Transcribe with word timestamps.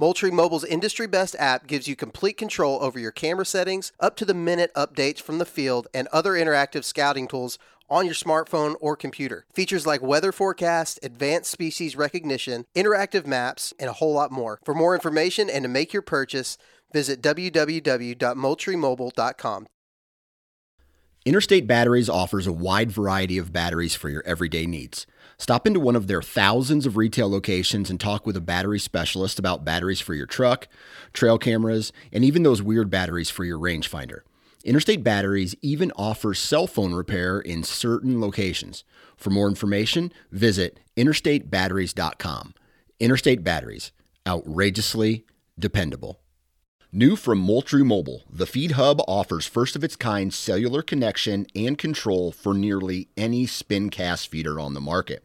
Moultrie 0.00 0.30
Mobile's 0.30 0.64
industry 0.64 1.06
best 1.06 1.36
app 1.38 1.66
gives 1.66 1.86
you 1.86 1.94
complete 1.94 2.38
control 2.38 2.82
over 2.82 2.98
your 2.98 3.10
camera 3.10 3.44
settings, 3.44 3.92
up 4.00 4.16
to 4.16 4.24
the 4.24 4.32
minute 4.32 4.72
updates 4.74 5.20
from 5.20 5.36
the 5.36 5.44
field, 5.44 5.88
and 5.92 6.08
other 6.08 6.32
interactive 6.32 6.84
scouting 6.84 7.28
tools 7.28 7.58
on 7.90 8.06
your 8.06 8.14
smartphone 8.14 8.76
or 8.80 8.96
computer. 8.96 9.44
Features 9.52 9.86
like 9.86 10.00
weather 10.00 10.32
forecast, 10.32 10.98
advanced 11.02 11.50
species 11.50 11.96
recognition, 11.96 12.64
interactive 12.74 13.26
maps, 13.26 13.74
and 13.78 13.90
a 13.90 13.92
whole 13.92 14.14
lot 14.14 14.32
more. 14.32 14.58
For 14.64 14.72
more 14.72 14.94
information 14.94 15.50
and 15.50 15.64
to 15.64 15.68
make 15.68 15.92
your 15.92 16.00
purchase, 16.00 16.56
visit 16.94 17.20
www.moultriemobile.com. 17.20 19.66
Interstate 21.26 21.66
Batteries 21.66 22.08
offers 22.08 22.46
a 22.46 22.52
wide 22.52 22.90
variety 22.90 23.36
of 23.36 23.52
batteries 23.52 23.94
for 23.94 24.08
your 24.08 24.22
everyday 24.24 24.66
needs. 24.66 25.06
Stop 25.40 25.66
into 25.66 25.80
one 25.80 25.96
of 25.96 26.06
their 26.06 26.20
thousands 26.20 26.84
of 26.84 26.98
retail 26.98 27.26
locations 27.30 27.88
and 27.88 27.98
talk 27.98 28.26
with 28.26 28.36
a 28.36 28.42
battery 28.42 28.78
specialist 28.78 29.38
about 29.38 29.64
batteries 29.64 29.98
for 29.98 30.12
your 30.12 30.26
truck, 30.26 30.68
trail 31.14 31.38
cameras, 31.38 31.94
and 32.12 32.22
even 32.26 32.42
those 32.42 32.60
weird 32.60 32.90
batteries 32.90 33.30
for 33.30 33.42
your 33.44 33.58
rangefinder. 33.58 34.18
Interstate 34.64 35.02
Batteries 35.02 35.54
even 35.62 35.92
offers 35.96 36.38
cell 36.38 36.66
phone 36.66 36.92
repair 36.92 37.40
in 37.40 37.62
certain 37.62 38.20
locations. 38.20 38.84
For 39.16 39.30
more 39.30 39.48
information, 39.48 40.12
visit 40.30 40.78
interstatebatteries.com. 40.98 42.52
Interstate 43.00 43.42
Batteries, 43.42 43.92
outrageously 44.26 45.24
dependable. 45.58 46.20
New 46.92 47.16
from 47.16 47.38
Moultrie 47.38 47.82
Mobile, 47.82 48.24
the 48.28 48.46
Feed 48.46 48.72
Hub 48.72 49.00
offers 49.08 49.46
first 49.46 49.74
of 49.74 49.82
its 49.82 49.96
kind 49.96 50.34
cellular 50.34 50.82
connection 50.82 51.46
and 51.54 51.78
control 51.78 52.30
for 52.30 52.52
nearly 52.52 53.08
any 53.16 53.46
spin 53.46 53.88
cast 53.88 54.28
feeder 54.28 54.60
on 54.60 54.74
the 54.74 54.80
market. 54.82 55.24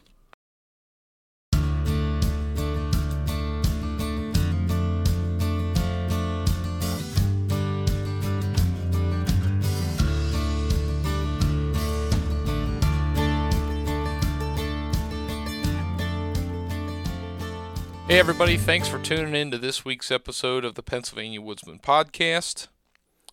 Hey, 18.11 18.19
everybody, 18.19 18.57
thanks 18.57 18.89
for 18.89 18.99
tuning 18.99 19.35
in 19.35 19.51
to 19.51 19.57
this 19.57 19.85
week's 19.85 20.11
episode 20.11 20.65
of 20.65 20.75
the 20.75 20.83
Pennsylvania 20.83 21.39
Woodsman 21.39 21.79
Podcast. 21.79 22.67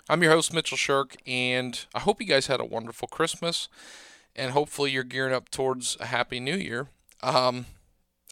I'm 0.08 0.22
your 0.22 0.30
host, 0.30 0.54
Mitchell 0.54 0.76
Shirk, 0.76 1.16
and 1.26 1.84
I 1.96 1.98
hope 1.98 2.20
you 2.20 2.28
guys 2.28 2.46
had 2.46 2.60
a 2.60 2.64
wonderful 2.64 3.08
Christmas, 3.08 3.68
and 4.36 4.52
hopefully 4.52 4.92
you're 4.92 5.02
gearing 5.02 5.34
up 5.34 5.48
towards 5.48 5.96
a 5.98 6.06
happy 6.06 6.38
new 6.38 6.55
year. 6.55 6.90
Um, 7.24 7.67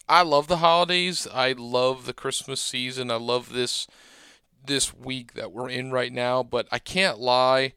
I 0.07 0.21
love 0.21 0.47
the 0.47 0.59
holidays. 0.59 1.27
I 1.33 1.51
love 1.51 2.05
the 2.05 2.13
Christmas 2.13 2.61
season. 2.61 3.11
I 3.11 3.17
love 3.17 3.51
this 3.51 3.85
this 4.65 4.93
week 4.93 5.33
that 5.33 5.51
we're 5.51 5.69
in 5.69 5.91
right 5.91 6.13
now, 6.13 6.43
but 6.43 6.65
I 6.71 6.79
can't 6.79 7.19
lie. 7.19 7.73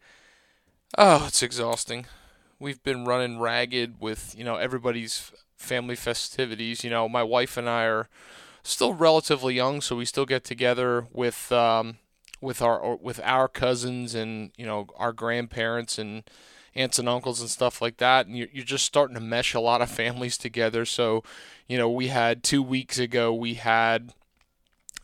Oh, 0.97 1.25
it's 1.27 1.43
exhausting. 1.43 2.07
We've 2.61 2.85
been 2.85 3.05
running 3.05 3.41
ragged 3.41 3.97
with, 3.99 4.33
you 4.39 4.45
know, 4.45 4.59
everybody's 4.59 5.33
family 5.57 5.97
festivities. 5.97 6.85
You 6.85 6.91
know, 6.91 7.09
my 7.09 7.25
wife 7.25 7.57
and 7.57 7.69
I 7.69 7.87
are 7.87 8.09
still 8.71 8.95
relatively 8.95 9.55
young, 9.55 9.81
so 9.81 9.97
we 9.97 10.05
still 10.05 10.27
get 10.27 10.45
together 10.45 11.07
with 11.13 11.51
um, 11.53 11.99
with 12.41 12.63
our 12.63 12.97
with 12.97 13.21
our 13.23 13.49
cousins 13.49 14.15
and 14.15 14.53
you 14.57 14.67
know 14.67 14.87
our 14.97 15.13
grandparents 15.13 15.99
and 15.99 16.25
aunts 16.75 16.99
and 16.99 17.09
uncles 17.09 17.41
and 17.41 17.51
stuff 17.51 17.83
like 17.83 17.97
that. 17.99 18.27
And 18.27 18.37
you're, 18.37 18.49
you're 18.53 18.65
just 18.65 18.85
starting 18.87 19.15
to 19.15 19.21
mesh 19.21 19.55
a 19.55 19.61
lot 19.61 19.83
of 19.83 19.91
families 19.91 20.39
together. 20.39 20.85
So, 20.85 21.25
you 21.67 21.77
know, 21.77 21.91
we 21.91 22.09
had 22.09 22.45
two 22.45 22.63
weeks 22.63 22.99
ago 22.99 23.35
we 23.35 23.55
had 23.55 24.13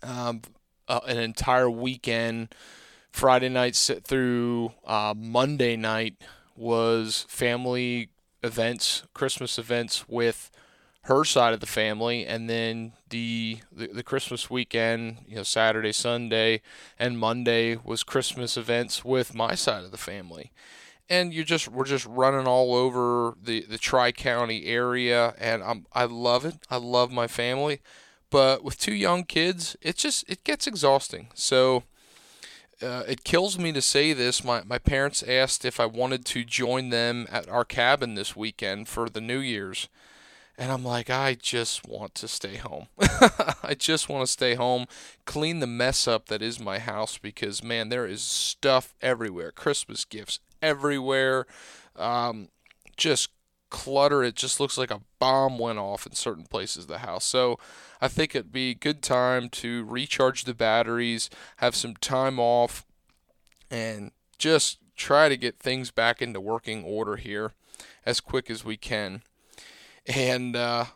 um, 0.02 0.42
uh, 0.88 1.00
an 1.06 1.18
entire 1.18 1.70
weekend. 1.70 2.54
Friday 3.10 3.48
night 3.48 3.74
through 4.04 4.74
uh, 4.86 5.14
Monday 5.16 5.74
night 5.74 6.16
was 6.54 7.24
family 7.30 8.10
events, 8.42 9.04
Christmas 9.14 9.58
events 9.58 10.06
with 10.06 10.50
her 11.06 11.24
side 11.24 11.54
of 11.54 11.60
the 11.60 11.66
family, 11.66 12.26
and 12.26 12.50
then 12.50 12.92
the, 13.10 13.58
the, 13.70 13.86
the 13.86 14.02
Christmas 14.02 14.50
weekend, 14.50 15.18
you 15.28 15.36
know, 15.36 15.44
Saturday, 15.44 15.92
Sunday, 15.92 16.60
and 16.98 17.16
Monday 17.18 17.76
was 17.76 18.02
Christmas 18.02 18.56
events 18.56 19.04
with 19.04 19.32
my 19.32 19.54
side 19.54 19.84
of 19.84 19.92
the 19.92 19.98
family. 19.98 20.50
And 21.08 21.32
you 21.32 21.44
just 21.44 21.68
we're 21.68 21.84
just 21.84 22.06
running 22.06 22.48
all 22.48 22.74
over 22.74 23.36
the 23.40 23.60
the 23.60 23.78
Tri 23.78 24.10
County 24.10 24.66
area, 24.66 25.34
and 25.38 25.62
I'm 25.62 25.86
I 25.92 26.04
love 26.06 26.44
it. 26.44 26.56
I 26.68 26.78
love 26.78 27.12
my 27.12 27.28
family, 27.28 27.80
but 28.28 28.64
with 28.64 28.76
two 28.76 28.94
young 28.94 29.22
kids, 29.22 29.76
it 29.80 29.96
just 29.96 30.28
it 30.28 30.44
gets 30.44 30.66
exhausting. 30.66 31.28
So. 31.34 31.84
Uh, 32.82 33.04
it 33.08 33.24
kills 33.24 33.58
me 33.58 33.72
to 33.72 33.80
say 33.80 34.12
this. 34.12 34.44
My, 34.44 34.62
my 34.62 34.76
parents 34.76 35.22
asked 35.22 35.64
if 35.64 35.80
I 35.80 35.86
wanted 35.86 36.26
to 36.26 36.44
join 36.44 36.90
them 36.90 37.26
at 37.30 37.48
our 37.48 37.64
cabin 37.64 38.16
this 38.16 38.36
weekend 38.36 38.86
for 38.86 39.08
the 39.08 39.22
New 39.22 39.38
Year's. 39.38 39.88
And 40.58 40.72
I'm 40.72 40.84
like, 40.84 41.10
I 41.10 41.34
just 41.34 41.86
want 41.86 42.14
to 42.16 42.28
stay 42.28 42.56
home. 42.56 42.86
I 43.62 43.74
just 43.78 44.08
want 44.08 44.26
to 44.26 44.32
stay 44.32 44.54
home, 44.54 44.86
clean 45.26 45.60
the 45.60 45.66
mess 45.66 46.08
up 46.08 46.26
that 46.26 46.40
is 46.40 46.58
my 46.58 46.78
house 46.78 47.18
because, 47.18 47.62
man, 47.62 47.90
there 47.90 48.06
is 48.06 48.22
stuff 48.22 48.94
everywhere. 49.02 49.52
Christmas 49.52 50.04
gifts 50.06 50.38
everywhere. 50.62 51.46
Um, 51.94 52.48
just 52.96 53.28
clutter. 53.68 54.24
It 54.24 54.34
just 54.34 54.58
looks 54.58 54.78
like 54.78 54.90
a 54.90 55.02
bomb 55.18 55.58
went 55.58 55.78
off 55.78 56.06
in 56.06 56.14
certain 56.14 56.44
places 56.44 56.84
of 56.84 56.88
the 56.88 56.98
house. 56.98 57.24
So 57.24 57.58
I 58.00 58.08
think 58.08 58.34
it'd 58.34 58.52
be 58.52 58.70
a 58.70 58.74
good 58.74 59.02
time 59.02 59.50
to 59.50 59.84
recharge 59.84 60.44
the 60.44 60.54
batteries, 60.54 61.28
have 61.58 61.74
some 61.74 61.94
time 61.96 62.38
off, 62.38 62.86
and 63.70 64.12
just 64.38 64.78
try 64.96 65.28
to 65.28 65.36
get 65.36 65.58
things 65.58 65.90
back 65.90 66.22
into 66.22 66.40
working 66.40 66.82
order 66.82 67.16
here 67.16 67.52
as 68.06 68.20
quick 68.20 68.50
as 68.50 68.64
we 68.64 68.78
can 68.78 69.22
and 70.06 70.56
uh, 70.56 70.86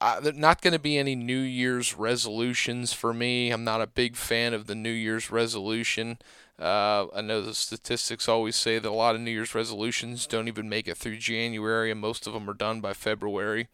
I, 0.00 0.20
not 0.34 0.62
going 0.62 0.72
to 0.72 0.78
be 0.78 0.98
any 0.98 1.14
New 1.14 1.40
Year's 1.40 1.96
resolutions 1.96 2.92
for 2.92 3.12
me. 3.12 3.50
I'm 3.50 3.64
not 3.64 3.80
a 3.80 3.86
big 3.86 4.16
fan 4.16 4.54
of 4.54 4.66
the 4.66 4.74
New 4.74 4.90
Year's 4.90 5.30
resolution. 5.30 6.18
Uh, 6.58 7.06
I 7.14 7.22
know 7.22 7.40
the 7.40 7.54
statistics 7.54 8.28
always 8.28 8.54
say 8.54 8.78
that 8.78 8.88
a 8.88 8.92
lot 8.92 9.14
of 9.14 9.22
New 9.22 9.30
Year's 9.30 9.54
resolutions 9.54 10.26
don't 10.26 10.48
even 10.48 10.68
make 10.68 10.86
it 10.86 10.98
through 10.98 11.16
January, 11.16 11.90
and 11.90 12.00
most 12.00 12.26
of 12.26 12.34
them 12.34 12.48
are 12.50 12.54
done 12.54 12.80
by 12.82 12.92
February. 12.92 13.68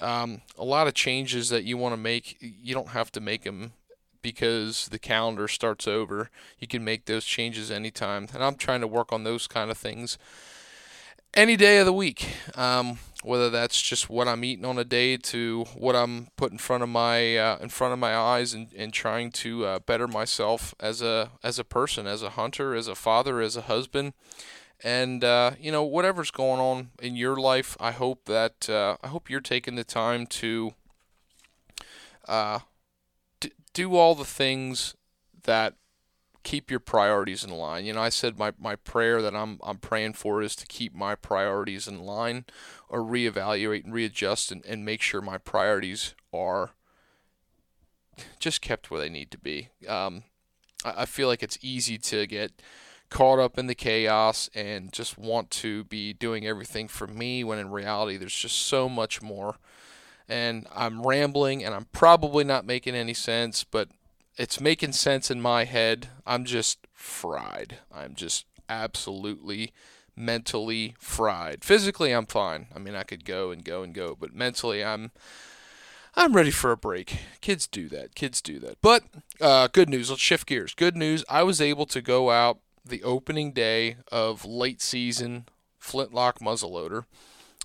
Um, 0.00 0.42
a 0.56 0.64
lot 0.64 0.86
of 0.86 0.94
changes 0.94 1.48
that 1.48 1.64
you 1.64 1.76
want 1.76 1.94
to 1.94 1.96
make, 1.96 2.36
you 2.40 2.74
don't 2.74 2.90
have 2.90 3.10
to 3.12 3.20
make 3.20 3.42
them 3.42 3.72
because 4.22 4.86
the 4.88 5.00
calendar 5.00 5.48
starts 5.48 5.88
over. 5.88 6.30
You 6.60 6.68
can 6.68 6.84
make 6.84 7.06
those 7.06 7.24
changes 7.24 7.72
anytime, 7.72 8.28
and 8.32 8.44
I'm 8.44 8.54
trying 8.54 8.82
to 8.82 8.86
work 8.86 9.12
on 9.12 9.24
those 9.24 9.48
kind 9.48 9.70
of 9.70 9.76
things 9.76 10.16
any 11.34 11.56
day 11.56 11.78
of 11.78 11.86
the 11.86 11.92
week. 11.92 12.28
Um, 12.54 12.98
whether 13.22 13.50
that's 13.50 13.80
just 13.80 14.10
what 14.10 14.26
I'm 14.26 14.42
eating 14.44 14.64
on 14.64 14.78
a 14.78 14.84
day 14.84 15.16
to 15.16 15.64
what 15.76 15.94
I'm 15.94 16.28
put 16.36 16.50
in 16.50 16.58
front 16.58 16.82
of 16.82 16.88
my 16.88 17.36
uh, 17.36 17.58
in 17.60 17.68
front 17.68 17.92
of 17.92 17.98
my 17.98 18.16
eyes 18.16 18.52
and, 18.52 18.68
and 18.76 18.92
trying 18.92 19.30
to 19.32 19.64
uh, 19.64 19.78
better 19.80 20.08
myself 20.08 20.74
as 20.80 21.00
a 21.02 21.30
as 21.42 21.58
a 21.58 21.64
person, 21.64 22.06
as 22.06 22.22
a 22.22 22.30
hunter, 22.30 22.74
as 22.74 22.88
a 22.88 22.94
father, 22.94 23.40
as 23.40 23.56
a 23.56 23.62
husband, 23.62 24.12
and 24.82 25.22
uh, 25.22 25.52
you 25.58 25.70
know 25.70 25.84
whatever's 25.84 26.30
going 26.30 26.60
on 26.60 26.90
in 27.00 27.16
your 27.16 27.36
life. 27.36 27.76
I 27.78 27.92
hope 27.92 28.24
that 28.24 28.68
uh, 28.68 28.96
I 29.02 29.08
hope 29.08 29.30
you're 29.30 29.40
taking 29.40 29.76
the 29.76 29.84
time 29.84 30.26
to 30.26 30.74
uh, 32.26 32.60
d- 33.38 33.52
do 33.72 33.94
all 33.94 34.16
the 34.16 34.24
things 34.24 34.96
that 35.44 35.74
keep 36.42 36.70
your 36.70 36.80
priorities 36.80 37.44
in 37.44 37.50
line. 37.50 37.84
You 37.84 37.92
know, 37.92 38.00
I 38.00 38.08
said 38.08 38.38
my, 38.38 38.52
my 38.58 38.76
prayer 38.76 39.22
that 39.22 39.34
I'm 39.34 39.58
I'm 39.62 39.78
praying 39.78 40.14
for 40.14 40.42
is 40.42 40.56
to 40.56 40.66
keep 40.66 40.94
my 40.94 41.14
priorities 41.14 41.86
in 41.86 42.00
line 42.00 42.44
or 42.88 43.00
reevaluate 43.00 43.84
and 43.84 43.92
readjust 43.94 44.50
and, 44.52 44.64
and 44.66 44.84
make 44.84 45.02
sure 45.02 45.20
my 45.20 45.38
priorities 45.38 46.14
are 46.32 46.70
just 48.38 48.60
kept 48.60 48.90
where 48.90 49.00
they 49.00 49.08
need 49.08 49.30
to 49.30 49.38
be. 49.38 49.68
Um, 49.88 50.24
I, 50.84 51.02
I 51.02 51.04
feel 51.06 51.28
like 51.28 51.42
it's 51.42 51.58
easy 51.62 51.98
to 51.98 52.26
get 52.26 52.62
caught 53.10 53.38
up 53.38 53.58
in 53.58 53.66
the 53.66 53.74
chaos 53.74 54.48
and 54.54 54.92
just 54.92 55.18
want 55.18 55.50
to 55.50 55.84
be 55.84 56.14
doing 56.14 56.46
everything 56.46 56.88
for 56.88 57.06
me 57.06 57.44
when 57.44 57.58
in 57.58 57.70
reality 57.70 58.16
there's 58.16 58.34
just 58.34 58.58
so 58.58 58.88
much 58.88 59.20
more. 59.20 59.56
And 60.28 60.66
I'm 60.74 61.02
rambling 61.02 61.62
and 61.62 61.74
I'm 61.74 61.86
probably 61.92 62.42
not 62.42 62.64
making 62.64 62.94
any 62.94 63.12
sense, 63.12 63.64
but 63.64 63.88
it's 64.36 64.60
making 64.60 64.92
sense 64.92 65.30
in 65.30 65.40
my 65.40 65.64
head. 65.64 66.08
I'm 66.26 66.44
just 66.44 66.86
fried. 66.92 67.78
I'm 67.92 68.14
just 68.14 68.46
absolutely 68.68 69.72
mentally 70.16 70.94
fried. 70.98 71.64
Physically, 71.64 72.12
I'm 72.12 72.26
fine. 72.26 72.66
I 72.74 72.78
mean, 72.78 72.94
I 72.94 73.02
could 73.02 73.24
go 73.24 73.50
and 73.50 73.64
go 73.64 73.82
and 73.82 73.94
go, 73.94 74.16
but 74.18 74.34
mentally, 74.34 74.84
I'm 74.84 75.10
I'm 76.14 76.34
ready 76.34 76.50
for 76.50 76.72
a 76.72 76.76
break. 76.76 77.16
Kids 77.40 77.66
do 77.66 77.88
that. 77.88 78.14
Kids 78.14 78.42
do 78.42 78.58
that. 78.58 78.78
But 78.82 79.04
uh, 79.40 79.68
good 79.68 79.88
news. 79.88 80.10
Let's 80.10 80.20
shift 80.20 80.46
gears. 80.46 80.74
Good 80.74 80.96
news. 80.96 81.24
I 81.28 81.42
was 81.42 81.60
able 81.60 81.86
to 81.86 82.02
go 82.02 82.30
out 82.30 82.58
the 82.84 83.02
opening 83.02 83.52
day 83.52 83.96
of 84.10 84.44
late 84.44 84.82
season 84.82 85.46
flintlock 85.78 86.38
muzzleloader. 86.40 87.04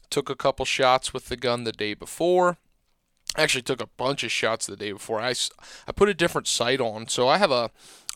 Took 0.10 0.30
a 0.30 0.36
couple 0.36 0.64
shots 0.64 1.14
with 1.14 1.28
the 1.28 1.36
gun 1.36 1.66
the 1.66 1.74
day 1.74 1.94
before. 1.94 2.58
Actually, 3.38 3.62
took 3.62 3.82
a 3.82 3.90
bunch 3.98 4.24
of 4.24 4.32
shots 4.32 4.66
the 4.66 4.76
day 4.76 4.92
before. 4.92 5.22
I, 5.22 5.34
I 5.88 5.92
put 5.92 6.10
a 6.10 6.14
different 6.14 6.48
sight 6.48 6.82
on. 6.82 7.08
So 7.08 7.28
I 7.28 7.38
have 7.38 7.52
a, 7.52 7.70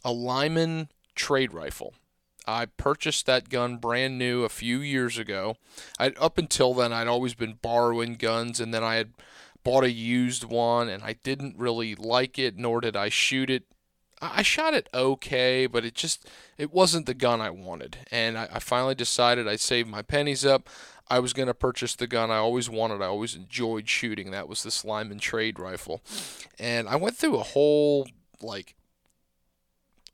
a 0.03 0.11
Lyman 0.11 0.89
trade 1.15 1.53
rifle. 1.53 1.93
I 2.47 2.65
purchased 2.65 3.27
that 3.27 3.49
gun 3.49 3.77
brand 3.77 4.17
new 4.17 4.43
a 4.43 4.49
few 4.49 4.79
years 4.79 5.17
ago. 5.17 5.55
I, 5.99 6.07
up 6.19 6.37
until 6.37 6.73
then, 6.73 6.91
I'd 6.91 7.07
always 7.07 7.35
been 7.35 7.59
borrowing 7.61 8.15
guns, 8.15 8.59
and 8.59 8.73
then 8.73 8.83
I 8.83 8.95
had 8.95 9.13
bought 9.63 9.83
a 9.83 9.91
used 9.91 10.43
one, 10.43 10.89
and 10.89 11.03
I 11.03 11.13
didn't 11.23 11.57
really 11.57 11.93
like 11.93 12.39
it, 12.39 12.57
nor 12.57 12.81
did 12.81 12.95
I 12.95 13.09
shoot 13.09 13.49
it. 13.49 13.63
I 14.23 14.43
shot 14.43 14.73
it 14.73 14.87
okay, 14.93 15.65
but 15.65 15.83
it 15.83 15.95
just 15.95 16.27
it 16.57 16.71
wasn't 16.71 17.07
the 17.07 17.15
gun 17.15 17.41
I 17.41 17.49
wanted, 17.49 17.97
and 18.11 18.37
I, 18.37 18.49
I 18.53 18.59
finally 18.59 18.93
decided 18.93 19.47
I 19.47 19.55
saved 19.55 19.89
my 19.89 20.03
pennies 20.03 20.45
up. 20.45 20.69
I 21.11 21.19
was 21.19 21.33
going 21.33 21.47
to 21.47 21.53
purchase 21.53 21.93
the 21.93 22.07
gun 22.07 22.31
I 22.31 22.37
always 22.37 22.69
wanted. 22.69 23.01
I 23.01 23.07
always 23.07 23.35
enjoyed 23.35 23.89
shooting. 23.89 24.31
That 24.31 24.47
was 24.47 24.63
this 24.63 24.85
Lyman 24.85 25.19
trade 25.19 25.59
rifle, 25.59 26.01
and 26.57 26.87
I 26.87 26.95
went 26.95 27.17
through 27.17 27.35
a 27.35 27.43
whole 27.43 28.07
like 28.41 28.75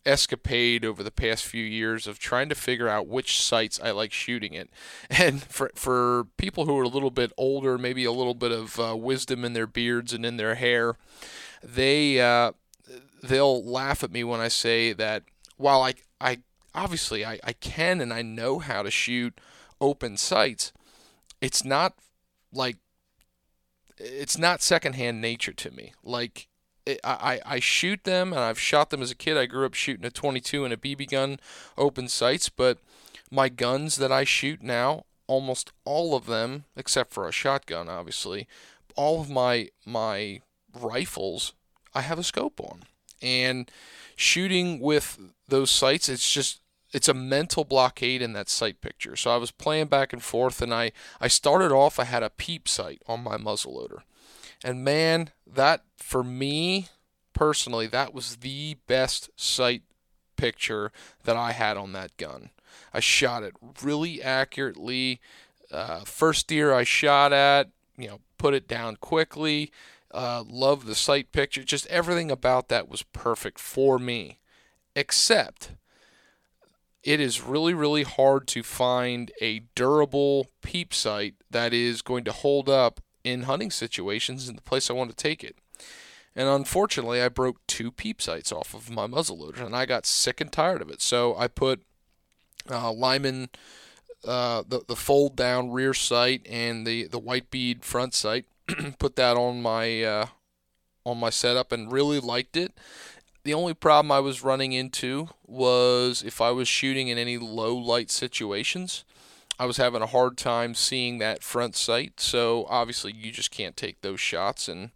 escapade 0.08 0.84
over 0.84 1.04
the 1.04 1.12
past 1.12 1.46
few 1.46 1.64
years 1.64 2.08
of 2.08 2.18
trying 2.18 2.50
to 2.50 2.56
figure 2.56 2.88
out 2.88 3.08
which 3.08 3.40
sights 3.40 3.80
I 3.80 3.92
like 3.92 4.12
shooting 4.12 4.54
it. 4.54 4.72
And 5.12 5.44
for 5.44 5.72
for 5.76 6.26
people 6.38 6.66
who 6.66 6.76
are 6.80 6.84
a 6.84 6.88
little 6.90 7.12
bit 7.12 7.32
older, 7.38 7.78
maybe 7.78 8.04
a 8.04 8.12
little 8.12 8.34
bit 8.34 8.52
of 8.52 8.80
uh, 8.80 8.96
wisdom 8.98 9.46
in 9.46 9.54
their 9.54 9.68
beards 9.68 10.14
and 10.14 10.26
in 10.26 10.38
their 10.38 10.56
hair, 10.56 10.96
they 11.62 12.20
uh, 12.20 12.54
they'll 13.22 13.64
laugh 13.64 14.04
at 14.04 14.12
me 14.12 14.24
when 14.24 14.40
I 14.40 14.48
say 14.48 14.94
that 14.94 15.22
while 15.58 15.84
I 15.84 15.94
I 16.20 16.40
obviously 16.74 17.24
I, 17.24 17.40
I 17.44 17.54
can 17.54 18.02
and 18.02 18.12
I 18.12 18.24
know 18.24 18.58
how 18.58 18.82
to 18.82 18.90
shoot 18.90 19.40
open 19.80 20.18
sights, 20.18 20.74
it's 21.42 21.64
not 21.64 21.94
like 22.52 22.78
it's 23.98 24.38
not 24.38 24.62
secondhand 24.62 25.22
nature 25.22 25.54
to 25.54 25.72
me. 25.72 25.94
Like 26.04 26.48
eh, 26.86 26.98
I, 27.04 27.40
I 27.46 27.60
shoot 27.60 28.04
them, 28.04 28.32
and 28.32 28.42
I've 28.42 28.60
shot 28.60 28.90
them 28.90 29.02
as 29.02 29.12
a 29.12 29.16
kid. 29.16 29.38
I 29.38 29.46
grew 29.46 29.66
up 29.66 29.74
shooting 29.74 30.06
a 30.06 30.12
22 30.12 30.66
and 30.66 30.74
a 30.74 30.78
BB 30.78 31.10
gun 31.10 31.40
open 31.78 32.08
sights, 32.08 32.50
but 32.50 32.80
my 33.32 33.50
guns 33.50 33.98
that 33.98 34.12
I 34.12 34.24
shoot 34.24 34.62
now, 34.62 35.06
almost 35.28 35.72
all 35.86 36.16
of 36.16 36.26
them, 36.26 36.66
except 36.76 37.14
for 37.14 37.28
a 37.28 37.32
shotgun, 37.32 37.90
obviously, 37.90 38.48
all 38.96 39.22
of 39.22 39.30
my 39.30 39.70
my 39.86 40.42
rifles, 40.80 41.54
I 41.94 42.02
have 42.02 42.20
a 42.20 42.24
scope 42.24 42.60
on, 42.60 42.84
and 43.22 43.70
shooting 44.16 44.80
with 44.80 45.20
those 45.48 45.72
sights, 45.72 46.10
it's 46.10 46.32
just 46.32 46.62
it's 46.92 47.10
a 47.10 47.14
mental 47.14 47.64
blockade 47.64 48.22
in 48.22 48.34
that 48.34 48.50
sight 48.50 48.82
picture. 48.82 49.16
So 49.16 49.32
I 49.32 49.38
was 49.38 49.52
playing 49.52 49.88
back 49.88 50.14
and 50.14 50.24
forth, 50.24 50.62
and 50.62 50.74
I 50.74 50.92
I 51.20 51.28
started 51.28 51.72
off. 51.72 52.00
I 52.00 52.06
had 52.06 52.24
a 52.24 52.30
peep 52.30 52.68
sight 52.68 53.02
on 53.08 53.24
my 53.24 53.38
muzzleloader 53.38 54.02
and 54.64 54.84
man, 54.84 55.32
that 55.46 55.84
for 55.98 56.24
me 56.24 56.88
personally, 57.34 57.88
that 57.88 58.14
was 58.14 58.38
the 58.38 58.78
best 58.88 59.30
sight 59.36 59.84
picture 60.36 60.92
that 61.24 61.36
I 61.36 61.52
had 61.52 61.78
on 61.78 61.94
that 61.94 62.16
gun. 62.18 62.50
I 62.94 63.00
shot 63.00 63.44
it 63.44 63.54
really 63.82 64.22
accurately. 64.22 65.20
Uh, 65.72 66.02
first 66.02 66.48
deer 66.48 66.74
I 66.74 66.84
shot 66.84 67.34
at, 67.34 67.70
you 67.98 68.08
know, 68.08 68.20
put 68.38 68.54
it 68.54 68.68
down 68.68 68.96
quickly. 68.98 69.72
Uh, 70.12 70.44
love 70.48 70.86
the 70.86 70.96
sight 70.96 71.32
picture. 71.32 71.64
Just 71.64 71.88
everything 71.88 72.32
about 72.32 72.70
that 72.70 72.90
was 72.90 73.04
perfect 73.04 73.60
for 73.60 74.00
me. 74.00 74.40
Except 74.96 75.72
it 77.08 77.22
is 77.22 77.42
really, 77.42 77.74
really 77.74 78.04
hard 78.04 78.50
to 78.50 78.62
find 78.62 79.32
a 79.40 79.60
durable 79.76 80.48
peep 80.62 80.94
sight 80.94 81.36
that 81.50 81.74
is 81.74 82.02
going 82.02 82.26
to 82.26 82.34
hold 82.34 82.68
up 82.68 83.00
in 83.24 83.44
hunting 83.44 83.72
situations 83.72 84.50
in 84.50 84.58
the 84.58 84.62
place 84.62 84.90
I 84.90 84.94
want 84.94 85.10
to 85.12 85.16
take 85.16 85.42
it. 85.42 85.56
And 86.36 86.50
unfortunately, 86.50 87.22
I 87.22 87.30
broke 87.30 87.66
two 87.66 87.94
peep 87.94 88.22
sights 88.22 88.52
off 88.52 88.74
of 88.74 88.90
my 88.90 89.08
muzzleloader, 89.08 89.66
and 89.66 89.74
I 89.74 89.86
got 89.86 90.06
sick 90.06 90.42
and 90.42 90.52
tired 90.52 90.82
of 90.82 90.90
it. 90.90 91.02
So 91.02 91.34
I 91.38 91.48
put 91.48 91.82
uh, 92.70 92.92
Lyman, 92.92 93.52
uh, 94.28 94.64
the 94.68 94.82
the 94.86 94.98
fold 94.98 95.38
down 95.38 95.72
rear 95.72 95.94
sight, 95.94 96.46
and 96.46 96.86
the 96.86 97.08
the 97.08 97.20
white 97.20 97.50
bead 97.50 97.86
front 97.86 98.16
sight. 98.16 98.44
put 99.00 99.16
that 99.16 99.38
on 99.38 99.62
my 99.62 100.04
uh, 100.04 100.26
on 101.06 101.18
my 101.18 101.30
setup, 101.30 101.72
and 101.72 101.90
really 101.90 102.20
liked 102.20 102.58
it. 102.58 102.78
The 103.48 103.54
only 103.54 103.74
problem 103.74 104.12
I 104.12 104.20
was 104.20 104.44
running 104.44 104.74
into 104.74 105.30
was 105.46 106.22
if 106.22 106.42
I 106.42 106.52
was 106.52 106.68
shooting 106.68 107.08
in 107.08 107.18
any 107.18 107.38
low 107.38 107.78
light 107.78 108.12
situations. 108.12 109.06
I 109.58 109.66
was 109.66 109.78
having 109.78 110.02
a 110.02 110.08
hard 110.08 110.36
time 110.36 110.76
seeing 110.76 111.20
that 111.20 111.44
front 111.44 111.78
sight, 111.78 112.20
so 112.20 112.66
obviously 112.68 113.14
you 113.14 113.32
just 113.32 113.50
can't 113.50 113.78
take 113.78 114.02
those 114.02 114.20
shots. 114.20 114.68
And 114.68 114.90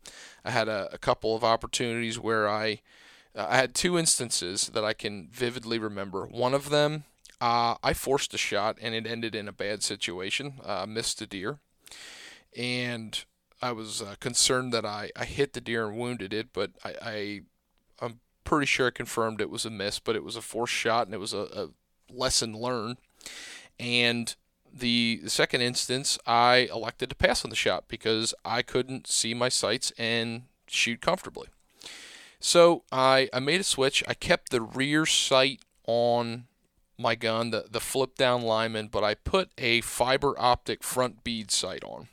I 0.43 0.51
had 0.51 0.67
a, 0.67 0.89
a 0.91 0.97
couple 0.97 1.33
of 1.33 1.45
opportunities 1.45 2.19
where 2.19 2.49
I 2.49 2.81
uh, 3.33 3.47
I 3.49 3.55
had 3.55 3.73
two 3.73 3.97
instances 3.97 4.69
that 4.73 4.83
I 4.83 4.91
can 4.91 5.29
vividly 5.31 5.79
remember. 5.79 6.25
One 6.25 6.53
of 6.53 6.71
them, 6.71 7.05
uh, 7.39 7.75
I 7.81 7.93
forced 7.93 8.33
a 8.33 8.37
shot 8.37 8.75
and 8.81 8.93
it 8.93 9.07
ended 9.07 9.33
in 9.33 9.47
a 9.47 9.53
bad 9.53 9.81
situation. 9.81 10.55
Uh, 10.61 10.85
missed 10.85 11.21
a 11.21 11.25
deer, 11.25 11.59
and 12.57 13.23
I 13.61 13.71
was 13.71 14.01
uh, 14.01 14.15
concerned 14.19 14.73
that 14.73 14.85
I, 14.85 15.09
I 15.15 15.23
hit 15.23 15.53
the 15.53 15.61
deer 15.61 15.87
and 15.87 15.97
wounded 15.97 16.33
it, 16.33 16.49
but 16.51 16.71
I, 16.83 16.95
I 17.01 17.41
I'm 18.01 18.19
pretty 18.43 18.65
sure 18.65 18.91
confirmed 18.91 19.41
it 19.41 19.49
was 19.49 19.65
a 19.65 19.69
miss, 19.69 19.99
but 19.99 20.15
it 20.15 20.23
was 20.23 20.35
a 20.35 20.41
forced 20.41 20.73
shot 20.73 21.07
and 21.07 21.13
it 21.13 21.19
was 21.19 21.33
a, 21.33 21.47
a 21.53 21.69
lesson 22.13 22.53
learned. 22.53 22.97
And 23.79 24.35
the 24.73 25.19
the 25.23 25.29
second 25.29 25.61
instance, 25.61 26.17
I 26.25 26.69
elected 26.73 27.09
to 27.09 27.15
pass 27.15 27.43
on 27.43 27.49
the 27.49 27.55
shot 27.55 27.85
because 27.87 28.33
I 28.45 28.61
couldn't 28.61 29.07
see 29.07 29.33
my 29.33 29.49
sights 29.49 29.91
and 29.97 30.43
shoot 30.67 31.01
comfortably. 31.01 31.47
So 32.39 32.83
I, 32.91 33.29
I 33.31 33.39
made 33.39 33.61
a 33.61 33.65
switch. 33.65 34.03
I 34.07 34.13
kept 34.15 34.49
the 34.49 34.61
rear 34.61 35.05
sight 35.05 35.61
on 35.85 36.45
my 36.97 37.15
gun, 37.15 37.51
the, 37.51 37.65
the 37.69 37.79
flip 37.79 38.15
down 38.15 38.41
Lyman, 38.41 38.87
but 38.87 39.03
I 39.03 39.15
put 39.15 39.49
a 39.57 39.81
fiber 39.81 40.33
optic 40.39 40.83
front 40.83 41.23
bead 41.23 41.51
sight 41.51 41.83
on. 41.83 42.07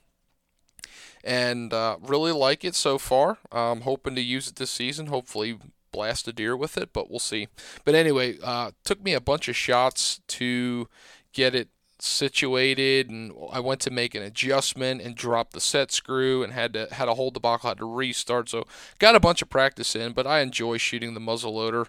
And 1.25 1.73
uh, 1.73 1.97
really 2.01 2.33
like 2.33 2.65
it 2.65 2.75
so 2.75 2.99
far. 2.99 3.39
I'm 3.51 3.83
hoping 3.83 4.15
to 4.15 4.21
use 4.21 4.49
it 4.49 4.57
this 4.57 4.71
season. 4.71 5.07
Hopefully, 5.07 5.59
blast 5.93 6.29
a 6.29 6.33
deer 6.33 6.57
with 6.57 6.77
it, 6.77 6.93
but 6.93 7.11
we'll 7.11 7.19
see. 7.19 7.49
But 7.85 7.95
anyway, 7.95 8.39
uh, 8.43 8.73
took 8.85 9.03
me 9.03 9.15
a 9.15 9.21
bunch 9.21 9.49
of 9.49 9.57
shots 9.57 10.21
to 10.29 10.89
get 11.33 11.55
it 11.55 11.69
situated 12.01 13.11
and 13.11 13.33
I 13.53 13.59
went 13.61 13.81
to 13.83 13.91
make 13.91 14.15
an 14.15 14.23
adjustment 14.23 15.01
and 15.03 15.17
dropped 15.17 15.53
the 15.53 15.61
set 15.61 15.91
screw 15.91 16.45
and 16.45 16.53
had 16.53 16.73
to 16.75 16.89
had 16.93 17.07
to 17.07 17.13
a 17.13 17.15
whole 17.15 17.33
debacle 17.33 17.69
had 17.69 17.79
to 17.79 17.93
restart 17.93 18.49
so 18.49 18.65
got 19.01 19.17
a 19.17 19.21
bunch 19.21 19.43
of 19.43 19.51
practice 19.51 19.97
in 19.97 20.13
but 20.13 20.27
I 20.27 20.41
enjoy 20.41 20.79
shooting 20.79 21.15
the 21.15 21.21
muzzle 21.21 21.57
loader 21.57 21.87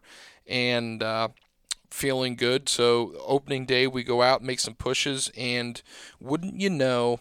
and 0.47 1.03
uh, 1.03 1.27
feeling 1.91 2.35
good 2.35 2.67
so 2.69 3.13
opening 3.23 3.65
day 3.65 3.85
we 3.85 4.01
go 4.01 4.23
out 4.23 4.41
make 4.41 4.59
some 4.59 4.73
pushes 4.73 5.31
and 5.37 5.79
wouldn't 6.19 6.59
you 6.59 6.71
know 6.71 7.19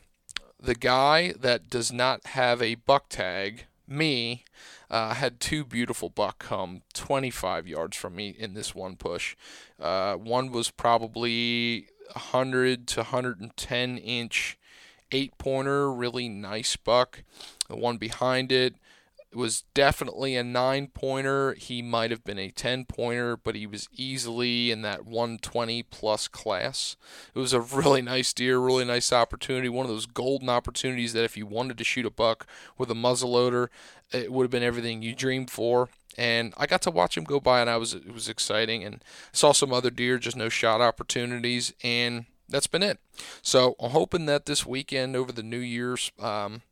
the 0.58 0.75
guy 0.75 1.35
that 1.38 1.68
does 1.68 1.92
not 1.92 2.28
have 2.28 2.62
a 2.62 2.76
buck 2.76 3.11
tag 3.11 3.66
me 3.87 4.44
uh, 4.90 5.14
had 5.14 5.40
two 5.40 5.64
beautiful 5.64 6.09
buck 6.09 6.38
come 6.38 6.83
25 6.95 7.66
yards 7.66 7.97
from 7.97 8.16
me 8.16 8.35
in 8.38 8.54
this 8.54 8.75
one 8.75 8.97
push. 8.97 9.37
Uh, 9.80 10.14
one 10.14 10.50
was 10.50 10.71
probably 10.71 11.88
100 12.12 12.87
to 12.88 13.00
110 13.00 13.99
inch 13.99 14.59
eight 15.11 15.37
pointer, 15.38 15.90
really 15.90 16.28
nice 16.28 16.76
buck. 16.76 17.23
The 17.68 17.76
one 17.76 17.97
behind 17.97 18.52
it, 18.52 18.75
was 19.35 19.64
definitely 19.75 20.37
a 20.37 20.42
nine 20.42 20.88
pointer. 20.88 21.54
He 21.54 21.83
might 21.83 22.11
have 22.11 22.25
been 22.25 22.38
a 22.38 22.50
10 22.50 22.87
pointer, 22.87 23.37
but 23.37 23.54
he 23.54 23.66
was 23.66 23.88
easily 23.92 24.71
in 24.71 24.83
that 24.83 25.04
120 25.04 25.83
plus 25.85 26.28
class. 26.28 26.97
It 27.35 27.38
was 27.38 27.52
a 27.52 27.61
really 27.61 28.02
nice 28.02 28.33
deer, 28.33 28.59
really 28.59 28.85
nice 28.85 29.12
opportunity. 29.12 29.68
One 29.68 29.85
of 29.85 29.90
those 29.90 30.07
golden 30.07 30.49
opportunities 30.49 31.12
that 31.12 31.25
if 31.25 31.37
you 31.37 31.47
wanted 31.47 31.78
to 31.78 31.85
shoot 31.85 32.07
a 32.07 32.11
buck 32.11 32.47
with 32.78 32.90
a 32.90 32.95
muzzleloader, 32.95 33.68
it 34.12 34.33
would 34.33 34.45
have 34.45 34.50
been 34.50 34.62
everything 34.62 35.03
you 35.03 35.15
dreamed 35.15 35.50
for. 35.50 35.88
And 36.17 36.53
I 36.57 36.67
got 36.67 36.83
to 36.83 36.91
watch 36.91 37.17
him 37.17 37.25
go 37.25 37.38
by, 37.38 37.61
and 37.61 37.71
I 37.71 37.77
was 37.77 37.95
it 37.95 38.12
was 38.12 38.29
exciting. 38.29 38.83
And 38.83 39.05
saw 39.33 39.53
some 39.53 39.73
other 39.73 39.91
deer, 39.91 40.19
just 40.19 40.37
no 40.37 40.49
shot 40.49 40.81
opportunities, 40.81 41.73
and 41.85 42.27
that's 42.49 42.67
been 42.67 42.83
it. 42.83 42.99
So 43.43 43.77
I'm 43.79 43.91
hoping 43.91 44.27
that 44.27 44.47
this 44.47 44.67
weekend 44.67 45.15
over 45.15 45.33
the 45.33 45.43
New 45.43 45.59
Year's. 45.59 46.11
Um, 46.19 46.62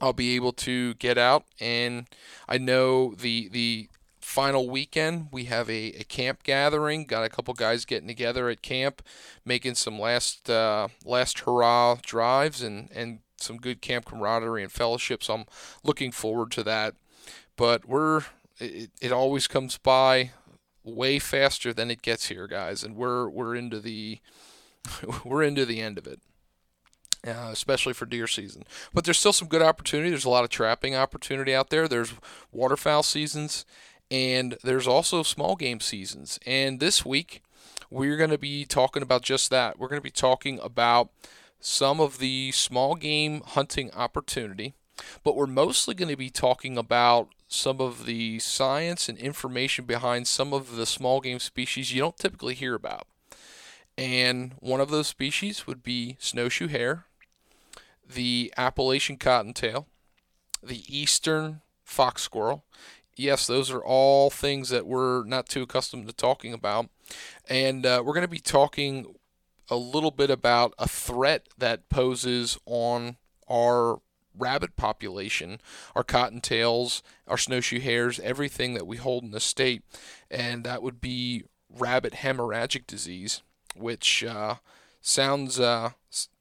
I'll 0.00 0.12
be 0.12 0.34
able 0.34 0.52
to 0.54 0.94
get 0.94 1.18
out, 1.18 1.44
and 1.60 2.08
I 2.48 2.58
know 2.58 3.14
the 3.14 3.48
the 3.48 3.88
final 4.20 4.70
weekend 4.70 5.28
we 5.30 5.44
have 5.44 5.68
a, 5.68 5.92
a 5.92 6.04
camp 6.04 6.42
gathering. 6.42 7.04
Got 7.04 7.24
a 7.24 7.28
couple 7.28 7.52
guys 7.54 7.84
getting 7.84 8.08
together 8.08 8.48
at 8.48 8.62
camp, 8.62 9.02
making 9.44 9.74
some 9.74 10.00
last 10.00 10.48
uh, 10.48 10.88
last 11.04 11.40
hurrah 11.40 11.96
drives 12.02 12.62
and 12.62 12.88
and 12.94 13.20
some 13.42 13.56
good 13.56 13.80
camp 13.80 14.06
camaraderie 14.06 14.62
and 14.62 14.72
fellowship. 14.72 15.22
So 15.22 15.34
I'm 15.34 15.44
looking 15.82 16.12
forward 16.12 16.50
to 16.52 16.62
that. 16.64 16.94
But 17.56 17.86
we're 17.86 18.22
it, 18.58 18.90
it 19.00 19.12
always 19.12 19.46
comes 19.46 19.78
by 19.78 20.30
way 20.84 21.18
faster 21.18 21.72
than 21.72 21.90
it 21.90 22.02
gets 22.02 22.28
here, 22.28 22.46
guys, 22.46 22.82
and 22.82 22.96
we're 22.96 23.28
we're 23.28 23.54
into 23.54 23.80
the 23.80 24.20
we're 25.24 25.42
into 25.42 25.64
the 25.64 25.80
end 25.80 25.98
of 25.98 26.06
it 26.06 26.20
uh, 27.26 27.50
especially 27.52 27.92
for 27.92 28.06
deer 28.06 28.26
season. 28.26 28.64
But 28.92 29.04
there's 29.04 29.18
still 29.18 29.32
some 29.32 29.48
good 29.48 29.62
opportunity. 29.62 30.10
There's 30.10 30.24
a 30.24 30.30
lot 30.30 30.44
of 30.44 30.50
trapping 30.50 30.94
opportunity 30.94 31.54
out 31.54 31.70
there. 31.70 31.88
There's 31.88 32.14
waterfowl 32.50 33.02
seasons, 33.02 33.64
and 34.10 34.56
there's 34.62 34.88
also 34.88 35.22
small 35.22 35.56
game 35.56 35.80
seasons. 35.80 36.38
And 36.46 36.80
this 36.80 37.04
week, 37.04 37.42
we're 37.90 38.16
going 38.16 38.30
to 38.30 38.38
be 38.38 38.64
talking 38.64 39.02
about 39.02 39.22
just 39.22 39.50
that. 39.50 39.78
We're 39.78 39.88
going 39.88 40.00
to 40.00 40.04
be 40.04 40.10
talking 40.10 40.58
about 40.60 41.10
some 41.62 42.00
of 42.00 42.18
the 42.18 42.50
small 42.52 42.96
game 42.96 43.40
hunting 43.46 43.90
opportunity, 43.92 44.74
but 45.22 45.36
we're 45.36 45.46
mostly 45.46 45.94
going 45.94 46.10
to 46.10 46.16
be 46.16 46.28
talking 46.28 46.76
about 46.76 47.28
some 47.46 47.80
of 47.80 48.04
the 48.04 48.38
science 48.40 49.08
and 49.08 49.16
information 49.16 49.84
behind 49.84 50.26
some 50.26 50.52
of 50.52 50.74
the 50.76 50.86
small 50.86 51.20
game 51.20 51.38
species 51.38 51.92
you 51.92 52.00
don't 52.00 52.16
typically 52.16 52.54
hear 52.54 52.74
about. 52.74 53.06
And 53.96 54.54
one 54.58 54.80
of 54.80 54.90
those 54.90 55.06
species 55.06 55.66
would 55.66 55.82
be 55.82 56.16
snowshoe 56.18 56.68
hare, 56.68 57.04
the 58.12 58.52
Appalachian 58.56 59.16
cottontail, 59.16 59.86
the 60.62 60.82
eastern 60.88 61.60
fox 61.84 62.22
squirrel. 62.22 62.64
Yes, 63.14 63.46
those 63.46 63.70
are 63.70 63.84
all 63.84 64.30
things 64.30 64.70
that 64.70 64.86
we're 64.86 65.24
not 65.24 65.48
too 65.48 65.62
accustomed 65.62 66.08
to 66.08 66.14
talking 66.14 66.54
about. 66.54 66.88
And 67.48 67.84
uh, 67.84 68.02
we're 68.04 68.14
going 68.14 68.22
to 68.22 68.28
be 68.28 68.38
talking 68.38 69.14
a 69.72 69.76
little 69.76 70.10
bit 70.10 70.30
about 70.30 70.74
a 70.78 70.86
threat 70.86 71.48
that 71.56 71.88
poses 71.88 72.58
on 72.66 73.16
our 73.48 74.00
rabbit 74.36 74.76
population, 74.76 75.60
our 75.96 76.04
cottontails, 76.04 77.02
our 77.26 77.38
snowshoe 77.38 77.80
hares, 77.80 78.20
everything 78.20 78.74
that 78.74 78.86
we 78.86 78.98
hold 78.98 79.24
in 79.24 79.30
the 79.30 79.40
state. 79.40 79.82
And 80.30 80.64
that 80.64 80.82
would 80.82 81.00
be 81.00 81.44
rabbit 81.70 82.14
hemorrhagic 82.14 82.86
disease, 82.86 83.42
which 83.74 84.22
uh, 84.22 84.56
sounds 85.00 85.58
uh, 85.58 85.92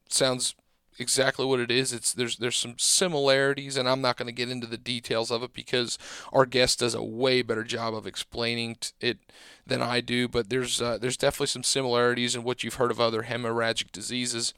sounds 0.10 0.56
exactly 1.02 1.46
what 1.46 1.60
it 1.60 1.72
is. 1.72 1.92
It's 1.92 2.14
there's 2.14 2.38
there's 2.38 2.56
some 2.56 2.76
similarities, 2.78 3.76
and 3.76 3.90
I'm 3.90 4.02
not 4.02 4.18
going 4.18 4.28
to 4.28 4.32
get 4.32 4.50
into 4.50 4.68
the 4.68 4.78
details 4.78 5.32
of 5.32 5.44
it 5.44 5.54
because 5.54 5.98
our 6.32 6.46
guest 6.46 6.80
does 6.80 6.96
a 6.96 7.04
way 7.04 7.42
better 7.42 7.64
job 7.64 7.94
of 7.94 8.08
explaining 8.08 8.78
it 9.00 9.20
than 9.66 9.82
I 9.82 10.02
do. 10.02 10.28
But 10.28 10.50
there's 10.50 10.82
uh, 10.82 10.98
there's 10.98 11.18
definitely 11.18 11.48
some 11.48 11.64
similarities 11.64 12.36
in 12.36 12.44
what 12.44 12.64
you've 12.64 12.76
heard 12.76 12.92
of 12.92 13.02
other 13.02 13.24
hemorrhagic 13.24 13.92
diseases, 13.92 14.54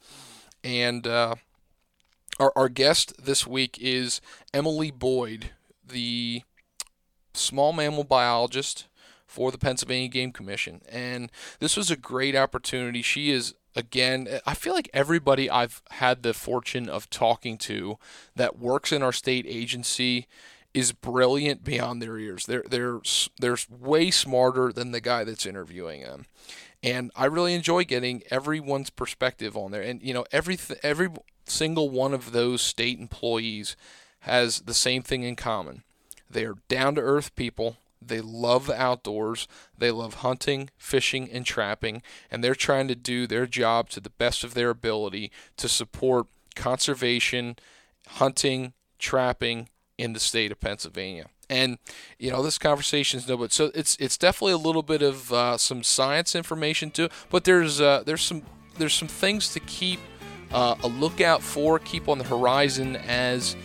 and 0.62 1.06
uh, 1.06 1.36
our 2.38 2.52
our 2.54 2.68
guest 2.68 3.14
this 3.22 3.46
week 3.46 3.78
is 3.80 4.20
Emily 4.52 4.90
Boyd, 4.90 5.50
the 5.84 6.42
small 7.32 7.72
mammal 7.72 8.04
biologist 8.04 8.86
for 9.26 9.50
the 9.50 9.58
Pennsylvania 9.58 10.08
Game 10.08 10.30
Commission, 10.30 10.82
and 10.88 11.32
this 11.58 11.76
was 11.76 11.90
a 11.90 11.96
great 11.96 12.36
opportunity. 12.36 13.02
She 13.02 13.30
is 13.30 13.54
again, 13.74 14.28
I 14.46 14.54
feel 14.54 14.74
like 14.74 14.90
everybody 14.92 15.50
I've 15.50 15.82
had 15.90 16.22
the 16.22 16.34
fortune 16.34 16.88
of 16.88 17.10
talking 17.10 17.58
to 17.58 17.98
that 18.36 18.58
works 18.58 18.92
in 18.92 19.02
our 19.02 19.12
state 19.12 19.46
agency 19.48 20.26
is 20.72 20.92
brilliant 20.92 21.64
beyond 21.64 22.02
their 22.02 22.18
ears. 22.18 22.46
They're 22.46 22.64
they're 22.68 23.00
they're 23.38 23.56
way 23.70 24.10
smarter 24.10 24.72
than 24.72 24.90
the 24.90 25.00
guy 25.00 25.24
that's 25.24 25.46
interviewing 25.46 26.02
them. 26.02 26.26
And 26.82 27.10
I 27.16 27.26
really 27.26 27.54
enjoy 27.54 27.84
getting 27.84 28.22
everyone's 28.30 28.90
perspective 28.90 29.56
on 29.56 29.70
there. 29.70 29.82
And 29.82 30.02
you 30.02 30.12
know, 30.12 30.26
every 30.32 30.58
every 30.82 31.10
single 31.46 31.90
one 31.90 32.12
of 32.12 32.32
those 32.32 32.60
state 32.60 32.98
employees 32.98 33.76
has 34.20 34.62
the 34.62 34.74
same 34.74 35.02
thing 35.02 35.22
in 35.22 35.36
common. 35.36 35.84
They 36.28 36.44
are 36.44 36.56
down 36.68 36.96
to 36.96 37.00
earth 37.00 37.36
people 37.36 37.76
they 38.06 38.20
love 38.20 38.66
the 38.66 38.80
outdoors. 38.80 39.48
They 39.76 39.90
love 39.90 40.14
hunting, 40.14 40.70
fishing, 40.76 41.30
and 41.30 41.44
trapping, 41.44 42.02
and 42.30 42.42
they're 42.42 42.54
trying 42.54 42.88
to 42.88 42.94
do 42.94 43.26
their 43.26 43.46
job 43.46 43.88
to 43.90 44.00
the 44.00 44.10
best 44.10 44.44
of 44.44 44.54
their 44.54 44.70
ability 44.70 45.30
to 45.56 45.68
support 45.68 46.26
conservation, 46.54 47.56
hunting, 48.06 48.72
trapping 48.98 49.68
in 49.98 50.12
the 50.12 50.20
state 50.20 50.52
of 50.52 50.60
Pennsylvania. 50.60 51.26
And 51.50 51.78
you 52.18 52.30
know 52.30 52.42
this 52.42 52.58
conversation 52.58 53.20
is 53.20 53.28
no, 53.28 53.36
but 53.36 53.52
so 53.52 53.70
it's 53.74 53.96
it's 54.00 54.16
definitely 54.16 54.54
a 54.54 54.58
little 54.58 54.82
bit 54.82 55.02
of 55.02 55.32
uh, 55.32 55.58
some 55.58 55.82
science 55.82 56.34
information 56.34 56.90
too. 56.90 57.08
But 57.28 57.44
there's 57.44 57.80
uh, 57.80 58.02
there's 58.06 58.22
some 58.22 58.42
there's 58.78 58.94
some 58.94 59.08
things 59.08 59.52
to 59.52 59.60
keep 59.60 60.00
uh, 60.52 60.76
a 60.82 60.88
lookout 60.88 61.42
for, 61.42 61.78
keep 61.78 62.08
on 62.08 62.18
the 62.18 62.24
horizon 62.24 62.96
as 62.96 63.56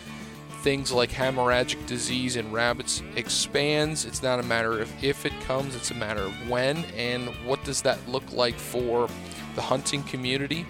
things 0.62 0.92
like 0.92 1.10
hemorrhagic 1.10 1.86
disease 1.86 2.36
in 2.36 2.52
rabbits 2.52 3.02
expands. 3.16 4.06
It's 4.06 4.22
not 4.22 4.40
a 4.40 4.44
matter 4.44 4.80
of 4.80 4.92
if 5.04 5.26
it 5.26 5.34
comes, 5.42 5.76
it's 5.76 5.92
a 5.92 5.96
matter 5.96 6.22
of 6.22 6.50
when 6.50 6.84
and 6.96 7.30
what 7.46 7.64
does 7.64 7.82
that 7.84 7.98
look 8.10 8.32
like 8.34 8.56
for 8.56 9.08
the 9.56 9.62
hunting 9.62 10.04
community. 10.04 10.66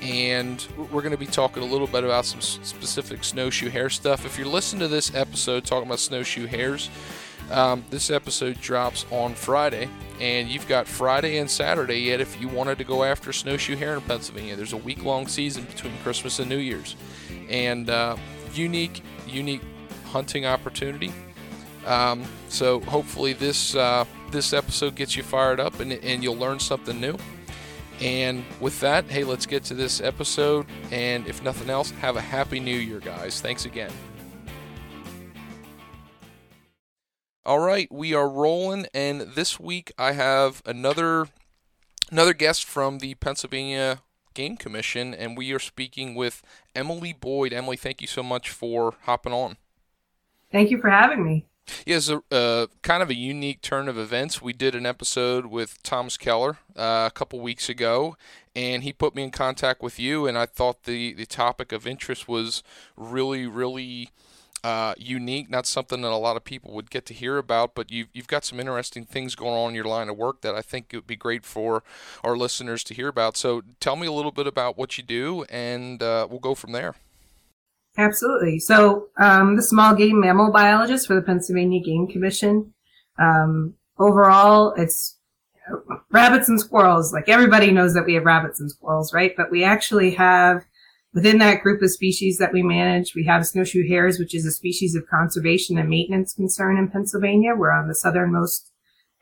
And 0.00 0.64
we're 0.76 1.02
going 1.02 1.12
to 1.12 1.18
be 1.18 1.26
talking 1.26 1.62
a 1.62 1.66
little 1.66 1.86
bit 1.86 2.04
about 2.04 2.24
some 2.24 2.40
specific 2.40 3.24
snowshoe 3.24 3.68
hare 3.68 3.90
stuff. 3.90 4.24
If 4.24 4.38
you're 4.38 4.46
listening 4.46 4.80
to 4.80 4.88
this 4.88 5.14
episode 5.14 5.64
talking 5.64 5.88
about 5.88 5.98
snowshoe 5.98 6.46
hares, 6.46 6.88
um, 7.50 7.84
this 7.90 8.10
episode 8.10 8.60
drops 8.60 9.06
on 9.10 9.34
Friday, 9.34 9.88
and 10.20 10.48
you've 10.48 10.68
got 10.68 10.86
Friday 10.86 11.38
and 11.38 11.50
Saturday 11.50 12.00
yet 12.00 12.20
if 12.20 12.40
you 12.40 12.46
wanted 12.46 12.78
to 12.78 12.84
go 12.84 13.02
after 13.02 13.32
snowshoe 13.32 13.74
hare 13.76 13.94
in 13.94 14.02
Pennsylvania. 14.02 14.54
There's 14.54 14.74
a 14.74 14.78
week 14.78 15.02
long 15.02 15.26
season 15.26 15.64
between 15.64 15.94
Christmas 16.02 16.38
and 16.38 16.48
New 16.48 16.58
Year's. 16.58 16.94
And 17.48 17.90
uh, 17.90 18.16
unique 18.52 19.02
unique 19.30 19.62
hunting 20.06 20.46
opportunity. 20.46 21.12
Um, 21.86 22.24
so 22.48 22.80
hopefully 22.80 23.32
this 23.32 23.74
uh, 23.74 24.04
this 24.30 24.52
episode 24.52 24.94
gets 24.94 25.16
you 25.16 25.22
fired 25.22 25.60
up 25.60 25.80
and, 25.80 25.92
and 25.92 26.22
you'll 26.22 26.36
learn 26.36 26.60
something 26.60 27.00
new. 27.00 27.16
And 28.00 28.44
with 28.60 28.78
that, 28.80 29.06
hey, 29.06 29.24
let's 29.24 29.46
get 29.46 29.64
to 29.64 29.74
this 29.74 30.00
episode. 30.00 30.66
And 30.90 31.26
if 31.26 31.42
nothing 31.42 31.68
else, 31.68 31.90
have 31.90 32.16
a 32.16 32.20
happy 32.20 32.60
new 32.60 32.76
year, 32.76 33.00
guys. 33.00 33.40
Thanks 33.40 33.64
again. 33.64 33.90
All 37.44 37.60
right, 37.60 37.90
we 37.90 38.12
are 38.12 38.28
rolling, 38.28 38.88
and 38.92 39.22
this 39.22 39.58
week 39.58 39.90
I 39.96 40.12
have 40.12 40.60
another 40.66 41.28
another 42.10 42.34
guest 42.34 42.66
from 42.66 42.98
the 42.98 43.14
Pennsylvania 43.14 44.02
Game 44.34 44.58
Commission, 44.58 45.14
and 45.14 45.34
we 45.34 45.50
are 45.52 45.58
speaking 45.58 46.14
with 46.14 46.42
Emily 46.78 47.12
Boyd. 47.12 47.52
Emily, 47.52 47.76
thank 47.76 48.00
you 48.00 48.06
so 48.06 48.22
much 48.22 48.50
for 48.50 48.94
hopping 49.02 49.32
on. 49.32 49.56
Thank 50.52 50.70
you 50.70 50.80
for 50.80 50.88
having 50.88 51.24
me. 51.24 51.44
Yeah, 51.84 51.96
it's 51.96 52.08
a 52.08 52.22
uh, 52.30 52.66
kind 52.82 53.02
of 53.02 53.10
a 53.10 53.14
unique 53.14 53.60
turn 53.60 53.88
of 53.88 53.98
events. 53.98 54.40
We 54.40 54.52
did 54.52 54.74
an 54.74 54.86
episode 54.86 55.46
with 55.46 55.82
Thomas 55.82 56.16
Keller 56.16 56.58
uh, 56.76 57.08
a 57.08 57.12
couple 57.12 57.40
weeks 57.40 57.68
ago, 57.68 58.16
and 58.56 58.84
he 58.84 58.92
put 58.92 59.14
me 59.14 59.24
in 59.24 59.30
contact 59.30 59.82
with 59.82 59.98
you. 59.98 60.26
And 60.26 60.38
I 60.38 60.46
thought 60.46 60.84
the 60.84 61.12
the 61.12 61.26
topic 61.26 61.72
of 61.72 61.86
interest 61.86 62.28
was 62.28 62.62
really, 62.96 63.46
really 63.46 64.10
uh, 64.64 64.94
unique, 64.96 65.50
not 65.50 65.66
something 65.66 66.02
that 66.02 66.10
a 66.10 66.16
lot 66.16 66.36
of 66.36 66.44
people 66.44 66.72
would 66.74 66.90
get 66.90 67.06
to 67.06 67.14
hear 67.14 67.38
about, 67.38 67.74
but 67.74 67.90
you've, 67.90 68.08
you've 68.12 68.26
got 68.26 68.44
some 68.44 68.58
interesting 68.58 69.04
things 69.04 69.34
going 69.34 69.54
on 69.54 69.70
in 69.70 69.74
your 69.74 69.84
line 69.84 70.08
of 70.08 70.16
work 70.16 70.40
that 70.42 70.54
I 70.54 70.62
think 70.62 70.86
it 70.92 70.96
would 70.96 71.06
be 71.06 71.16
great 71.16 71.44
for 71.44 71.82
our 72.24 72.36
listeners 72.36 72.82
to 72.84 72.94
hear 72.94 73.08
about. 73.08 73.36
So 73.36 73.62
tell 73.80 73.96
me 73.96 74.06
a 74.06 74.12
little 74.12 74.32
bit 74.32 74.46
about 74.46 74.76
what 74.76 74.98
you 74.98 75.04
do, 75.04 75.44
and 75.50 76.02
uh, 76.02 76.26
we'll 76.28 76.40
go 76.40 76.54
from 76.54 76.72
there. 76.72 76.94
Absolutely. 77.96 78.60
So, 78.60 79.08
um, 79.18 79.56
the 79.56 79.62
small 79.62 79.94
game 79.94 80.20
mammal 80.20 80.52
biologist 80.52 81.08
for 81.08 81.16
the 81.16 81.22
Pennsylvania 81.22 81.82
Game 81.82 82.06
Commission. 82.06 82.72
Um, 83.18 83.74
overall, 83.98 84.72
it's 84.76 85.18
rabbits 86.10 86.48
and 86.48 86.60
squirrels. 86.60 87.12
Like 87.12 87.28
everybody 87.28 87.72
knows 87.72 87.94
that 87.94 88.06
we 88.06 88.14
have 88.14 88.24
rabbits 88.24 88.60
and 88.60 88.70
squirrels, 88.70 89.12
right? 89.12 89.34
But 89.36 89.50
we 89.50 89.64
actually 89.64 90.12
have 90.12 90.64
Within 91.14 91.38
that 91.38 91.62
group 91.62 91.80
of 91.82 91.90
species 91.90 92.38
that 92.38 92.52
we 92.52 92.62
manage, 92.62 93.14
we 93.14 93.24
have 93.24 93.46
snowshoe 93.46 93.86
hares, 93.88 94.18
which 94.18 94.34
is 94.34 94.44
a 94.44 94.52
species 94.52 94.94
of 94.94 95.06
conservation 95.06 95.78
and 95.78 95.88
maintenance 95.88 96.34
concern 96.34 96.76
in 96.76 96.88
Pennsylvania. 96.88 97.54
We're 97.56 97.72
on 97.72 97.88
the 97.88 97.94
southernmost 97.94 98.70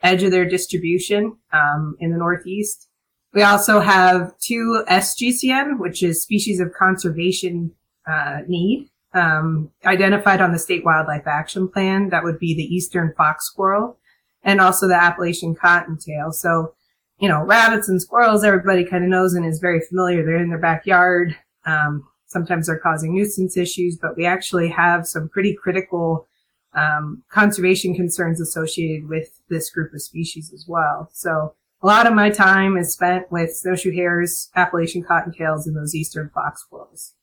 edge 0.03 0.23
of 0.23 0.31
their 0.31 0.45
distribution 0.45 1.37
um, 1.53 1.95
in 1.99 2.11
the 2.11 2.17
Northeast. 2.17 2.89
We 3.33 3.43
also 3.43 3.79
have 3.79 4.37
two 4.39 4.83
SGCN, 4.89 5.79
which 5.79 6.03
is 6.03 6.21
species 6.21 6.59
of 6.59 6.73
conservation 6.73 7.71
uh, 8.05 8.39
need, 8.47 8.89
um, 9.13 9.71
identified 9.85 10.41
on 10.41 10.51
the 10.51 10.59
State 10.59 10.83
Wildlife 10.83 11.27
Action 11.27 11.67
Plan. 11.67 12.09
That 12.09 12.23
would 12.23 12.39
be 12.39 12.53
the 12.53 12.63
eastern 12.63 13.13
fox 13.17 13.45
squirrel 13.45 13.97
and 14.43 14.61
also 14.61 14.87
the 14.87 14.95
Appalachian 14.95 15.55
cottontail. 15.55 16.31
So, 16.31 16.73
you 17.19 17.27
know, 17.27 17.43
rabbits 17.43 17.89
and 17.89 18.01
squirrels, 18.01 18.43
everybody 18.43 18.85
kind 18.85 19.03
of 19.03 19.09
knows 19.09 19.33
and 19.33 19.45
is 19.45 19.59
very 19.59 19.81
familiar. 19.81 20.23
They're 20.23 20.41
in 20.41 20.49
their 20.49 20.57
backyard. 20.57 21.35
Um, 21.67 22.07
sometimes 22.25 22.67
they're 22.67 22.79
causing 22.79 23.13
nuisance 23.13 23.57
issues, 23.57 23.97
but 24.01 24.17
we 24.17 24.25
actually 24.25 24.69
have 24.69 25.05
some 25.07 25.29
pretty 25.29 25.53
critical 25.53 26.27
um, 26.73 27.23
conservation 27.29 27.93
concerns 27.93 28.41
associated 28.41 29.07
with 29.07 29.41
this 29.49 29.69
group 29.69 29.93
of 29.93 30.01
species 30.01 30.51
as 30.53 30.65
well. 30.67 31.09
So 31.13 31.53
a 31.81 31.87
lot 31.87 32.07
of 32.07 32.13
my 32.13 32.29
time 32.29 32.77
is 32.77 32.93
spent 32.93 33.31
with 33.31 33.55
snowshoe 33.55 33.93
hares, 33.93 34.49
Appalachian 34.55 35.03
cottontails, 35.03 35.67
and 35.67 35.75
those 35.75 35.95
eastern 35.95 36.29
fox 36.33 36.61
squirrels. 36.61 37.13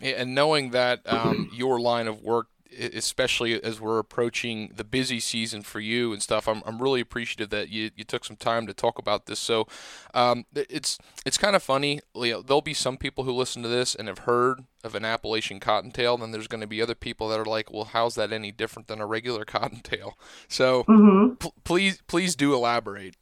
And 0.00 0.34
knowing 0.34 0.70
that 0.70 1.00
um, 1.06 1.50
your 1.54 1.80
line 1.80 2.08
of 2.08 2.20
work 2.20 2.48
especially 2.78 3.62
as 3.62 3.80
we're 3.80 3.98
approaching 3.98 4.72
the 4.74 4.84
busy 4.84 5.20
season 5.20 5.62
for 5.62 5.80
you 5.80 6.12
and 6.12 6.22
stuff. 6.22 6.48
I'm, 6.48 6.62
I'm 6.66 6.80
really 6.80 7.00
appreciative 7.00 7.50
that 7.50 7.68
you, 7.68 7.90
you 7.96 8.04
took 8.04 8.24
some 8.24 8.36
time 8.36 8.66
to 8.66 8.74
talk 8.74 8.98
about 8.98 9.26
this. 9.26 9.38
So 9.38 9.66
um, 10.12 10.44
it's 10.54 10.98
it's 11.24 11.38
kind 11.38 11.56
of 11.56 11.62
funny. 11.62 12.00
There'll 12.14 12.60
be 12.60 12.74
some 12.74 12.96
people 12.96 13.24
who 13.24 13.32
listen 13.32 13.62
to 13.62 13.68
this 13.68 13.94
and 13.94 14.08
have 14.08 14.20
heard 14.20 14.64
of 14.82 14.94
an 14.94 15.04
Appalachian 15.04 15.60
cottontail. 15.60 16.16
Then 16.16 16.30
there's 16.30 16.48
going 16.48 16.60
to 16.60 16.66
be 16.66 16.82
other 16.82 16.94
people 16.94 17.28
that 17.28 17.40
are 17.40 17.44
like, 17.44 17.72
well, 17.72 17.84
how's 17.84 18.14
that 18.16 18.32
any 18.32 18.52
different 18.52 18.88
than 18.88 19.00
a 19.00 19.06
regular 19.06 19.44
cottontail? 19.46 20.14
So 20.48 20.84
mm-hmm. 20.84 21.34
p- 21.34 21.52
please 21.64 22.02
please 22.06 22.36
do 22.36 22.54
elaborate. 22.54 23.16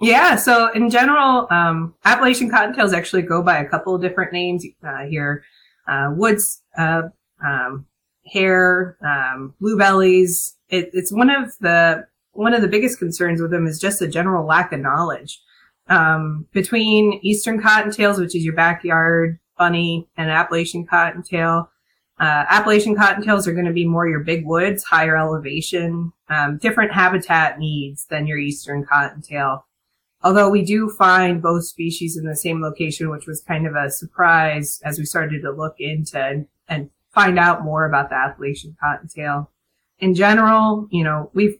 Yeah, 0.00 0.36
so 0.36 0.70
in 0.72 0.90
general, 0.90 1.48
um, 1.50 1.94
Appalachian 2.04 2.50
cottontails 2.50 2.92
actually 2.92 3.22
go 3.22 3.42
by 3.42 3.58
a 3.58 3.68
couple 3.68 3.96
of 3.96 4.00
different 4.00 4.32
names 4.32 4.64
uh, 4.86 5.06
here. 5.06 5.42
Uh, 5.88 6.10
woods 6.14 6.62
uh, 6.76 7.02
um, 7.44 7.86
hare, 8.32 8.96
um, 9.04 9.54
blue 9.60 9.76
bellies. 9.76 10.56
It, 10.68 10.90
it's 10.92 11.12
one 11.12 11.30
of 11.30 11.56
the 11.60 12.06
one 12.32 12.54
of 12.54 12.62
the 12.62 12.68
biggest 12.68 12.98
concerns 12.98 13.40
with 13.40 13.50
them 13.50 13.66
is 13.66 13.80
just 13.80 14.02
a 14.02 14.08
general 14.08 14.46
lack 14.46 14.72
of 14.72 14.80
knowledge. 14.80 15.40
Um, 15.88 16.46
between 16.52 17.18
eastern 17.22 17.60
cottontails, 17.60 18.20
which 18.20 18.36
is 18.36 18.44
your 18.44 18.54
backyard 18.54 19.38
bunny, 19.56 20.08
and 20.16 20.30
Appalachian 20.30 20.86
cottontail, 20.86 21.70
uh, 22.20 22.44
Appalachian 22.48 22.96
cottontails 22.96 23.46
are 23.46 23.54
going 23.54 23.66
to 23.66 23.72
be 23.72 23.86
more 23.86 24.08
your 24.08 24.20
big 24.20 24.44
woods, 24.44 24.84
higher 24.84 25.16
elevation, 25.16 26.12
um, 26.28 26.58
different 26.58 26.92
habitat 26.92 27.58
needs 27.58 28.06
than 28.06 28.26
your 28.26 28.38
eastern 28.38 28.84
cottontail. 28.84 29.64
Although 30.22 30.50
we 30.50 30.64
do 30.64 30.90
find 30.90 31.40
both 31.40 31.64
species 31.64 32.16
in 32.16 32.24
the 32.24 32.36
same 32.36 32.60
location, 32.60 33.08
which 33.08 33.26
was 33.26 33.40
kind 33.40 33.66
of 33.68 33.76
a 33.76 33.90
surprise 33.90 34.80
as 34.84 34.98
we 34.98 35.04
started 35.04 35.42
to 35.42 35.52
look 35.52 35.76
into 35.78 36.18
and, 36.18 36.46
and 36.68 36.90
find 37.12 37.38
out 37.38 37.64
more 37.64 37.86
about 37.86 38.10
the 38.10 38.16
Appalachian 38.16 38.76
cottontail. 38.80 39.50
In 39.98 40.14
general, 40.14 40.86
you 40.90 41.04
know, 41.04 41.30
we've 41.34 41.58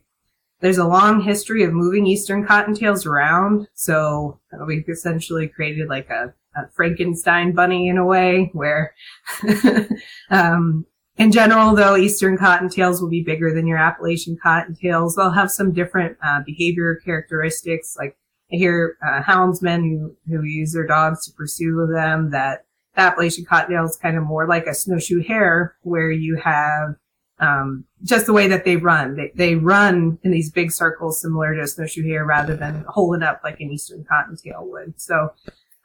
there's 0.60 0.78
a 0.78 0.86
long 0.86 1.20
history 1.20 1.62
of 1.62 1.72
moving 1.72 2.06
eastern 2.06 2.44
cottontails 2.44 3.06
around. 3.06 3.68
So 3.74 4.40
we've 4.66 4.88
essentially 4.88 5.46
created 5.46 5.88
like 5.88 6.10
a, 6.10 6.34
a, 6.56 6.68
Frankenstein 6.74 7.52
bunny 7.52 7.88
in 7.88 7.96
a 7.96 8.04
way 8.04 8.50
where, 8.52 8.92
um, 10.30 10.84
in 11.16 11.32
general, 11.32 11.74
though, 11.74 11.96
eastern 11.96 12.36
cottontails 12.36 13.00
will 13.00 13.08
be 13.08 13.22
bigger 13.22 13.52
than 13.52 13.66
your 13.66 13.78
Appalachian 13.78 14.36
cottontails. 14.42 15.14
They'll 15.14 15.30
have 15.30 15.50
some 15.50 15.72
different 15.72 16.16
uh, 16.24 16.40
behavior 16.44 17.00
characteristics. 17.04 17.96
Like 17.96 18.16
I 18.52 18.56
hear 18.56 18.96
uh, 19.06 19.22
houndsmen 19.22 19.82
who, 19.82 20.16
who 20.28 20.42
use 20.42 20.72
their 20.72 20.86
dogs 20.86 21.24
to 21.26 21.32
pursue 21.32 21.88
them 21.92 22.30
that 22.30 22.64
Appalachian 22.98 23.44
cottontail 23.44 23.84
is 23.84 23.96
kind 23.96 24.16
of 24.16 24.24
more 24.24 24.46
like 24.46 24.66
a 24.66 24.74
snowshoe 24.74 25.22
hare 25.22 25.76
where 25.82 26.10
you 26.10 26.36
have 26.36 26.96
um, 27.40 27.84
just 28.02 28.26
the 28.26 28.32
way 28.32 28.48
that 28.48 28.64
they 28.64 28.76
run. 28.76 29.16
They, 29.16 29.32
they 29.34 29.54
run 29.54 30.18
in 30.22 30.30
these 30.30 30.50
big 30.50 30.72
circles 30.72 31.20
similar 31.20 31.54
to 31.54 31.62
a 31.62 31.66
snowshoe 31.66 32.06
hare 32.06 32.24
rather 32.24 32.56
than 32.56 32.84
holding 32.88 33.22
up 33.22 33.40
like 33.44 33.60
an 33.60 33.70
eastern 33.70 34.04
cottontail 34.04 34.66
would. 34.66 35.00
So 35.00 35.32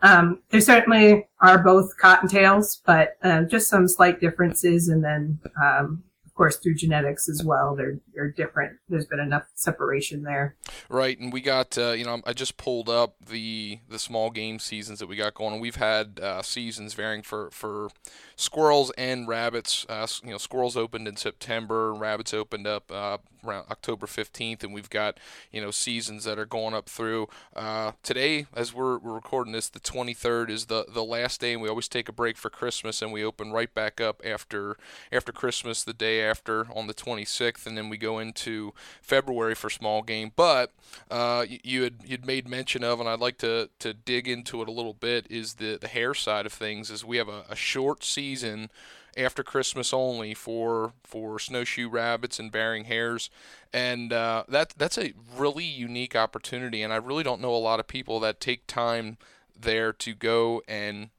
um, 0.02 0.42
there 0.50 0.62
certainly 0.62 1.28
are 1.40 1.64
both 1.64 1.98
cottontails, 1.98 2.82
but 2.86 3.18
uh, 3.24 3.44
just 3.44 3.70
some 3.70 3.88
slight 3.88 4.20
differences. 4.20 4.90
And 4.90 5.04
then 5.04 5.40
um, 5.64 6.04
of 6.34 6.38
course, 6.38 6.58
through 6.58 6.74
genetics 6.74 7.30
as 7.30 7.44
well. 7.44 7.76
They're 7.76 8.00
they're 8.12 8.32
different. 8.32 8.80
There's 8.90 9.06
been 9.06 9.20
enough 9.20 9.44
separation 9.54 10.24
there. 10.24 10.56
Right, 10.90 11.20
and 11.20 11.32
we 11.32 11.42
got 11.42 11.78
uh, 11.78 11.92
you 11.92 12.06
know 12.06 12.24
I 12.26 12.34
just 12.34 12.58
pulled 12.58 12.90
up 12.90 13.18
the 13.24 13.82
the 13.88 14.00
small 14.00 14.32
game 14.32 14.58
seasons 14.58 14.98
that 14.98 15.06
we 15.06 15.16
got 15.16 15.36
going. 15.36 15.60
We've 15.60 15.76
had 15.76 16.20
uh, 16.20 16.42
seasons 16.42 16.96
varying 16.96 17.22
for 17.22 17.52
for 17.52 17.90
squirrels 18.36 18.92
and 18.98 19.28
rabbits. 19.28 19.86
Uh, 19.88 20.08
you 20.24 20.32
know, 20.32 20.40
squirrels 20.40 20.76
opened 20.76 21.08
in 21.08 21.18
September, 21.18 21.94
rabbits 21.94 22.34
opened 22.34 22.66
up 22.66 22.92
uh, 22.92 23.20
around 23.46 23.66
October 23.70 24.06
15th, 24.06 24.64
and 24.64 24.74
we've 24.74 24.90
got 24.90 25.20
you 25.52 25.62
know 25.62 25.70
seasons 25.72 26.24
that 26.24 26.40
are 26.40 26.46
going 26.46 26.74
up 26.74 26.90
through 26.90 27.28
uh, 27.56 27.92
today. 28.02 28.48
As 28.56 28.74
we're, 28.74 28.98
we're 28.98 29.14
recording 29.14 29.54
this, 29.54 29.70
the 29.70 29.80
23rd 29.80 30.50
is 30.50 30.66
the 30.66 30.86
the 30.90 31.04
last 31.04 31.42
day, 31.42 31.54
and 31.54 31.62
we 31.62 31.70
always 31.70 31.88
take 31.88 32.10
a 32.10 32.14
break 32.14 32.38
for 32.38 32.50
Christmas, 32.50 33.02
and 33.02 33.12
we 33.12 33.24
open 33.24 33.52
right 33.52 33.74
back 33.74 34.02
up 34.02 34.22
after 34.26 34.78
after 35.12 35.32
Christmas 35.32 35.84
the 35.84 35.94
day 35.94 36.23
after 36.24 36.68
on 36.76 36.88
the 36.88 36.94
26th, 36.94 37.66
and 37.66 37.78
then 37.78 37.90
we 37.90 37.98
go 37.98 38.20
into 38.20 38.74
February 39.02 39.56
for 39.56 39.70
small 39.70 40.02
game. 40.02 40.32
But 40.36 40.72
uh, 41.12 41.46
you, 41.48 41.60
you 41.64 41.84
had 41.84 41.96
you'd 42.06 42.26
made 42.26 42.48
mention 42.48 42.84
of, 42.84 43.00
and 43.00 43.10
I'd 43.10 43.20
like 43.20 43.38
to 43.40 43.70
to 43.80 43.94
dig 43.94 44.28
into 44.28 44.62
it 44.62 44.68
a 44.68 44.72
little 44.72 44.94
bit, 44.94 45.28
is 45.30 45.56
the 45.56 45.78
the 45.80 45.88
hare 45.88 46.14
side 46.14 46.46
of 46.46 46.54
things. 46.54 46.90
Is 46.90 47.06
we 47.06 47.18
have 47.18 47.30
a, 47.30 47.44
a 47.50 47.56
short 47.56 48.04
season 48.04 48.70
after 49.16 49.44
Christmas 49.44 49.94
only 49.94 50.34
for 50.34 50.94
for 51.04 51.40
snowshoe 51.40 51.90
rabbits 51.90 52.40
and 52.40 52.52
varying 52.52 52.86
hares, 52.86 53.30
and 53.72 54.12
uh, 54.12 54.44
that 54.48 54.74
that's 54.78 54.98
a 54.98 55.14
really 55.38 55.66
unique 55.66 56.16
opportunity. 56.16 56.82
And 56.82 56.94
I 56.94 56.98
really 56.98 57.24
don't 57.24 57.42
know 57.42 57.56
a 57.56 57.58
lot 57.58 57.80
of 57.80 57.88
people 57.88 58.20
that 58.22 58.40
take 58.40 58.68
time 58.68 59.18
there 59.60 59.94
to 59.94 60.14
go 60.14 60.62
and 60.68 61.10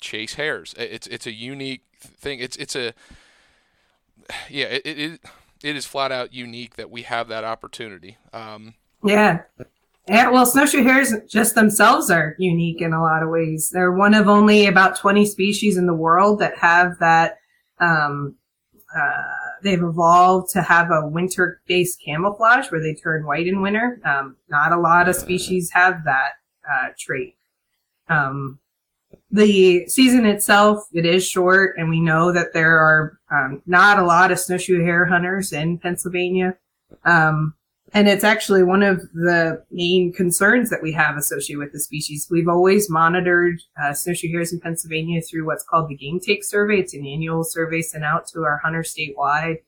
chase 0.00 0.34
hares. 0.34 0.74
It's 0.76 1.06
it's 1.06 1.26
a 1.26 1.32
unique 1.32 1.84
thing. 1.98 2.40
It's 2.40 2.56
it's 2.56 2.76
a 2.76 2.94
yeah 4.50 4.66
it 4.66 4.82
it, 4.84 5.20
it 5.62 5.76
is 5.76 5.86
flat 5.86 6.12
out 6.12 6.32
unique 6.32 6.76
that 6.76 6.90
we 6.90 7.02
have 7.02 7.28
that 7.28 7.44
opportunity. 7.44 8.16
Um, 8.32 8.74
yeah, 9.04 9.42
yeah, 10.08 10.30
well, 10.30 10.46
snowshoe 10.46 10.82
hares 10.82 11.12
just 11.28 11.54
themselves 11.54 12.10
are 12.10 12.34
unique 12.38 12.80
in 12.80 12.92
a 12.92 13.02
lot 13.02 13.22
of 13.22 13.28
ways. 13.28 13.70
They're 13.70 13.92
one 13.92 14.14
of 14.14 14.28
only 14.28 14.66
about 14.66 14.96
20 14.96 15.26
species 15.26 15.76
in 15.76 15.86
the 15.86 15.94
world 15.94 16.38
that 16.38 16.56
have 16.58 16.98
that. 17.00 17.38
Um, 17.78 18.36
uh, 18.96 19.22
they've 19.62 19.82
evolved 19.82 20.50
to 20.50 20.62
have 20.62 20.90
a 20.90 21.06
winter-based 21.06 22.00
camouflage 22.02 22.70
where 22.70 22.80
they 22.80 22.94
turn 22.94 23.26
white 23.26 23.46
in 23.46 23.60
winter. 23.60 24.00
Um, 24.02 24.36
not 24.48 24.72
a 24.72 24.80
lot 24.80 25.10
of 25.10 25.16
species 25.16 25.70
have 25.72 26.04
that 26.04 26.32
uh, 26.70 26.88
trait. 26.98 27.36
Um, 28.08 28.60
the 29.30 29.86
season 29.88 30.24
itself, 30.24 30.84
it 30.92 31.04
is 31.04 31.28
short, 31.28 31.76
and 31.76 31.90
we 31.90 32.00
know 32.00 32.32
that 32.32 32.52
there 32.54 32.78
are 32.78 33.18
um, 33.30 33.62
not 33.66 33.98
a 33.98 34.04
lot 34.04 34.30
of 34.30 34.38
snowshoe 34.38 34.82
hare 34.84 35.04
hunters 35.04 35.52
in 35.52 35.78
Pennsylvania. 35.78 36.56
Um, 37.04 37.54
and 37.94 38.08
it's 38.08 38.24
actually 38.24 38.62
one 38.62 38.82
of 38.82 39.00
the 39.14 39.64
main 39.70 40.12
concerns 40.12 40.68
that 40.70 40.82
we 40.82 40.92
have 40.92 41.16
associated 41.16 41.58
with 41.58 41.72
the 41.72 41.80
species. 41.80 42.28
We've 42.30 42.48
always 42.48 42.90
monitored 42.90 43.60
uh, 43.82 43.94
snowshoe 43.94 44.30
hares 44.30 44.52
in 44.52 44.60
Pennsylvania 44.60 45.22
through 45.22 45.46
what's 45.46 45.64
called 45.64 45.88
the 45.88 45.96
Game 45.96 46.20
Take 46.20 46.44
Survey. 46.44 46.80
It's 46.80 46.94
an 46.94 47.06
annual 47.06 47.44
survey 47.44 47.80
sent 47.80 48.04
out 48.04 48.26
to 48.28 48.44
our 48.44 48.58
hunters 48.58 48.94
statewide. 48.94 49.58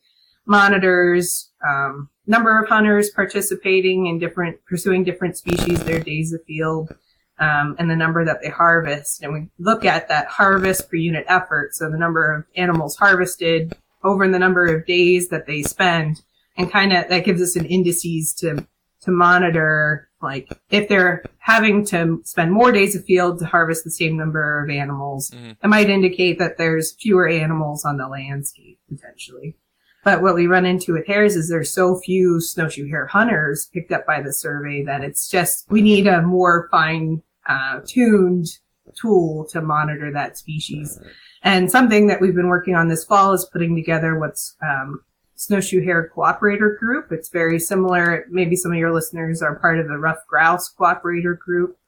Monitors 0.46 1.50
um, 1.66 2.08
number 2.26 2.62
of 2.62 2.68
hunters 2.68 3.10
participating 3.10 4.06
in 4.06 4.18
different, 4.18 4.58
pursuing 4.66 5.04
different 5.04 5.36
species, 5.36 5.82
their 5.84 6.00
days 6.00 6.32
of 6.32 6.42
field, 6.44 6.94
um, 7.40 7.74
and 7.78 7.90
the 7.90 7.96
number 7.96 8.24
that 8.24 8.42
they 8.42 8.50
harvest. 8.50 9.22
And 9.22 9.32
we 9.32 9.48
look 9.58 9.84
at 9.84 10.08
that 10.08 10.28
harvest 10.28 10.88
per 10.88 10.96
unit 10.96 11.24
effort, 11.26 11.74
so 11.74 11.90
the 11.90 11.98
number 11.98 12.32
of 12.32 12.44
animals 12.54 12.96
harvested 12.96 13.74
over 14.04 14.28
the 14.28 14.38
number 14.38 14.66
of 14.66 14.86
days 14.86 15.28
that 15.28 15.46
they 15.46 15.62
spend 15.62 16.22
and 16.56 16.70
kind 16.70 16.92
of 16.92 17.08
that 17.08 17.24
gives 17.24 17.42
us 17.42 17.56
an 17.56 17.66
indices 17.66 18.34
to 18.34 18.66
to 19.02 19.10
monitor 19.10 20.08
like 20.22 20.48
if 20.70 20.88
they're 20.88 21.24
having 21.38 21.84
to 21.86 22.20
spend 22.24 22.52
more 22.52 22.70
days 22.70 22.94
of 22.94 23.04
field 23.04 23.38
to 23.38 23.46
harvest 23.46 23.84
the 23.84 23.90
same 23.90 24.16
number 24.16 24.62
of 24.62 24.70
animals 24.70 25.30
mm-hmm. 25.30 25.50
it 25.50 25.68
might 25.68 25.88
indicate 25.88 26.38
that 26.38 26.58
there's 26.58 26.92
fewer 26.92 27.28
animals 27.28 27.84
on 27.84 27.96
the 27.96 28.08
landscape 28.08 28.78
potentially 28.88 29.56
but 30.02 30.22
what 30.22 30.34
we 30.34 30.46
run 30.46 30.64
into 30.64 30.94
with 30.94 31.06
hares 31.06 31.36
is 31.36 31.48
there's 31.48 31.72
so 31.72 31.98
few 31.98 32.40
snowshoe 32.40 32.88
hare 32.88 33.06
hunters 33.06 33.70
picked 33.72 33.92
up 33.92 34.06
by 34.06 34.20
the 34.20 34.32
survey 34.32 34.82
that 34.82 35.02
it's 35.02 35.28
just 35.28 35.66
we 35.70 35.80
need 35.80 36.06
a 36.06 36.22
more 36.22 36.68
fine 36.70 37.22
uh, 37.50 37.80
tuned 37.86 38.46
tool 38.94 39.46
to 39.46 39.60
monitor 39.60 40.12
that 40.12 40.38
species. 40.38 41.00
And 41.42 41.70
something 41.70 42.06
that 42.08 42.20
we've 42.20 42.34
been 42.34 42.48
working 42.48 42.74
on 42.74 42.88
this 42.88 43.04
fall 43.04 43.32
is 43.32 43.48
putting 43.52 43.74
together 43.74 44.18
what's 44.18 44.56
um, 44.62 45.00
Snowshoe 45.36 45.82
Hare 45.82 46.10
Cooperator 46.14 46.78
Group. 46.78 47.10
It's 47.10 47.30
very 47.30 47.58
similar. 47.58 48.26
Maybe 48.30 48.56
some 48.56 48.72
of 48.72 48.78
your 48.78 48.92
listeners 48.92 49.42
are 49.42 49.58
part 49.58 49.78
of 49.78 49.88
the 49.88 49.98
Ruffed 49.98 50.26
Grouse 50.26 50.72
Cooperator 50.74 51.38
Group, 51.38 51.78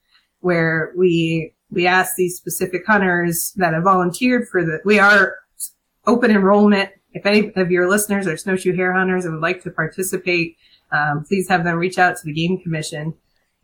where 0.40 0.92
we 0.96 1.55
we 1.70 1.87
ask 1.87 2.16
these 2.16 2.37
specific 2.37 2.83
hunters 2.87 3.53
that 3.57 3.75
have 3.75 3.85
volunteered 3.85 4.48
for 4.48 4.64
the. 4.64 4.81
We 4.85 4.98
are 4.98 5.37
open 6.07 6.31
enrollment. 6.31 6.90
If 7.12 7.27
any 7.27 7.53
of 7.57 7.70
your 7.70 7.88
listeners 7.90 8.27
are 8.27 8.38
snowshoe 8.38 8.75
hare 8.75 8.94
hunters 8.94 9.27
and 9.27 9.35
would 9.35 9.42
like 9.42 9.62
to 9.64 9.70
participate, 9.70 10.57
um, 10.90 11.25
please 11.25 11.46
have 11.48 11.64
them 11.64 11.77
reach 11.77 11.98
out 11.98 12.16
to 12.16 12.22
the 12.25 12.33
Game 12.33 12.59
Commission. 12.59 13.14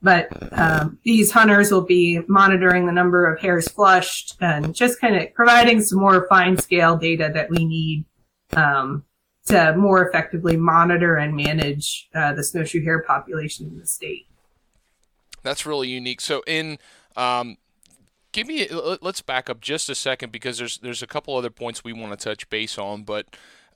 But 0.00 0.28
um, 0.52 0.98
these 1.02 1.32
hunters 1.32 1.72
will 1.72 1.84
be 1.84 2.20
monitoring 2.28 2.86
the 2.86 2.92
number 2.92 3.26
of 3.26 3.40
hares 3.40 3.68
flushed 3.68 4.36
and 4.40 4.72
just 4.74 5.00
kind 5.00 5.16
of 5.16 5.34
providing 5.34 5.82
some 5.82 5.98
more 5.98 6.26
fine 6.28 6.56
scale 6.56 6.96
data 6.96 7.30
that 7.34 7.50
we 7.50 7.64
need 7.64 8.04
um, 8.52 9.04
to 9.46 9.76
more 9.76 10.06
effectively 10.06 10.56
monitor 10.56 11.16
and 11.16 11.34
manage 11.34 12.08
uh, 12.14 12.32
the 12.32 12.44
snowshoe 12.44 12.84
hare 12.84 13.02
population 13.02 13.66
in 13.66 13.78
the 13.78 13.86
state. 13.86 14.26
That's 15.42 15.66
really 15.66 15.88
unique. 15.88 16.20
So 16.20 16.42
in 16.46 16.78
um, 17.16 17.56
give 18.32 18.46
me 18.46 18.68
let's 18.70 19.22
back 19.22 19.50
up 19.50 19.60
just 19.60 19.88
a 19.88 19.94
second 19.94 20.30
because 20.30 20.58
there's 20.58 20.78
there's 20.78 21.02
a 21.02 21.06
couple 21.06 21.36
other 21.36 21.50
points 21.50 21.82
we 21.82 21.92
want 21.92 22.18
to 22.18 22.24
touch 22.24 22.48
base 22.50 22.78
on, 22.78 23.02
but 23.02 23.26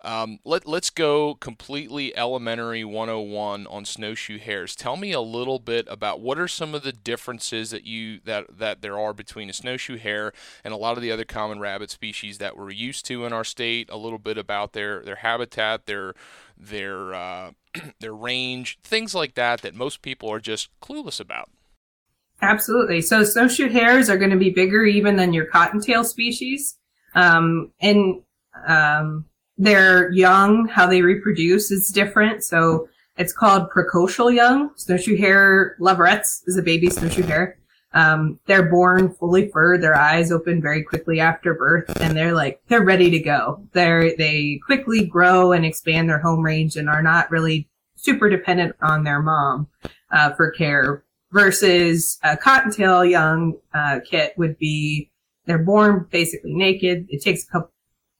um, 0.04 0.40
let, 0.44 0.66
let's 0.66 0.90
go 0.90 1.34
completely 1.34 2.16
elementary 2.16 2.84
101 2.84 3.66
on 3.68 3.84
snowshoe 3.84 4.38
hares. 4.38 4.74
Tell 4.74 4.96
me 4.96 5.12
a 5.12 5.20
little 5.20 5.60
bit 5.60 5.86
about 5.88 6.20
what 6.20 6.38
are 6.38 6.48
some 6.48 6.74
of 6.74 6.82
the 6.82 6.92
differences 6.92 7.70
that 7.70 7.84
you 7.84 8.20
that 8.24 8.58
that 8.58 8.82
there 8.82 8.98
are 8.98 9.12
between 9.12 9.48
a 9.48 9.52
snowshoe 9.52 9.98
hare 9.98 10.32
and 10.64 10.74
a 10.74 10.76
lot 10.76 10.96
of 10.96 11.02
the 11.02 11.12
other 11.12 11.24
common 11.24 11.60
rabbit 11.60 11.90
species 11.90 12.38
that 12.38 12.56
we're 12.56 12.70
used 12.70 13.04
to 13.06 13.24
in 13.24 13.32
our 13.32 13.44
state. 13.44 13.88
A 13.90 13.96
little 13.96 14.18
bit 14.18 14.36
about 14.36 14.72
their 14.72 15.02
their 15.02 15.16
habitat, 15.16 15.86
their 15.86 16.14
their 16.56 17.14
uh, 17.14 17.50
their 18.00 18.14
range, 18.14 18.78
things 18.82 19.14
like 19.14 19.34
that 19.34 19.62
that 19.62 19.74
most 19.74 20.02
people 20.02 20.28
are 20.28 20.40
just 20.40 20.68
clueless 20.80 21.20
about. 21.20 21.48
Absolutely. 22.40 23.00
So 23.02 23.22
snowshoe 23.22 23.68
hares 23.68 24.10
are 24.10 24.18
going 24.18 24.32
to 24.32 24.36
be 24.36 24.50
bigger 24.50 24.84
even 24.84 25.14
than 25.14 25.32
your 25.32 25.46
cottontail 25.46 26.02
species. 26.02 26.76
Um, 27.14 27.70
and 27.80 28.22
um, 28.66 29.26
they're 29.62 30.10
young, 30.12 30.66
how 30.66 30.86
they 30.86 31.02
reproduce 31.02 31.70
is 31.70 31.90
different. 31.90 32.42
So 32.42 32.88
it's 33.16 33.32
called 33.32 33.70
precocial 33.70 34.34
young. 34.34 34.70
Snowshoe 34.76 35.16
hare 35.16 35.76
leverets 35.80 36.42
is 36.46 36.56
a 36.56 36.62
baby 36.62 36.90
snowshoe 36.90 37.22
hare. 37.22 37.58
Um, 37.94 38.40
they're 38.46 38.70
born 38.70 39.12
fully 39.14 39.50
furred, 39.50 39.82
their 39.82 39.94
eyes 39.94 40.32
open 40.32 40.62
very 40.62 40.82
quickly 40.82 41.20
after 41.20 41.52
birth, 41.52 42.00
and 42.00 42.16
they're 42.16 42.32
like, 42.32 42.62
they're 42.68 42.84
ready 42.84 43.10
to 43.10 43.20
go. 43.20 43.68
They're, 43.72 44.16
they 44.16 44.60
quickly 44.64 45.04
grow 45.04 45.52
and 45.52 45.66
expand 45.66 46.08
their 46.08 46.18
home 46.18 46.42
range 46.42 46.76
and 46.76 46.88
are 46.88 47.02
not 47.02 47.30
really 47.30 47.68
super 47.94 48.30
dependent 48.30 48.74
on 48.80 49.04
their 49.04 49.20
mom, 49.20 49.68
uh, 50.10 50.32
for 50.32 50.50
care 50.50 51.04
versus 51.32 52.18
a 52.22 52.36
cottontail 52.36 53.04
young, 53.04 53.54
uh, 53.74 54.00
kit 54.08 54.32
would 54.36 54.58
be, 54.58 55.10
they're 55.46 55.58
born 55.58 56.06
basically 56.10 56.54
naked. 56.54 57.06
It 57.10 57.22
takes 57.22 57.44
a 57.44 57.46
couple 57.48 57.71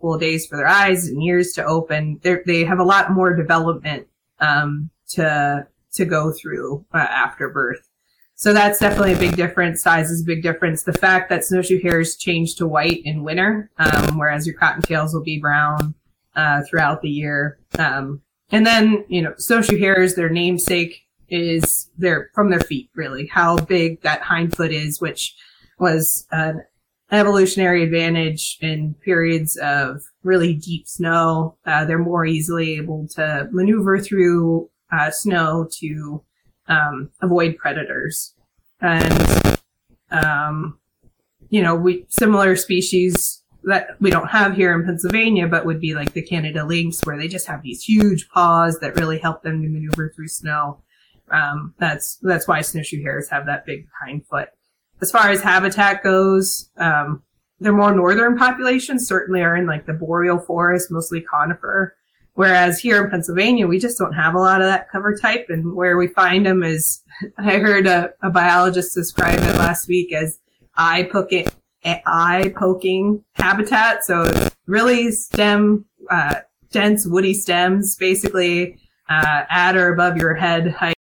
couple 0.03 0.19
days 0.19 0.47
for 0.47 0.57
their 0.57 0.67
eyes 0.67 1.07
and 1.07 1.23
ears 1.23 1.53
to 1.53 1.65
open. 1.65 2.19
They're, 2.23 2.43
they 2.45 2.65
have 2.65 2.81
a 2.81 2.85
lot 2.85 3.12
more 3.12 3.35
development 3.35 4.09
um, 4.41 4.91
to 5.11 5.67
to 5.95 6.05
go 6.07 6.33
through 6.33 6.85
uh, 6.95 6.99
after 6.99 7.51
birth. 7.51 7.88
So 8.35 8.53
that's 8.53 8.81
definitely 8.81 9.12
a 9.12 9.19
big 9.19 9.37
difference. 9.37 9.83
Size 9.83 10.11
is 10.11 10.23
a 10.23 10.25
big 10.25 10.43
difference. 10.43 10.83
The 10.83 10.95
fact 10.95 11.29
that 11.29 11.45
snowshoe 11.45 11.81
hares 11.83 12.17
change 12.17 12.57
to 12.57 12.67
white 12.67 13.03
in 13.05 13.23
winter, 13.23 13.71
um, 13.77 14.19
whereas 14.19 14.47
your 14.47 14.57
cottontails 14.57 15.12
will 15.12 15.23
be 15.23 15.38
brown 15.38 15.95
uh, 16.35 16.62
throughout 16.69 17.03
the 17.03 17.11
year. 17.11 17.59
Um, 17.79 18.23
and 18.51 18.67
then, 18.67 19.05
you 19.09 19.21
know, 19.21 19.35
snowshoe 19.37 19.79
hares, 19.79 20.15
their 20.15 20.31
namesake 20.31 21.03
is 21.29 21.91
their 21.99 22.31
from 22.35 22.51
their 22.51 22.61
feet, 22.61 22.91
really, 22.95 23.27
how 23.27 23.59
big 23.59 24.01
that 24.01 24.23
hind 24.23 24.57
foot 24.57 24.73
is, 24.73 25.01
which 25.01 25.37
was 25.79 26.27
an 26.33 26.65
evolutionary 27.12 27.85
advantage 27.85 28.57
in 28.61 28.94
periods 28.94 29.57
of 29.59 30.03
really 30.22 30.55
deep 30.55 30.88
snow. 30.88 31.57
Uh, 31.66 31.85
they're 31.85 31.98
more 31.98 32.25
easily 32.25 32.77
able 32.77 33.07
to 33.07 33.48
maneuver 33.53 34.01
through 34.01 34.70
uh, 34.90 35.11
snow 35.11 35.68
to 35.70 36.25
um, 36.68 37.11
avoid 37.20 37.57
predators. 37.59 38.35
And, 38.81 39.59
um, 40.11 40.79
you 41.51 41.62
know, 41.62 41.75
we 41.75 42.07
similar 42.09 42.57
species 42.57 43.42
that 43.64 43.88
we 44.01 44.11
don't 44.11 44.29
have 44.29 44.57
here 44.57 44.75
in 44.75 44.85
Pennsylvania, 44.85 45.46
but 45.46 45.66
would 45.66 45.81
be 45.81 45.94
like 45.94 46.14
the 46.14 46.22
Canada 46.22 46.64
lynx, 46.64 47.01
where 47.05 47.18
they 47.18 47.29
just 47.29 47.46
have 47.46 47.62
these 47.62 47.85
huge 47.85 48.29
paws 48.31 48.81
that 48.81 48.96
really 48.96 49.18
help 49.18 49.42
them 49.42 49.62
to 49.62 49.68
maneuver 49.68 50.12
through 50.16 50.29
snow. 50.29 50.83
Um, 51.31 51.75
that's 51.79 52.16
that's 52.22 52.48
why 52.48 52.62
snowshoe 52.62 53.03
hares 53.03 53.29
have 53.29 53.46
that 53.46 53.64
big 53.66 53.87
hind 54.01 54.27
foot 54.27 54.48
as 55.03 55.11
far 55.11 55.29
as 55.31 55.43
habitat 55.43 56.03
goes, 56.03 56.71
um, 56.79 57.23
they're 57.59 57.73
more 57.73 57.95
northern 57.95 58.38
populations 58.38 59.07
certainly 59.07 59.43
are 59.43 59.57
in 59.57 59.67
like 59.67 59.85
the 59.85 59.93
boreal 59.93 60.38
forest, 60.38 60.91
mostly 60.91 61.21
conifer. 61.21 61.97
Whereas 62.35 62.79
here 62.79 63.05
in 63.05 63.11
Pennsylvania, 63.11 63.67
we 63.67 63.79
just 63.79 63.99
don't 63.99 64.15
have 64.15 64.35
a 64.35 64.38
lot 64.38 64.62
of 64.62 64.69
that 64.69 64.91
cover 64.91 65.15
type. 65.17 65.47
And 65.49 65.75
where 65.75 65.99
we 65.99 66.07
find 66.09 66.47
them 66.47 66.62
is, 66.62 67.03
I 67.38 67.59
heard 67.59 67.87
a, 67.87 68.11
a 68.23 68.31
biologist 68.31 68.95
describe 68.95 69.38
it 69.41 69.57
last 69.57 69.88
week 69.88 70.15
as 70.15 70.38
eye 70.77 71.09
poking, 71.12 71.47
eye 71.85 72.53
poking 72.57 73.23
habitat. 73.35 74.05
So 74.05 74.51
really 74.67 75.11
stem, 75.11 75.85
uh, 76.11 76.37
dense 76.71 77.07
woody 77.07 77.35
stems, 77.35 77.97
basically, 77.97 78.79
uh, 79.11 79.43
at 79.51 79.77
or 79.77 79.93
above 79.93 80.17
your 80.17 80.35
head 80.35 80.69
height. 80.69 80.95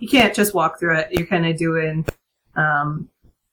You 0.00 0.08
can't 0.08 0.34
just 0.34 0.54
walk 0.54 0.78
through 0.80 0.98
it. 0.98 1.08
You're 1.12 1.26
kind 1.26 1.46
of 1.46 1.56
doing 1.56 2.06
um, 2.56 3.08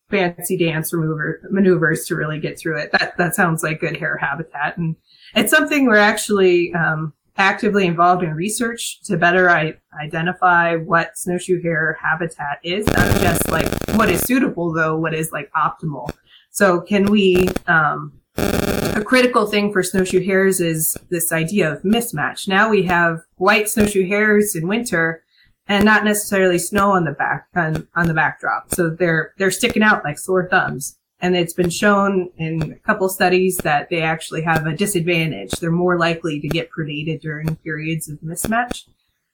fancy 0.10 0.58
dance 0.58 0.94
remover 0.94 1.42
maneuvers 1.52 2.06
to 2.06 2.16
really 2.16 2.40
get 2.40 2.58
through 2.58 2.80
it. 2.80 2.92
That 2.94 3.18
that 3.18 3.36
sounds 3.36 3.64
like 3.64 3.82
good 3.82 3.98
hare 3.98 4.18
habitat, 4.18 4.78
and 4.78 4.96
it's 5.36 5.52
something 5.52 5.86
we're 5.86 5.98
actually 5.98 6.74
um, 6.74 7.14
actively 7.36 7.86
involved 7.86 8.24
in 8.24 8.34
research 8.34 9.02
to 9.04 9.18
better 9.18 9.50
I- 9.50 9.78
identify 10.02 10.76
what 10.76 11.18
snowshoe 11.18 11.62
hare 11.62 11.98
habitat 12.02 12.60
is. 12.64 12.88
Not 12.88 13.22
just 13.22 13.50
like 13.50 13.68
what 13.96 14.10
is 14.10 14.22
suitable, 14.22 14.72
though. 14.74 14.98
What 14.98 15.14
is 15.14 15.32
like 15.32 15.52
optimal. 15.52 16.10
So 16.50 16.82
can 16.82 17.12
we? 17.12 17.50
Um, 17.68 18.14
a 18.38 19.04
critical 19.04 19.46
thing 19.46 19.72
for 19.72 19.84
snowshoe 19.84 20.24
hares 20.24 20.60
is 20.60 20.98
this 21.10 21.32
idea 21.32 21.72
of 21.72 21.84
mismatch. 21.84 22.48
Now 22.48 22.70
we 22.70 22.82
have 22.84 23.20
white 23.36 23.70
snowshoe 23.70 24.08
hares 24.08 24.56
in 24.56 24.68
winter 24.68 25.24
and 25.68 25.86
not 25.86 26.06
necessarily 26.06 26.58
snow 26.58 26.92
on 26.92 27.04
the 27.04 27.12
back 27.12 27.48
on, 27.56 27.88
on 27.96 28.08
the 28.08 28.14
backdrop. 28.14 28.74
So 28.74 28.90
they're 28.90 29.34
they're 29.38 29.52
sticking 29.52 29.84
out 29.84 30.04
like 30.04 30.18
sore 30.18 30.48
thumbs. 30.48 30.98
And 31.20 31.36
it's 31.36 31.54
been 31.54 31.72
shown 31.72 32.30
in 32.38 32.74
a 32.74 32.76
couple 32.76 33.10
studies 33.10 33.58
that 33.58 33.90
they 33.90 34.04
actually 34.04 34.44
have 34.44 34.68
a 34.68 34.76
disadvantage. 34.76 35.50
They're 35.54 35.72
more 35.72 35.98
likely 35.98 36.40
to 36.40 36.48
get 36.48 36.70
predated 36.70 37.22
during 37.22 37.56
periods 37.56 38.08
of 38.08 38.20
mismatch. 38.20 38.84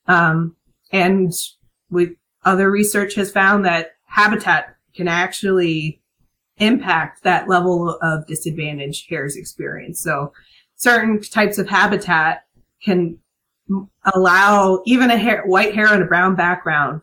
Um, 0.08 0.56
and 0.94 1.34
we 1.90 2.16
other 2.46 2.72
research 2.72 3.16
has 3.16 3.32
found 3.32 3.66
that 3.66 3.96
habitat 4.06 4.78
can 4.96 5.10
actually 5.10 6.02
impact 6.58 7.24
that 7.24 7.50
level 7.50 7.98
of 8.02 8.28
disadvantage 8.28 9.08
hares 9.08 9.36
experience. 9.36 10.00
So 10.00 10.32
certain 10.76 11.22
types 11.22 11.58
of 11.58 11.68
habitat 11.68 12.46
can 12.82 13.18
allow 14.14 14.82
even 14.86 15.12
a 15.12 15.18
hare, 15.18 15.44
white 15.46 15.76
hare 15.76 15.88
on 15.88 16.02
a 16.02 16.06
brown 16.06 16.36
background 16.36 17.02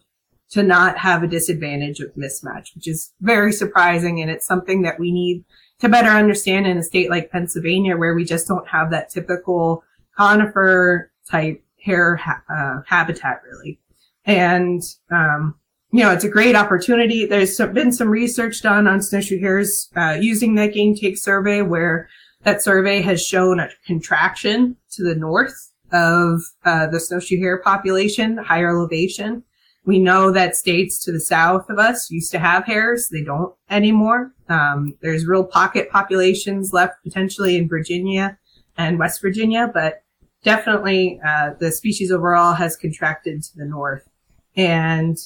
to 0.51 0.63
not 0.63 0.99
have 0.99 1.23
a 1.23 1.29
disadvantage 1.29 2.01
of 2.01 2.15
mismatch, 2.15 2.75
which 2.75 2.89
is 2.89 3.13
very 3.21 3.53
surprising. 3.53 4.21
And 4.21 4.31
it's 4.31 4.47
something 4.47 4.83
that 4.83 4.99
we 4.99 5.13
need 5.13 5.45
to 5.79 5.89
better 5.89 6.11
understand 6.11 6.67
in 6.67 6.77
a 6.77 6.83
state 6.83 7.09
like 7.09 7.31
Pennsylvania, 7.31 7.97
where 7.97 8.15
we 8.15 8.25
just 8.25 8.49
don't 8.49 8.69
have 8.69 8.91
that 8.91 9.11
typical 9.11 9.85
conifer 10.17 11.11
type 11.31 11.63
hare 11.83 12.17
ha- 12.17 12.43
uh, 12.53 12.83
habitat 12.87 13.41
really. 13.51 13.79
And, 14.27 14.83
um, 15.11 15.55
you 15.93 16.01
know, 16.01 16.11
it's 16.11 16.25
a 16.25 16.29
great 16.29 16.55
opportunity. 16.55 17.27
There's 17.27 17.57
some, 17.57 17.73
been 17.73 17.93
some 17.93 18.09
research 18.09 18.63
done 18.63 18.87
on 18.87 19.03
snowshoe 19.03 19.41
hares, 19.41 19.89
uh, 19.97 20.19
using 20.21 20.55
that 20.57 20.75
game 20.75 20.95
take 20.95 21.17
survey 21.17 21.63
where 21.63 22.09
that 22.43 22.63
survey 22.63 23.01
has 23.03 23.25
shown 23.25 23.61
a 23.61 23.71
contraction 23.87 24.77
to 24.93 25.03
the 25.03 25.15
north 25.15 25.70
of 25.93 26.43
uh, 26.65 26.87
the 26.87 27.01
snowshoe 27.01 27.39
hare 27.39 27.59
population, 27.59 28.37
higher 28.37 28.71
elevation. 28.71 29.43
We 29.85 29.99
know 29.99 30.31
that 30.31 30.57
states 30.57 31.03
to 31.05 31.13
the 31.13 31.21
south 31.21 31.71
of 31.71 31.79
us 31.79 32.11
used 32.11 32.31
to 32.33 32.39
have 32.39 32.67
hares. 32.67 33.09
They 33.09 33.23
don't 33.23 33.55
anymore. 33.71 34.33
Um, 34.49 34.97
there's 35.01 35.27
real 35.27 35.45
pocket 35.45 35.91
populations 35.91 36.73
left 36.73 37.03
potentially 37.03 37.57
in 37.57 37.69
Virginia 37.69 38.39
and 38.77 38.99
West 38.99 39.23
Virginia, 39.23 39.71
but 39.73 40.03
definitely 40.45 41.21
uh, 41.27 41.55
the 41.59 41.73
species 41.73 42.13
overall 42.13 42.55
has 42.55 42.77
contracted 42.77 43.43
to 43.43 43.57
the 43.57 43.65
north. 43.65 44.09
And 44.57 45.19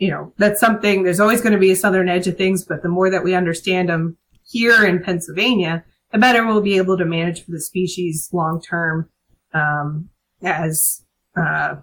you 0.00 0.10
know, 0.10 0.32
that's 0.38 0.58
something, 0.58 1.02
there's 1.02 1.20
always 1.20 1.42
going 1.42 1.52
to 1.52 1.58
be 1.58 1.70
a 1.70 1.76
southern 1.76 2.08
edge 2.08 2.26
of 2.26 2.36
things, 2.36 2.64
but 2.64 2.82
the 2.82 2.88
more 2.88 3.10
that 3.10 3.22
we 3.22 3.34
understand 3.34 3.90
them 3.90 4.16
here 4.42 4.84
in 4.84 5.02
Pennsylvania, 5.02 5.84
the 6.10 6.18
better 6.18 6.44
we'll 6.44 6.62
be 6.62 6.78
able 6.78 6.96
to 6.96 7.04
manage 7.04 7.44
for 7.44 7.52
the 7.52 7.60
species 7.60 8.30
long 8.32 8.60
term, 8.60 9.08
um, 9.52 10.08
as, 10.42 11.02
uh, 11.36 11.76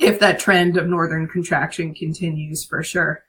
if 0.00 0.18
that 0.20 0.38
trend 0.38 0.76
of 0.76 0.86
northern 0.86 1.28
contraction 1.28 1.94
continues 1.94 2.64
for 2.64 2.82
sure. 2.82 3.22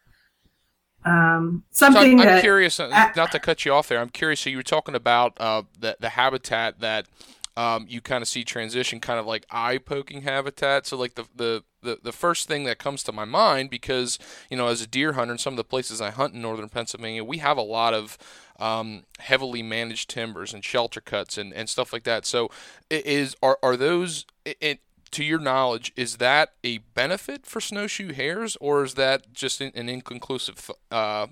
Um, 1.05 1.63
something 1.71 2.01
so 2.01 2.07
I'm, 2.07 2.19
I'm 2.19 2.25
that, 2.25 2.41
curious, 2.41 2.79
uh, 2.79 3.11
not 3.15 3.31
to 3.31 3.39
cut 3.39 3.63
you 3.63 3.73
off 3.73 3.87
there. 3.87 3.99
I'm 3.99 4.09
curious. 4.09 4.41
So 4.41 4.49
you 4.49 4.57
were 4.57 4.63
talking 4.63 4.95
about 4.95 5.33
uh, 5.39 5.63
the 5.79 5.95
the 5.99 6.09
habitat 6.09 6.79
that 6.81 7.07
um, 7.55 7.85
you 7.87 8.01
kind 8.01 8.21
of 8.21 8.27
see 8.27 8.43
transition, 8.43 8.99
kind 8.99 9.19
of 9.19 9.25
like 9.25 9.45
eye 9.49 9.77
poking 9.77 10.23
habitat. 10.23 10.85
So 10.85 10.97
like 10.97 11.15
the, 11.15 11.25
the 11.35 11.63
the 11.81 11.99
the 12.03 12.11
first 12.11 12.47
thing 12.47 12.65
that 12.65 12.77
comes 12.77 13.03
to 13.03 13.11
my 13.11 13.25
mind 13.25 13.69
because 13.69 14.19
you 14.49 14.57
know 14.57 14.67
as 14.67 14.81
a 14.81 14.87
deer 14.87 15.13
hunter 15.13 15.31
in 15.31 15.37
some 15.37 15.53
of 15.53 15.57
the 15.57 15.63
places 15.63 16.01
I 16.01 16.11
hunt 16.11 16.33
in 16.33 16.41
northern 16.41 16.69
Pennsylvania, 16.69 17.23
we 17.23 17.37
have 17.37 17.57
a 17.57 17.63
lot 17.63 17.93
of 17.93 18.17
um, 18.59 19.03
heavily 19.19 19.63
managed 19.63 20.09
timbers 20.09 20.53
and 20.53 20.63
shelter 20.63 21.01
cuts 21.01 21.37
and, 21.37 21.53
and 21.53 21.69
stuff 21.69 21.93
like 21.93 22.03
that. 22.03 22.25
So 22.25 22.49
is 22.89 23.35
are 23.41 23.57
are 23.61 23.77
those 23.77 24.25
it, 24.45 24.81
to 25.11 25.23
your 25.23 25.39
knowledge, 25.39 25.91
is 25.95 26.17
that 26.17 26.53
a 26.63 26.79
benefit 26.93 27.45
for 27.45 27.61
snowshoe 27.61 28.13
hares, 28.13 28.57
or 28.59 28.83
is 28.83 28.95
that 28.95 29.33
just 29.33 29.61
an, 29.61 29.89
inconclusive 29.89 30.69
uh, 30.91 31.27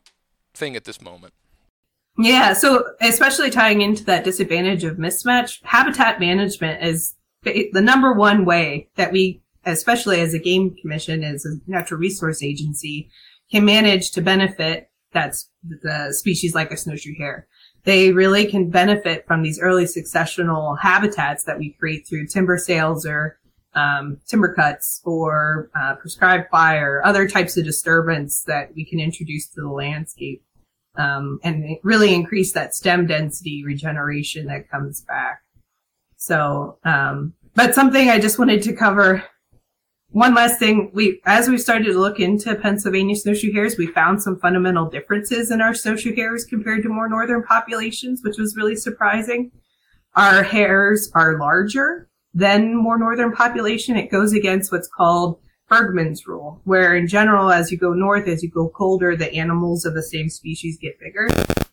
thing 0.53 0.75
at 0.75 0.85
this 0.85 1.01
moment? 1.01 1.33
Yeah, 2.17 2.53
so 2.53 2.85
especially 3.01 3.49
tying 3.49 3.81
into 3.81 4.05
that 4.05 4.23
disadvantage 4.23 4.83
of 4.83 4.97
mismatch, 4.97 5.59
habitat 5.63 6.19
management 6.19 6.81
is 6.83 7.13
the 7.43 7.81
number 7.81 8.13
one 8.13 8.45
way 8.45 8.89
that 8.95 9.11
we, 9.11 9.41
especially 9.65 10.21
as 10.21 10.33
a 10.33 10.39
game 10.39 10.75
commission, 10.81 11.23
as 11.23 11.45
a 11.45 11.57
natural 11.69 11.99
resource 11.99 12.41
agency, 12.41 13.09
can 13.51 13.65
manage 13.65 14.11
to 14.11 14.21
benefit 14.21 14.89
that's 15.15 15.49
the 15.63 16.13
species 16.13 16.53
like 16.53 16.69
a 16.69 16.77
snowshoe 16.77 17.15
hare. 17.17 17.47
They 17.85 18.11
really 18.11 18.45
can 18.45 18.69
benefit 18.69 19.25
from 19.25 19.41
these 19.41 19.59
early 19.59 19.85
successional 19.85 20.77
habitats 20.79 21.45
that 21.45 21.57
we 21.57 21.71
create 21.79 22.05
through 22.07 22.27
timber 22.27 22.57
sales 22.57 23.05
or 23.05 23.39
um, 23.73 24.19
timber 24.27 24.53
cuts 24.53 25.01
or 25.05 25.71
uh, 25.79 25.95
prescribed 25.95 26.49
fire, 26.51 27.01
other 27.03 27.27
types 27.27 27.57
of 27.57 27.65
disturbance 27.65 28.43
that 28.43 28.75
we 28.75 28.85
can 28.85 28.99
introduce 28.99 29.47
to 29.49 29.61
the 29.61 29.69
landscape, 29.69 30.43
um, 30.97 31.39
and 31.43 31.77
really 31.83 32.13
increase 32.13 32.51
that 32.53 32.75
stem 32.75 33.07
density 33.07 33.63
regeneration 33.65 34.47
that 34.47 34.69
comes 34.69 35.01
back. 35.01 35.41
So, 36.17 36.77
um, 36.83 37.33
but 37.53 37.73
something 37.73 38.09
I 38.09 38.19
just 38.19 38.37
wanted 38.39 38.61
to 38.63 38.73
cover. 38.73 39.23
One 40.15 40.33
last 40.33 40.59
thing, 40.59 40.91
we 40.93 41.19
as 41.25 41.49
we 41.49 41.57
started 41.57 41.91
to 41.91 41.99
look 41.99 42.21
into 42.21 42.55
Pennsylvania 42.55 43.17
snowshoe 43.17 43.51
hares, 43.51 43.77
we 43.77 43.87
found 43.87 44.23
some 44.23 44.39
fundamental 44.39 44.89
differences 44.89 45.51
in 45.51 45.59
our 45.59 45.73
snowshoe 45.73 46.15
hares 46.15 46.45
compared 46.45 46.83
to 46.83 46.89
more 46.89 47.09
northern 47.09 47.43
populations, 47.43 48.21
which 48.23 48.37
was 48.37 48.55
really 48.55 48.77
surprising. 48.77 49.51
Our 50.15 50.41
hares 50.41 51.11
are 51.15 51.37
larger 51.37 52.07
than 52.33 52.77
more 52.77 52.97
northern 52.97 53.33
population, 53.33 53.97
it 53.97 54.09
goes 54.09 54.31
against 54.31 54.71
what's 54.71 54.87
called 54.87 55.37
Bergmann's 55.67 56.25
rule, 56.25 56.61
where 56.63 56.95
in 56.95 57.09
general, 57.09 57.51
as 57.51 57.69
you 57.69 57.77
go 57.77 57.91
north, 57.91 58.29
as 58.29 58.41
you 58.41 58.49
go 58.49 58.69
colder, 58.69 59.17
the 59.17 59.33
animals 59.33 59.83
of 59.83 59.95
the 59.95 60.03
same 60.03 60.29
species 60.29 60.77
get 60.81 60.97
bigger. 60.97 61.27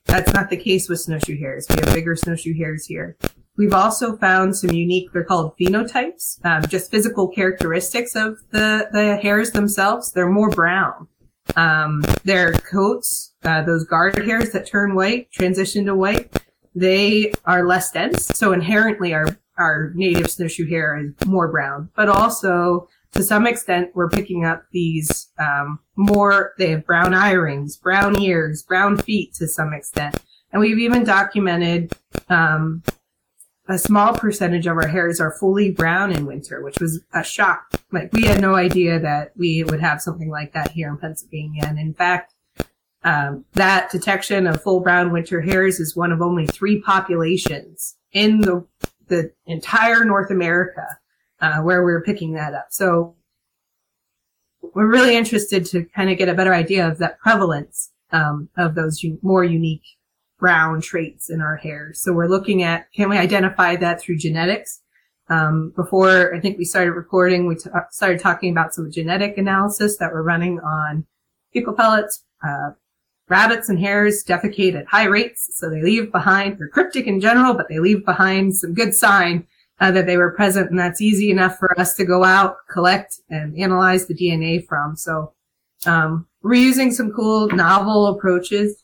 That's 0.07 0.33
not 0.33 0.51
the 0.51 0.57
case 0.57 0.89
with 0.89 1.01
snowshoe 1.01 1.39
hares. 1.39 1.69
We 1.71 1.77
have 1.77 1.95
bigger 1.95 2.17
snowshoe 2.17 2.57
hares 2.57 2.87
here. 2.87 3.17
We've 3.57 3.75
also 3.75 4.17
found 4.17 4.57
some 4.57 4.71
unique, 4.71 5.13
they're 5.13 5.25
called 5.25 5.57
phenotypes, 5.59 6.45
um, 6.45 6.65
just 6.69 6.91
physical 6.91 7.29
characteristics 7.29 8.17
of 8.17 8.39
the, 8.51 8.89
the 8.93 9.17
hares 9.17 9.51
themselves. 9.51 10.13
They're 10.13 10.31
more 10.31 10.51
brown. 10.51 11.09
Um, 11.57 12.03
their 12.25 12.53
coats, 12.53 13.35
uh, 13.45 13.63
those 13.63 13.85
guard 13.85 14.17
hairs 14.17 14.51
that 14.51 14.67
turn 14.67 14.95
white, 14.95 15.31
transition 15.33 15.85
to 15.87 15.95
white, 15.95 16.35
they 16.75 17.33
are 17.45 17.67
less 17.67 17.91
dense. 17.91 18.27
So 18.27 18.53
inherently 18.53 19.15
our 19.15 19.39
our 19.59 19.93
native 19.95 20.31
snowshoe 20.31 20.67
hare 20.69 20.97
is 20.97 21.27
more 21.27 21.51
brown, 21.51 21.91
but 21.95 22.09
also 22.09 22.89
to 23.13 23.23
some 23.23 23.47
extent 23.47 23.91
we're 23.95 24.09
picking 24.09 24.47
up 24.47 24.65
these 24.73 25.31
um, 25.39 25.79
more. 25.97 26.55
They 26.59 26.71
have 26.71 26.87
brown 26.87 27.13
eye 27.13 27.33
rings, 27.33 27.77
brown 27.77 28.19
ears, 28.19 28.63
brown 28.63 28.97
feet 28.97 29.35
to 29.35 29.47
some 29.47 29.75
extent, 29.75 30.17
and 30.53 30.61
we've 30.61 30.79
even 30.79 31.05
documented 31.05 31.93
um, 32.31 32.83
a 33.69 33.79
small 33.79 34.15
percentage 34.15 34.67
of 34.67 34.77
our 34.77 34.89
hares 34.89 35.21
are 35.21 35.33
fully 35.39 35.71
brown 35.71 36.13
in 36.13 36.27
winter, 36.27 36.63
which 36.63 36.81
was 36.81 37.01
a 37.15 37.23
shock. 37.23 37.81
Like 37.93 38.13
we 38.13 38.25
had 38.25 38.41
no 38.41 38.55
idea 38.55 38.99
that 38.99 39.33
we 39.37 39.65
would 39.65 39.81
have 39.81 40.03
something 40.03 40.31
like 40.31 40.53
that 40.53 40.73
here 40.73 40.89
in 40.89 40.99
Pennsylvania, 40.99 41.65
and 41.67 41.79
in 41.79 41.95
fact. 41.95 42.35
Um, 43.05 43.45
that 43.55 43.91
detection 43.91 44.47
of 44.47 44.63
full 44.63 44.79
brown 44.79 45.11
winter 45.11 45.41
hares 45.41 45.81
is 45.81 45.97
one 45.97 46.13
of 46.13 46.23
only 46.23 46.47
three 46.47 46.81
populations 46.81 47.97
in 48.13 48.43
the 48.43 48.65
the 49.09 49.33
entire 49.47 50.05
North 50.05 50.31
America 50.31 50.87
uh, 51.41 51.59
where 51.59 51.85
we 51.85 51.93
are 51.93 52.01
picking 52.01 52.33
that 52.35 52.55
up. 52.55 52.69
So 52.71 53.17
we're 54.75 54.87
really 54.87 55.17
interested 55.17 55.67
to 55.67 55.85
kind 55.85 56.11
of 56.11 56.17
get 56.17 56.29
a 56.29 56.35
better 56.35 56.55
idea 56.55 56.89
of 56.89 56.99
that 56.99 57.19
prevalence 57.19 57.91
um, 58.13 58.49
of 58.57 58.75
those 58.75 59.03
un- 59.05 59.19
more 59.23 59.45
unique 59.45 59.85
brown 60.43 60.81
traits 60.81 61.31
in 61.31 61.41
our 61.41 61.57
hare. 61.57 61.93
So 61.95 62.13
we're 62.13 62.27
looking 62.27 62.65
at 62.65 62.93
can 62.93 63.09
we 63.09 63.17
identify 63.17 63.77
that 63.77 64.03
through 64.03 64.19
genetics? 64.19 64.81
Um, 65.31 65.73
before 65.77 66.35
I 66.35 66.41
think 66.41 66.59
we 66.59 66.65
started 66.65 66.93
recording, 66.93 67.47
we 67.47 67.55
t- 67.55 67.71
started 67.93 68.21
talking 68.21 68.51
about 68.51 68.75
some 68.75 68.91
genetic 68.91 69.39
analysis 69.39 69.97
that 69.99 70.13
we're 70.13 70.25
running 70.25 70.59
on 70.59 71.07
fecal 71.53 71.73
pellets, 71.73 72.25
uh, 72.45 72.71
rabbits 73.29 73.69
and 73.69 73.79
hares 73.79 74.25
defecate 74.25 74.75
at 74.75 74.89
high 74.89 75.05
rates, 75.05 75.49
so 75.55 75.71
they 75.71 75.81
leave 75.81 76.11
behind, 76.11 76.59
they're 76.59 76.69
cryptic 76.69 77.07
in 77.07 77.21
general, 77.21 77.55
but 77.55 77.69
they 77.69 77.79
leave 77.79 78.05
behind 78.05 78.57
some 78.57 78.75
good 78.75 78.97
sign 78.97 79.47
uh, 79.81 79.93
that 79.93 80.07
they 80.07 80.17
were 80.17 80.33
present, 80.33 80.71
and 80.71 80.79
that's 80.79 81.01
easy 81.01 81.31
enough 81.31 81.57
for 81.57 81.79
us 81.79 81.95
to 81.95 82.05
go 82.05 82.25
out, 82.25 82.57
collect, 82.69 83.21
and 83.31 83.57
analyze 83.57 84.07
the 84.07 84.15
DNA 84.15 84.67
from. 84.67 84.97
So 84.97 85.35
um, 85.87 86.27
we're 86.43 86.55
using 86.55 86.91
some 86.91 87.13
cool 87.13 87.47
novel 87.49 88.09
approaches 88.09 88.82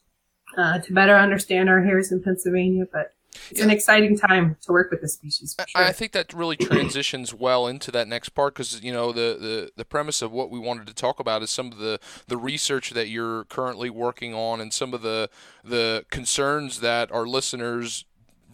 uh, 0.56 0.78
to 0.78 0.92
better 0.92 1.16
understand 1.16 1.68
our 1.68 1.82
hares 1.82 2.12
in 2.12 2.22
Pennsylvania, 2.22 2.87
but 2.90 3.14
it's 3.50 3.61
yeah. 3.61 3.64
an 3.64 3.70
exciting 3.70 4.16
time 4.16 4.56
to 4.62 4.72
work 4.72 4.90
with 4.90 5.00
the 5.00 5.08
species. 5.08 5.54
Sure. 5.66 5.82
I 5.82 5.92
think 5.92 6.12
that 6.12 6.32
really 6.32 6.56
transitions 6.56 7.32
well 7.34 7.66
into 7.66 7.90
that 7.92 8.08
next 8.08 8.30
part 8.30 8.54
because 8.54 8.82
you 8.82 8.92
know 8.92 9.12
the, 9.12 9.37
the 9.40 9.70
the 9.76 9.84
premise 9.84 10.22
of 10.22 10.32
what 10.32 10.50
we 10.50 10.58
wanted 10.58 10.87
to 10.87 10.94
talk 10.94 11.20
about 11.20 11.42
is 11.42 11.50
some 11.50 11.72
of 11.72 11.78
the 11.78 12.00
the 12.26 12.37
research 12.37 12.90
that 12.90 13.08
you're 13.08 13.44
currently 13.44 13.90
working 13.90 14.34
on 14.34 14.61
and 14.61 14.72
some 14.72 14.94
of 14.94 15.02
the 15.02 15.30
the 15.64 16.04
concerns 16.11 16.80
that 16.80 17.12
our 17.12 17.26
listeners 17.26 18.04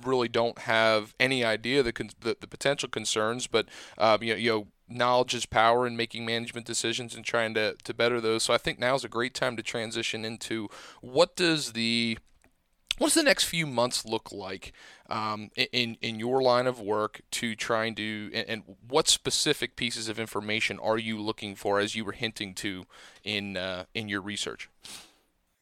really 0.04 0.28
don't 0.28 0.60
have 0.60 1.14
any 1.18 1.44
idea 1.44 1.82
the 1.82 1.92
the, 2.20 2.36
the 2.40 2.46
potential 2.46 2.88
concerns, 2.88 3.46
but 3.46 3.66
um, 3.98 4.22
you 4.22 4.34
know, 4.34 4.38
you 4.38 4.50
know 4.50 4.66
knowledge 4.88 5.34
is 5.34 5.46
power 5.46 5.86
in 5.86 5.96
making 5.96 6.26
management 6.26 6.66
decisions 6.66 7.14
and 7.14 7.24
trying 7.24 7.54
to, 7.54 7.74
to 7.84 7.94
better 7.94 8.20
those. 8.20 8.42
So 8.42 8.54
I 8.54 8.58
think 8.58 8.78
now 8.78 8.94
is 8.94 9.04
a 9.04 9.08
great 9.08 9.34
time 9.34 9.56
to 9.56 9.62
transition 9.62 10.24
into 10.24 10.68
what 11.00 11.36
does 11.36 11.72
the 11.72 12.18
what 12.98 13.08
does 13.08 13.14
the 13.14 13.22
next 13.24 13.44
few 13.44 13.66
months 13.66 14.04
look 14.04 14.30
like 14.30 14.72
um, 15.10 15.50
in 15.72 15.96
in 16.00 16.20
your 16.20 16.40
line 16.42 16.66
of 16.66 16.80
work 16.80 17.22
to 17.32 17.56
trying 17.56 17.94
to 17.96 18.30
and, 18.32 18.48
and, 18.48 18.62
what 18.88 19.08
specific 19.08 19.74
pieces 19.74 20.08
of 20.08 20.20
information 20.20 20.78
are 20.78 20.98
you 20.98 21.20
looking 21.20 21.56
for 21.56 21.80
as 21.80 21.96
you 21.96 22.04
were 22.04 22.12
hinting 22.12 22.54
to 22.54 22.84
in 23.24 23.56
uh, 23.56 23.84
in 23.94 24.08
your 24.08 24.20
research? 24.20 24.68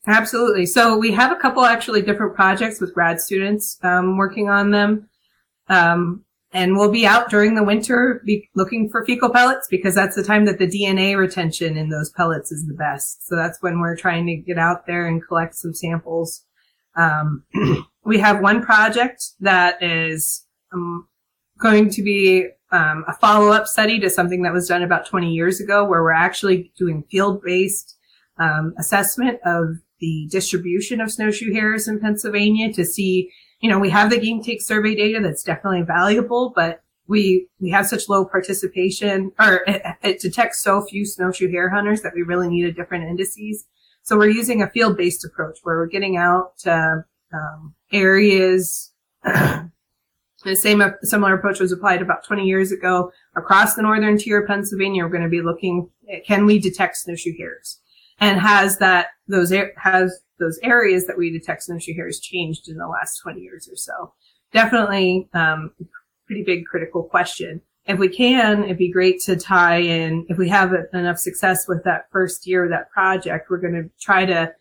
Absolutely. 0.06 0.66
So 0.66 0.98
we 0.98 1.12
have 1.12 1.32
a 1.32 1.36
couple 1.36 1.64
actually 1.64 2.02
different 2.02 2.34
projects 2.34 2.80
with 2.80 2.92
grad 2.92 3.20
students 3.20 3.78
um, 3.82 4.16
working 4.16 4.50
on 4.50 4.70
them. 4.70 5.08
Um, 5.68 6.24
and 6.52 6.76
we'll 6.76 6.92
be 6.92 7.06
out 7.06 7.30
during 7.30 7.54
the 7.54 7.64
winter 7.64 8.22
looking 8.54 8.88
for 8.90 9.04
fecal 9.04 9.30
pellets 9.30 9.66
because 9.70 9.94
that's 9.94 10.16
the 10.16 10.22
time 10.22 10.44
that 10.44 10.58
the 10.58 10.66
DNA 10.66 11.16
retention 11.16 11.76
in 11.76 11.88
those 11.88 12.10
pellets 12.10 12.52
is 12.52 12.66
the 12.66 12.74
best. 12.74 13.26
So 13.26 13.36
that's 13.36 13.62
when 13.62 13.80
we're 13.80 13.96
trying 13.96 14.26
to 14.26 14.36
get 14.36 14.58
out 14.58 14.86
there 14.86 15.06
and 15.06 15.26
collect 15.26 15.54
some 15.54 15.74
samples 15.74 16.44
um, 16.94 17.44
we 18.04 18.18
have 18.18 18.40
one 18.40 18.62
project 18.62 19.24
that 19.40 19.82
is 19.82 20.44
um, 20.72 21.08
going 21.58 21.90
to 21.90 22.02
be 22.02 22.48
um, 22.70 23.04
a 23.06 23.12
follow-up 23.14 23.66
study 23.66 24.00
to 24.00 24.10
something 24.10 24.42
that 24.42 24.52
was 24.52 24.68
done 24.68 24.82
about 24.82 25.06
20 25.06 25.30
years 25.30 25.60
ago, 25.60 25.84
where 25.84 26.02
we're 26.02 26.12
actually 26.12 26.72
doing 26.78 27.04
field-based 27.10 27.96
um, 28.38 28.74
assessment 28.78 29.38
of 29.44 29.76
the 30.00 30.26
distribution 30.30 31.00
of 31.00 31.12
snowshoe 31.12 31.52
hares 31.52 31.86
in 31.86 32.00
Pennsylvania 32.00 32.72
to 32.72 32.84
see. 32.84 33.30
You 33.62 33.70
know, 33.70 33.78
we 33.78 33.90
have 33.90 34.10
the 34.10 34.18
game 34.18 34.42
take 34.42 34.60
survey 34.60 34.94
data 34.94 35.20
that's 35.20 35.42
definitely 35.42 35.82
valuable, 35.82 36.52
but 36.54 36.82
we 37.06 37.46
we 37.60 37.70
have 37.70 37.86
such 37.86 38.08
low 38.08 38.24
participation, 38.24 39.32
or 39.38 39.62
it, 39.66 39.82
it 40.02 40.20
detects 40.20 40.62
so 40.62 40.82
few 40.82 41.06
snowshoe 41.06 41.50
hare 41.50 41.70
hunters 41.70 42.02
that 42.02 42.12
we 42.14 42.22
really 42.22 42.48
need 42.48 42.64
a 42.64 42.72
different 42.72 43.08
indices. 43.08 43.64
So 44.02 44.18
we're 44.18 44.30
using 44.30 44.62
a 44.62 44.70
field-based 44.70 45.24
approach 45.24 45.60
where 45.62 45.76
we're 45.76 45.86
getting 45.86 46.16
out 46.16 46.58
to 46.58 47.04
um, 47.32 47.74
areas. 47.92 48.90
the 49.24 49.70
same 50.54 50.82
similar 51.02 51.34
approach 51.34 51.60
was 51.60 51.70
applied 51.70 52.02
about 52.02 52.24
20 52.24 52.44
years 52.44 52.72
ago 52.72 53.12
across 53.36 53.76
the 53.76 53.82
northern 53.82 54.18
tier 54.18 54.42
of 54.42 54.48
Pennsylvania. 54.48 55.04
We're 55.04 55.10
going 55.10 55.22
to 55.22 55.28
be 55.28 55.40
looking 55.40 55.88
at 56.12 56.26
can 56.26 56.46
we 56.46 56.58
detect 56.58 56.96
snowshoe 56.96 57.36
hares? 57.38 57.78
and 58.22 58.40
has 58.40 58.78
that 58.78 59.08
those 59.32 59.52
has 59.76 60.20
those 60.38 60.58
areas 60.62 61.06
that 61.06 61.18
we 61.18 61.30
detect 61.30 61.64
snowshoe 61.64 61.94
hares 61.94 62.20
changed 62.20 62.68
in 62.68 62.76
the 62.76 62.86
last 62.86 63.18
20 63.22 63.40
years 63.40 63.68
or 63.68 63.76
so. 63.76 64.12
Definitely, 64.52 65.28
um, 65.34 65.72
pretty 66.26 66.42
big 66.44 66.66
critical 66.66 67.02
question. 67.02 67.62
If 67.86 67.98
we 67.98 68.08
can, 68.08 68.64
it'd 68.64 68.78
be 68.78 68.92
great 68.92 69.20
to 69.22 69.36
tie 69.36 69.78
in. 69.78 70.26
If 70.28 70.38
we 70.38 70.48
have 70.50 70.72
enough 70.92 71.18
success 71.18 71.66
with 71.66 71.82
that 71.84 72.06
first 72.12 72.46
year 72.46 72.64
of 72.64 72.70
that 72.70 72.90
project, 72.90 73.50
we're 73.50 73.58
going 73.58 73.74
to 73.74 73.90
try 74.00 74.24
to 74.24 74.52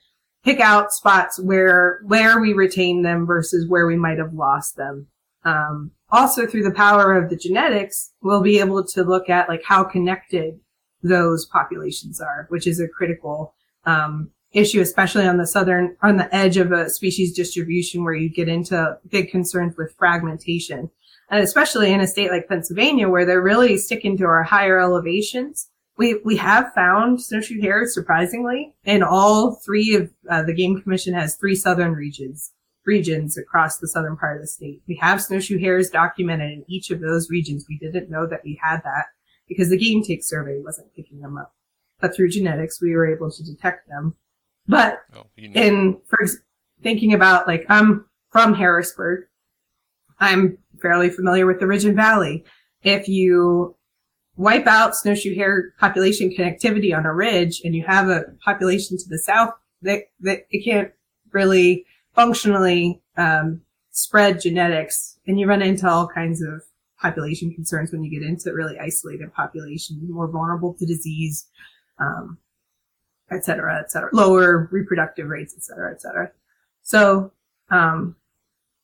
pick 0.44 0.60
out 0.60 0.92
spots 0.92 1.40
where 1.40 2.00
where 2.06 2.40
we 2.40 2.54
retain 2.54 3.04
them 3.04 3.28
versus 3.28 3.68
where 3.68 3.86
we 3.86 3.96
might 3.96 4.18
have 4.18 4.34
lost 4.34 4.76
them. 4.76 5.08
Um, 5.44 5.92
also, 6.12 6.48
through 6.48 6.64
the 6.64 6.74
power 6.74 7.16
of 7.16 7.30
the 7.30 7.36
genetics, 7.36 8.12
we'll 8.22 8.42
be 8.42 8.60
able 8.60 8.84
to 8.86 9.04
look 9.04 9.30
at 9.30 9.50
like 9.50 9.64
how 9.64 9.84
connected 9.84 10.60
those 11.04 11.46
populations 11.46 12.22
are, 12.22 12.46
which 12.50 12.68
is 12.68 12.80
a 12.80 12.88
critical 12.88 13.54
um, 13.86 14.32
issue, 14.54 14.82
especially 14.82 15.26
on 15.26 15.38
the 15.38 15.48
southern 15.48 15.96
on 16.02 16.18
the 16.18 16.34
edge 16.36 16.58
of 16.58 16.72
a 16.72 16.90
species 16.90 17.34
distribution 17.34 18.04
where 18.04 18.14
you 18.14 18.30
get 18.30 18.50
into 18.50 18.98
big 19.10 19.30
concerns 19.32 19.76
with 19.78 19.96
fragmentation, 19.98 20.90
and 21.30 21.44
especially 21.44 21.92
in 21.94 22.02
a 22.02 22.08
state 22.08 22.32
like 22.32 22.48
Pennsylvania 22.48 23.10
where 23.10 23.26
they're 23.26 23.42
really 23.42 23.78
sticking 23.78 24.18
to 24.18 24.26
our 24.26 24.44
higher 24.44 24.80
elevations 24.80 25.70
we 26.02 26.20
we 26.26 26.38
have 26.38 26.74
found 26.74 27.22
snowshoe 27.22 27.62
hares 27.62 27.94
surprisingly 27.94 28.74
in 28.86 29.04
all 29.04 29.62
three 29.64 29.94
of 29.96 30.12
uh, 30.30 30.42
the 30.42 30.54
game 30.54 30.82
commission 30.82 31.14
has 31.14 31.36
three 31.36 31.56
southern 31.56 31.94
regions 31.94 32.54
regions 32.88 33.38
across 33.38 33.78
the 33.78 33.88
southern 33.88 34.18
part 34.18 34.38
of 34.38 34.42
the 34.42 34.48
state. 34.48 34.82
We 34.88 34.96
have 34.96 35.22
snowshoe 35.22 35.60
hares 35.60 35.92
documented 35.92 36.52
in 36.52 36.66
each 36.68 36.90
of 36.90 37.00
those 37.00 37.30
regions. 37.30 37.68
We 37.70 37.78
didn't 37.78 38.10
know 38.10 38.26
that 38.26 38.42
we 38.44 38.60
had 38.60 38.82
that 38.84 39.06
because 39.48 39.70
the 39.70 39.78
game 39.78 40.02
take 40.02 40.24
survey 40.24 40.60
wasn't 40.60 40.96
picking 40.96 41.20
them 41.20 41.38
up. 41.38 41.54
But 42.00 42.16
through 42.16 42.30
genetics 42.30 42.82
we 42.82 42.96
were 42.96 43.14
able 43.14 43.30
to 43.30 43.44
detect 43.44 43.88
them 43.88 44.16
but 44.72 45.00
oh, 45.16 45.28
in 45.38 46.00
for 46.08 46.20
thinking 46.82 47.14
about 47.14 47.46
like 47.48 47.66
i'm 47.70 48.06
from 48.32 48.54
harrisburg. 48.54 49.26
I'm 50.20 50.58
fairly 50.82 51.10
familiar 51.10 51.46
with 51.46 51.60
the 51.60 51.68
ridge 51.68 51.86
and 51.86 51.96
valley. 51.96 52.44
If 52.84 53.08
you 53.08 53.76
wipe 54.38 54.68
out 54.68 54.96
snowshoe 54.96 55.36
hare 55.36 55.74
population 55.80 56.30
connectivity 56.30 56.96
on 56.96 57.06
a 57.06 57.14
ridge 57.14 57.62
and 57.64 57.76
you 57.76 57.84
have 57.86 58.08
a 58.10 58.24
population 58.44 58.98
to 58.98 59.10
the 59.10 59.20
south 59.20 59.54
that, 59.82 60.04
that 60.22 60.46
it 60.50 60.64
can't 60.64 60.92
really 61.32 61.86
functionally 62.16 63.02
um, 63.18 63.62
spread 63.92 64.40
genetics 64.40 65.20
and 65.28 65.40
you 65.40 65.48
run 65.48 65.62
into 65.62 65.88
all 65.88 66.08
kinds 66.08 66.42
of 66.42 66.64
population 67.00 67.54
concerns 67.54 67.92
when 67.92 68.04
you 68.04 68.12
get 68.12 68.28
into 68.28 68.54
really 68.54 68.78
isolated 68.80 69.34
populations 69.34 70.00
more 70.10 70.28
vulnerable 70.28 70.74
to 70.74 70.86
disease 70.86 71.48
um, 72.00 72.38
et 73.32 73.46
cetera 73.46 73.80
et 73.80 73.92
cetera. 73.92 74.10
Lower 74.14 74.68
reproductive 74.72 75.28
rates 75.28 75.54
et 75.56 75.64
cetera 75.64 75.92
et 75.92 76.02
cetera. 76.02 76.32
So 76.82 77.32
um, 77.70 78.16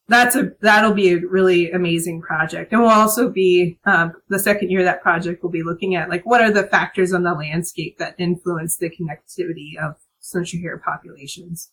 that's 0.07 0.35
a 0.35 0.51
that'll 0.61 0.93
be 0.93 1.11
a 1.11 1.19
really 1.19 1.71
amazing 1.71 2.21
project. 2.21 2.71
And 2.71 2.81
we'll 2.81 2.91
also 2.91 3.29
be 3.29 3.77
um, 3.85 4.13
the 4.29 4.39
second 4.39 4.71
year 4.71 4.83
that 4.83 5.01
project 5.01 5.43
will 5.43 5.49
be 5.49 5.63
looking 5.63 5.95
at 5.95 6.09
like 6.09 6.25
what 6.25 6.41
are 6.41 6.51
the 6.51 6.63
factors 6.63 7.13
on 7.13 7.23
the 7.23 7.33
landscape 7.33 7.97
that 7.97 8.15
influence 8.17 8.77
the 8.77 8.89
connectivity 8.89 9.77
of 9.81 9.95
snowshoe 10.19 10.61
hare 10.61 10.77
populations? 10.77 11.69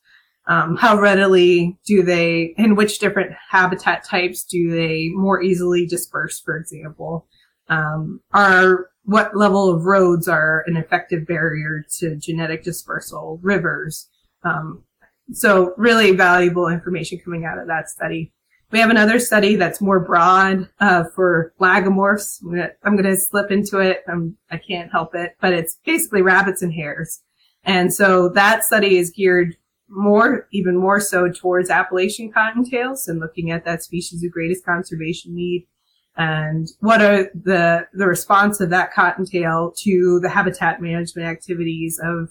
Um, 0.47 0.77
how 0.77 0.99
readily 1.01 1.79
do 1.87 2.03
they 2.03 2.55
in 2.59 2.75
which 2.75 2.99
different 2.99 3.33
habitat 3.51 4.05
types 4.05 4.45
do 4.45 4.71
they 4.71 5.11
more 5.15 5.41
easily 5.41 5.87
disperse 5.87 6.41
for 6.41 6.57
example? 6.57 7.27
Um, 7.69 8.21
are 8.33 8.91
what 9.05 9.37
level 9.37 9.71
of 9.71 9.85
roads 9.85 10.29
are 10.29 10.65
an 10.67 10.77
effective 10.77 11.27
barrier 11.27 11.85
to 11.99 12.17
genetic 12.17 12.65
dispersal 12.65 13.39
rivers 13.43 14.09
um, 14.45 14.85
so 15.33 15.73
really 15.77 16.13
valuable 16.13 16.69
information 16.69 17.19
coming 17.19 17.45
out 17.45 17.59
of 17.59 17.67
that 17.69 17.89
study. 17.89 18.33
We 18.71 18.79
have 18.81 18.91
another 18.91 19.19
study 19.19 19.57
that's 19.57 19.81
more 19.81 20.01
broad 20.01 20.69
uh, 20.81 21.05
for 21.15 21.55
lagomorphs. 21.61 22.43
I'm 22.83 22.97
going 22.97 23.05
to 23.05 23.17
slip 23.17 23.51
into 23.51 23.79
it. 23.79 24.03
I'm, 24.09 24.37
I 24.51 24.59
can't 24.59 24.91
help 24.91 25.15
it, 25.15 25.37
but 25.41 25.53
it's 25.53 25.79
basically 25.85 26.23
rabbits 26.23 26.63
and 26.63 26.73
hares. 26.73 27.23
And 27.65 27.95
so 27.95 28.29
that 28.31 28.65
study 28.65 28.99
is 28.99 29.11
geared 29.11 29.57
more, 29.89 30.49
even 30.53 30.77
more 30.77 30.99
so 30.99 31.31
towards 31.31 31.71
Appalachian 31.71 32.33
cottontails 32.33 33.07
and 33.07 33.21
looking 33.21 33.51
at 33.51 33.65
that 33.65 33.83
species 33.83 34.25
of 34.25 34.33
greatest 34.33 34.65
conservation 34.65 35.35
need 35.35 35.67
and 36.17 36.69
what 36.81 37.01
are 37.01 37.25
the 37.35 37.87
the 37.93 38.07
response 38.07 38.61
of 38.61 38.71
that 38.71 38.93
cottontail 38.93 39.73
to 39.79 40.21
the 40.23 40.29
habitat 40.29 40.81
management 40.81 41.27
activities 41.29 42.01
of 42.03 42.31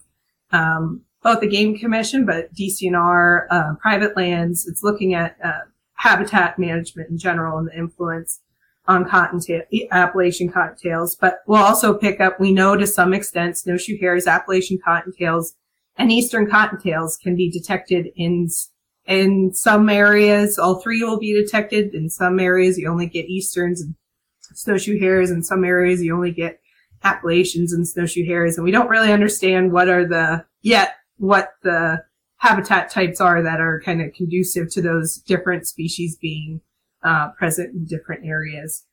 um, 0.52 1.02
both 1.22 1.40
the 1.40 1.48
Game 1.48 1.78
Commission, 1.78 2.26
but 2.26 2.54
DCNR, 2.54 3.48
uh, 3.50 3.74
private 3.82 4.16
lands. 4.16 4.68
It's 4.68 4.84
looking 4.84 5.14
at 5.14 5.38
uh, 5.44 5.62
habitat 5.96 6.60
management 6.60 7.10
in 7.10 7.18
general 7.18 7.58
and 7.58 7.68
the 7.68 7.78
influence 7.78 8.42
on 8.88 9.10
cottontail, 9.10 9.62
Appalachian 9.92 10.52
cottontails. 10.52 11.16
But 11.20 11.40
we'll 11.48 11.64
also 11.64 11.94
pick 11.98 12.20
up, 12.20 12.40
we 12.40 12.52
know 12.52 12.76
to 12.76 12.86
some 12.86 13.14
extent, 13.14 13.58
snowshoe 13.58 13.98
hares, 14.00 14.28
Appalachian 14.28 14.80
cottontails, 14.86 15.54
and 15.96 16.12
eastern 16.12 16.48
cottontails 16.48 17.18
can 17.22 17.36
be 17.36 17.50
detected 17.50 18.08
in 18.16 18.50
in 19.08 19.54
some 19.54 19.90
areas. 19.90 20.58
All 20.58 20.80
three 20.82 21.04
will 21.04 21.20
be 21.20 21.34
detected. 21.34 21.94
In 21.94 22.10
some 22.10 22.40
areas, 22.40 22.78
you 22.78 22.90
only 22.90 23.08
get 23.08 23.26
easterns 23.26 23.82
and 23.82 23.96
snowshoe 24.40 25.00
hares. 25.00 25.32
In 25.32 25.44
some 25.44 25.64
areas, 25.64 26.02
you 26.02 26.16
only 26.16 26.32
get 26.32 26.60
Appalachians 27.04 27.74
and 27.74 27.88
snowshoe 27.88 28.26
hares. 28.26 28.58
And 28.58 28.64
we 28.64 28.72
don't 28.72 28.90
really 28.90 29.12
understand 29.12 29.72
what 29.72 29.90
are 29.90 30.08
the 30.08 30.46
yet 30.62 30.96
what 31.18 31.50
the 31.64 32.04
habitat 32.38 32.90
types 32.90 33.22
are 33.22 33.42
that 33.42 33.62
are 33.62 33.82
kind 33.86 34.02
of 34.02 34.14
conducive 34.14 34.70
to 34.72 34.82
those 34.82 35.18
different 35.18 35.68
species 35.68 36.18
being 36.18 36.62
uh, 37.04 37.30
present 37.38 37.74
in 37.74 37.86
different 37.86 38.26
areas. 38.26 38.86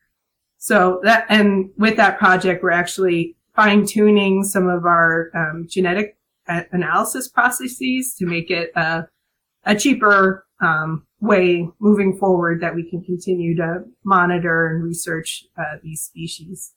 So 0.58 1.00
that, 1.04 1.26
and 1.28 1.70
with 1.76 1.96
that 1.96 2.18
project, 2.18 2.62
we're 2.62 2.70
actually 2.70 3.36
fine 3.56 3.86
tuning 3.86 4.44
some 4.44 4.68
of 4.68 4.84
our 4.84 5.30
um, 5.34 5.66
genetic 5.68 6.16
analysis 6.46 7.28
processes 7.28 8.14
to 8.18 8.26
make 8.26 8.50
it 8.50 8.70
a, 8.76 9.08
a 9.64 9.74
cheaper 9.76 10.46
um, 10.60 11.06
way 11.20 11.68
moving 11.78 12.16
forward 12.18 12.60
that 12.60 12.74
we 12.74 12.88
can 12.88 13.02
continue 13.02 13.56
to 13.56 13.84
monitor 14.04 14.68
and 14.68 14.82
research 14.82 15.44
uh, 15.58 15.76
these 15.82 16.00
species 16.00 16.72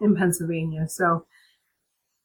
in 0.00 0.14
Pennsylvania. 0.14 0.88
So 0.88 1.26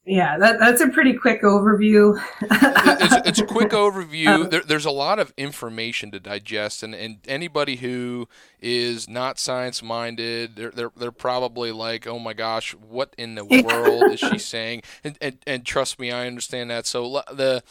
yeah, 0.06 0.38
that, 0.40 0.60
that's 0.60 0.82
a 0.82 0.88
pretty 0.88 1.14
quick 1.14 1.44
overview. 1.44 2.20
it's, 2.42 3.28
it's, 3.28 3.40
a 3.40 3.46
quick 3.46 3.70
overview. 3.72 4.28
Um, 4.28 4.50
there, 4.50 4.62
there's 4.62 4.86
a 4.86 4.92
lot 4.92 5.20
of 5.20 5.32
information 5.38 6.10
to 6.12 6.20
digest, 6.20 6.82
and, 6.82 6.96
and 6.96 7.20
anybody 7.28 7.76
who 7.76 8.28
is 8.60 9.08
not 9.08 9.38
science 9.38 9.84
minded, 9.84 10.56
they're, 10.56 10.72
they're, 10.72 10.92
they're 10.96 11.12
probably 11.12 11.72
like, 11.72 12.08
oh 12.08 12.18
my 12.18 12.34
gosh, 12.34 12.74
what 12.74 13.14
in 13.18 13.36
the 13.36 13.46
world 13.46 14.12
is 14.12 14.20
she 14.20 14.38
saying? 14.40 14.82
And, 15.04 15.18
and, 15.22 15.38
and 15.46 15.66
trust 15.66 16.00
me, 16.00 16.12
I 16.12 16.26
understand 16.26 16.72
that. 16.72 16.88
So 16.88 17.22
the 17.32 17.62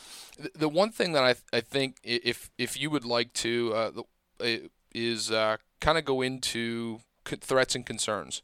the 0.54 0.68
one 0.68 0.90
thing 0.90 1.12
that 1.12 1.24
I, 1.24 1.34
I 1.52 1.60
think 1.60 1.96
if 2.02 2.50
if 2.56 2.80
you 2.80 2.90
would 2.90 3.04
like 3.04 3.32
to 3.34 3.74
uh, 3.74 3.90
is 4.94 5.30
uh, 5.30 5.58
kind 5.80 5.98
of 5.98 6.04
go 6.04 6.22
into 6.22 7.00
threats 7.24 7.74
and 7.74 7.84
concerns. 7.84 8.42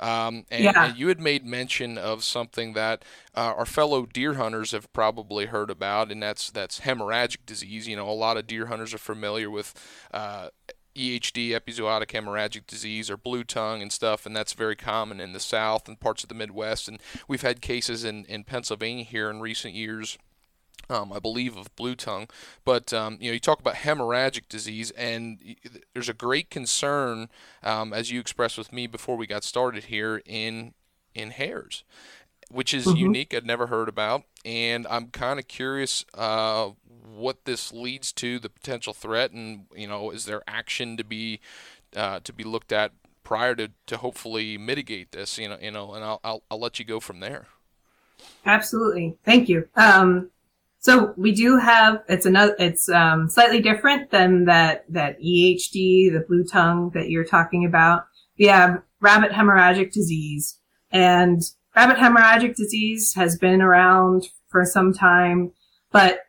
Um, 0.00 0.44
and, 0.50 0.64
yeah. 0.64 0.86
and, 0.86 0.98
you 0.98 1.08
had 1.08 1.20
made 1.20 1.44
mention 1.44 1.98
of 1.98 2.22
something 2.22 2.72
that 2.74 3.04
uh, 3.36 3.52
our 3.56 3.66
fellow 3.66 4.06
deer 4.06 4.34
hunters 4.34 4.72
have 4.72 4.92
probably 4.92 5.46
heard 5.46 5.70
about, 5.70 6.12
and 6.12 6.22
that's 6.22 6.50
that's 6.50 6.80
hemorrhagic 6.80 7.38
disease. 7.46 7.88
You 7.88 7.96
know, 7.96 8.08
a 8.08 8.12
lot 8.12 8.36
of 8.36 8.46
deer 8.46 8.66
hunters 8.66 8.94
are 8.94 8.98
familiar 8.98 9.50
with. 9.50 9.74
Uh, 10.12 10.48
EHD, 10.96 11.50
epizootic 11.50 12.08
hemorrhagic 12.08 12.66
disease, 12.66 13.08
or 13.08 13.16
blue 13.16 13.44
tongue 13.44 13.80
and 13.82 13.92
stuff, 13.92 14.26
and 14.26 14.34
that's 14.34 14.52
very 14.52 14.74
common 14.74 15.20
in 15.20 15.32
the 15.32 15.38
South 15.38 15.86
and 15.86 16.00
parts 16.00 16.24
of 16.24 16.28
the 16.28 16.34
Midwest. 16.34 16.88
And 16.88 16.98
we've 17.28 17.42
had 17.42 17.60
cases 17.60 18.02
in, 18.02 18.24
in 18.24 18.42
Pennsylvania 18.42 19.04
here 19.04 19.30
in 19.30 19.40
recent 19.40 19.74
years 19.74 20.18
um, 20.90 21.12
I 21.12 21.18
believe, 21.18 21.56
of 21.56 21.74
blue 21.76 21.94
tongue. 21.94 22.28
But 22.64 22.92
um, 22.92 23.18
you 23.20 23.30
know, 23.30 23.34
you 23.34 23.40
talk 23.40 23.60
about 23.60 23.76
hemorrhagic 23.76 24.48
disease, 24.48 24.90
and 24.92 25.38
there's 25.92 26.08
a 26.08 26.14
great 26.14 26.50
concern, 26.50 27.28
um, 27.62 27.92
as 27.92 28.10
you 28.10 28.20
expressed 28.20 28.58
with 28.58 28.72
me 28.72 28.86
before 28.86 29.16
we 29.16 29.26
got 29.26 29.44
started 29.44 29.84
here, 29.84 30.22
in 30.24 30.74
in 31.14 31.30
hares, 31.30 31.84
which 32.50 32.72
is 32.72 32.86
mm-hmm. 32.86 32.96
unique. 32.96 33.34
I'd 33.34 33.46
never 33.46 33.66
heard 33.66 33.88
about, 33.88 34.22
and 34.44 34.86
I'm 34.88 35.08
kind 35.08 35.38
of 35.38 35.48
curious 35.48 36.04
uh, 36.14 36.70
what 37.14 37.44
this 37.44 37.72
leads 37.72 38.12
to, 38.14 38.38
the 38.38 38.48
potential 38.48 38.92
threat, 38.92 39.32
and 39.32 39.66
you 39.74 39.86
know, 39.86 40.10
is 40.10 40.24
there 40.24 40.42
action 40.46 40.96
to 40.96 41.04
be 41.04 41.40
uh, 41.96 42.20
to 42.24 42.32
be 42.32 42.44
looked 42.44 42.72
at 42.72 42.92
prior 43.24 43.54
to, 43.54 43.70
to 43.86 43.98
hopefully 43.98 44.56
mitigate 44.56 45.12
this? 45.12 45.38
You 45.38 45.50
know, 45.50 45.58
you 45.60 45.70
know, 45.70 45.92
and 45.92 46.04
I'll 46.04 46.20
I'll, 46.24 46.42
I'll 46.50 46.60
let 46.60 46.78
you 46.78 46.84
go 46.84 47.00
from 47.00 47.20
there. 47.20 47.46
Absolutely, 48.44 49.16
thank 49.24 49.48
you. 49.48 49.68
Um, 49.76 50.30
so 50.80 51.12
we 51.16 51.32
do 51.32 51.56
have 51.58 52.02
it's 52.08 52.26
another 52.26 52.54
it's 52.58 52.88
um, 52.88 53.28
slightly 53.28 53.60
different 53.60 54.10
than 54.10 54.44
that 54.44 54.84
that 54.92 55.20
EHD, 55.20 56.12
the 56.12 56.24
blue 56.26 56.44
tongue 56.44 56.90
that 56.94 57.10
you're 57.10 57.24
talking 57.24 57.64
about. 57.64 58.04
We 58.38 58.46
have 58.46 58.82
rabbit 59.00 59.32
hemorrhagic 59.32 59.92
disease, 59.92 60.58
and 60.90 61.42
rabbit 61.74 61.96
hemorrhagic 61.96 62.54
disease 62.54 63.14
has 63.14 63.36
been 63.36 63.60
around 63.60 64.28
for 64.48 64.64
some 64.64 64.92
time, 64.92 65.52
but 65.90 66.20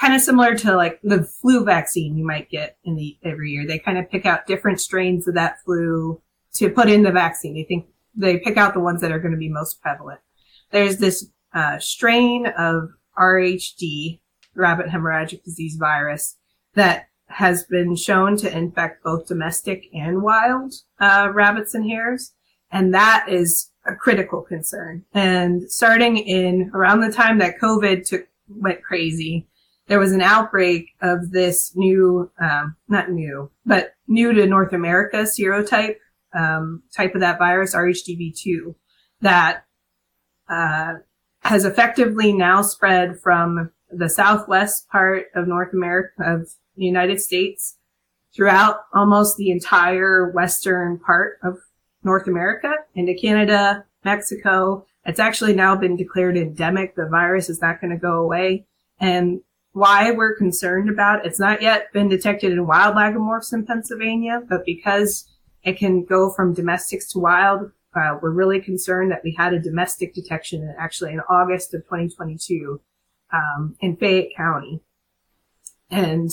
kind 0.00 0.14
of 0.14 0.20
similar 0.20 0.54
to 0.56 0.76
like 0.76 1.00
the 1.02 1.24
flu 1.24 1.64
vaccine 1.64 2.16
you 2.16 2.24
might 2.24 2.50
get 2.50 2.78
in 2.84 2.96
the 2.96 3.18
every 3.22 3.50
year. 3.50 3.66
They 3.66 3.78
kind 3.78 3.98
of 3.98 4.10
pick 4.10 4.24
out 4.24 4.46
different 4.46 4.80
strains 4.80 5.28
of 5.28 5.34
that 5.34 5.62
flu 5.64 6.20
to 6.54 6.70
put 6.70 6.88
in 6.88 7.02
the 7.02 7.12
vaccine. 7.12 7.54
They 7.54 7.64
think 7.64 7.86
they 8.14 8.38
pick 8.38 8.56
out 8.56 8.74
the 8.74 8.80
ones 8.80 9.00
that 9.00 9.12
are 9.12 9.18
going 9.18 9.32
to 9.32 9.38
be 9.38 9.48
most 9.48 9.82
prevalent. 9.82 10.20
There's 10.70 10.98
this 10.98 11.28
uh, 11.52 11.78
strain 11.78 12.46
of 12.58 12.90
RHD, 13.18 14.20
rabbit 14.54 14.86
hemorrhagic 14.86 15.42
disease 15.44 15.76
virus, 15.76 16.36
that 16.74 17.08
has 17.26 17.64
been 17.64 17.96
shown 17.96 18.36
to 18.36 18.56
infect 18.56 19.02
both 19.02 19.26
domestic 19.26 19.86
and 19.94 20.22
wild 20.22 20.74
uh, 21.00 21.30
rabbits 21.32 21.74
and 21.74 21.88
hares, 21.88 22.32
and 22.70 22.92
that 22.94 23.26
is 23.28 23.70
a 23.86 23.94
critical 23.94 24.42
concern. 24.42 25.04
And 25.12 25.70
starting 25.70 26.16
in 26.16 26.70
around 26.74 27.00
the 27.00 27.12
time 27.12 27.38
that 27.38 27.60
COVID 27.60 28.06
took 28.06 28.26
went 28.48 28.82
crazy, 28.82 29.46
there 29.86 29.98
was 29.98 30.12
an 30.12 30.22
outbreak 30.22 30.88
of 31.02 31.30
this 31.30 31.72
new, 31.74 32.30
um, 32.40 32.76
not 32.88 33.10
new, 33.10 33.50
but 33.66 33.94
new 34.06 34.32
to 34.32 34.46
North 34.46 34.72
America 34.72 35.18
serotype 35.18 35.96
um, 36.34 36.82
type 36.94 37.14
of 37.14 37.20
that 37.20 37.38
virus, 37.38 37.74
RHDV2, 37.74 38.74
that 39.20 39.64
uh, 40.48 40.94
has 41.44 41.64
effectively 41.64 42.32
now 42.32 42.62
spread 42.62 43.20
from 43.20 43.70
the 43.90 44.08
southwest 44.08 44.88
part 44.88 45.26
of 45.34 45.46
North 45.46 45.72
America 45.72 46.22
of 46.24 46.50
the 46.76 46.84
United 46.84 47.20
States 47.20 47.76
throughout 48.34 48.80
almost 48.92 49.36
the 49.36 49.50
entire 49.50 50.30
western 50.30 50.98
part 50.98 51.38
of 51.42 51.58
North 52.02 52.26
America 52.26 52.74
into 52.94 53.14
Canada, 53.14 53.84
Mexico. 54.04 54.86
It's 55.06 55.20
actually 55.20 55.54
now 55.54 55.76
been 55.76 55.96
declared 55.96 56.36
endemic. 56.36 56.96
The 56.96 57.06
virus 57.06 57.48
is 57.48 57.60
not 57.60 57.80
going 57.80 57.92
to 57.92 57.98
go 57.98 58.20
away. 58.20 58.66
And 58.98 59.40
why 59.72 60.10
we're 60.12 60.36
concerned 60.36 60.88
about 60.88 61.26
it's 61.26 61.40
not 61.40 61.60
yet 61.60 61.92
been 61.92 62.08
detected 62.08 62.52
in 62.52 62.66
wild 62.66 62.94
lagomorphs 62.94 63.52
in 63.52 63.66
Pennsylvania, 63.66 64.42
but 64.48 64.64
because 64.64 65.28
it 65.62 65.78
can 65.78 66.04
go 66.04 66.30
from 66.30 66.54
domestics 66.54 67.10
to 67.12 67.18
wild, 67.18 67.70
uh, 67.94 68.18
we're 68.20 68.30
really 68.30 68.60
concerned 68.60 69.10
that 69.10 69.22
we 69.24 69.34
had 69.36 69.52
a 69.52 69.60
domestic 69.60 70.14
detection 70.14 70.74
actually 70.78 71.12
in 71.12 71.20
August 71.28 71.74
of 71.74 71.82
2022 71.82 72.80
um, 73.32 73.76
in 73.80 73.96
Fayette 73.96 74.34
County. 74.36 74.80
And 75.90 76.30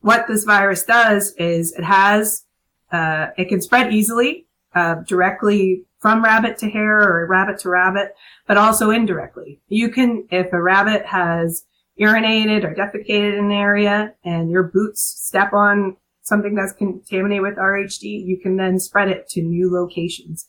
what 0.00 0.26
this 0.28 0.44
virus 0.44 0.84
does 0.84 1.32
is 1.38 1.72
it 1.72 1.84
has, 1.84 2.44
uh, 2.92 3.28
it 3.38 3.48
can 3.48 3.62
spread 3.62 3.92
easily, 3.92 4.46
uh, 4.74 4.96
directly 5.06 5.84
from 6.00 6.22
rabbit 6.22 6.58
to 6.58 6.68
hare 6.68 7.00
or 7.00 7.26
rabbit 7.26 7.58
to 7.60 7.70
rabbit, 7.70 8.14
but 8.46 8.58
also 8.58 8.90
indirectly. 8.90 9.60
You 9.68 9.88
can, 9.88 10.26
if 10.30 10.52
a 10.52 10.60
rabbit 10.60 11.06
has 11.06 11.64
urinated 11.98 12.64
or 12.64 12.74
defecated 12.74 13.38
in 13.38 13.46
an 13.46 13.52
area 13.52 14.14
and 14.24 14.50
your 14.50 14.64
boots 14.64 15.00
step 15.00 15.52
on 15.52 15.96
something 16.22 16.54
that's 16.54 16.72
contaminated 16.72 17.42
with 17.42 17.56
RHD, 17.56 18.02
you 18.02 18.38
can 18.42 18.56
then 18.56 18.80
spread 18.80 19.08
it 19.08 19.28
to 19.28 19.42
new 19.42 19.72
locations. 19.72 20.46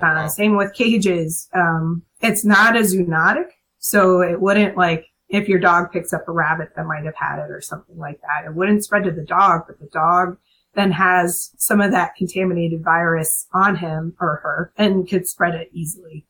Uh, 0.00 0.22
wow. 0.22 0.28
Same 0.28 0.56
with 0.56 0.74
cages. 0.74 1.48
Um, 1.54 2.02
it's 2.20 2.44
not 2.44 2.76
a 2.76 2.80
zoonotic, 2.80 3.50
so 3.78 4.20
it 4.20 4.40
wouldn't 4.40 4.76
like 4.76 5.06
if 5.28 5.48
your 5.48 5.58
dog 5.58 5.90
picks 5.92 6.12
up 6.12 6.28
a 6.28 6.32
rabbit 6.32 6.70
that 6.76 6.86
might 6.86 7.04
have 7.04 7.16
had 7.16 7.38
it 7.38 7.50
or 7.50 7.60
something 7.60 7.96
like 7.96 8.20
that. 8.20 8.46
It 8.46 8.54
wouldn't 8.54 8.84
spread 8.84 9.04
to 9.04 9.10
the 9.10 9.24
dog, 9.24 9.62
but 9.66 9.78
the 9.80 9.86
dog 9.86 10.36
then 10.74 10.92
has 10.92 11.52
some 11.56 11.80
of 11.80 11.92
that 11.92 12.16
contaminated 12.16 12.82
virus 12.82 13.46
on 13.52 13.76
him 13.76 14.14
or 14.20 14.40
her 14.42 14.72
and 14.76 15.08
could 15.08 15.26
spread 15.26 15.54
it 15.54 15.70
easily. 15.72 16.26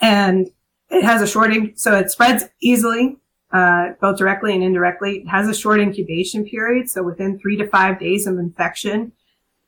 And 0.00 0.48
it 0.88 1.04
has 1.04 1.22
a 1.22 1.26
short, 1.26 1.52
so 1.76 1.96
it 1.96 2.10
spreads 2.10 2.44
easily, 2.60 3.16
uh, 3.52 3.90
both 4.00 4.18
directly 4.18 4.54
and 4.54 4.62
indirectly. 4.62 5.18
It 5.18 5.28
has 5.28 5.48
a 5.48 5.54
short 5.54 5.80
incubation 5.80 6.44
period. 6.44 6.88
So 6.88 7.02
within 7.02 7.38
three 7.38 7.56
to 7.56 7.66
five 7.66 8.00
days 8.00 8.26
of 8.26 8.38
infection, 8.38 9.12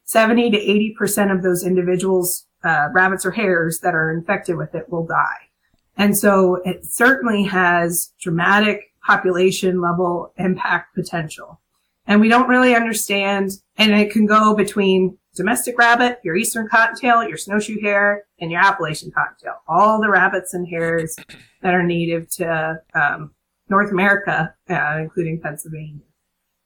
70 0.05 0.51
to 0.51 0.59
80% 1.03 1.35
of 1.35 1.43
those 1.43 1.65
individuals, 1.65 2.47
uh, 2.65 2.89
rabbits 2.93 3.27
or 3.27 3.31
hares 3.31 3.81
that 3.81 3.95
are 3.95 4.11
infected 4.11 4.57
with 4.57 4.75
it 4.75 4.91
will 4.91 5.07
die. 5.07 5.49
And 5.97 6.17
so 6.17 6.57
it 6.65 6.85
certainly 6.85 7.45
has 7.45 8.13
dramatic 8.21 8.93
population 9.05 9.81
level 9.81 10.33
impact 10.39 10.95
potential. 10.95 11.61
And 12.07 12.21
we 12.21 12.29
don't 12.29 12.49
really 12.49 12.75
understand, 12.75 13.53
and 13.77 13.93
it 13.93 14.11
can 14.11 14.27
go 14.27 14.55
between 14.55 15.19
domestic 15.35 15.79
rabbit, 15.79 16.19
your 16.25 16.37
eastern 16.37 16.69
cottontail, 16.69 17.27
your 17.27 17.37
snowshoe 17.37 17.81
hare, 17.81 18.25
and 18.41 18.51
your 18.51 18.61
Appalachian 18.61 19.13
cottontail. 19.13 19.55
All 19.69 20.01
the 20.01 20.11
rabbits 20.11 20.53
and 20.55 20.67
hares 20.69 21.17
that 21.63 21.75
are 21.75 21.83
native 21.83 22.29
to 22.37 22.81
um, 22.95 23.33
North 23.69 23.91
America, 23.91 24.55
uh, 24.69 24.99
including 24.99 25.41
Pennsylvania. 25.41 26.03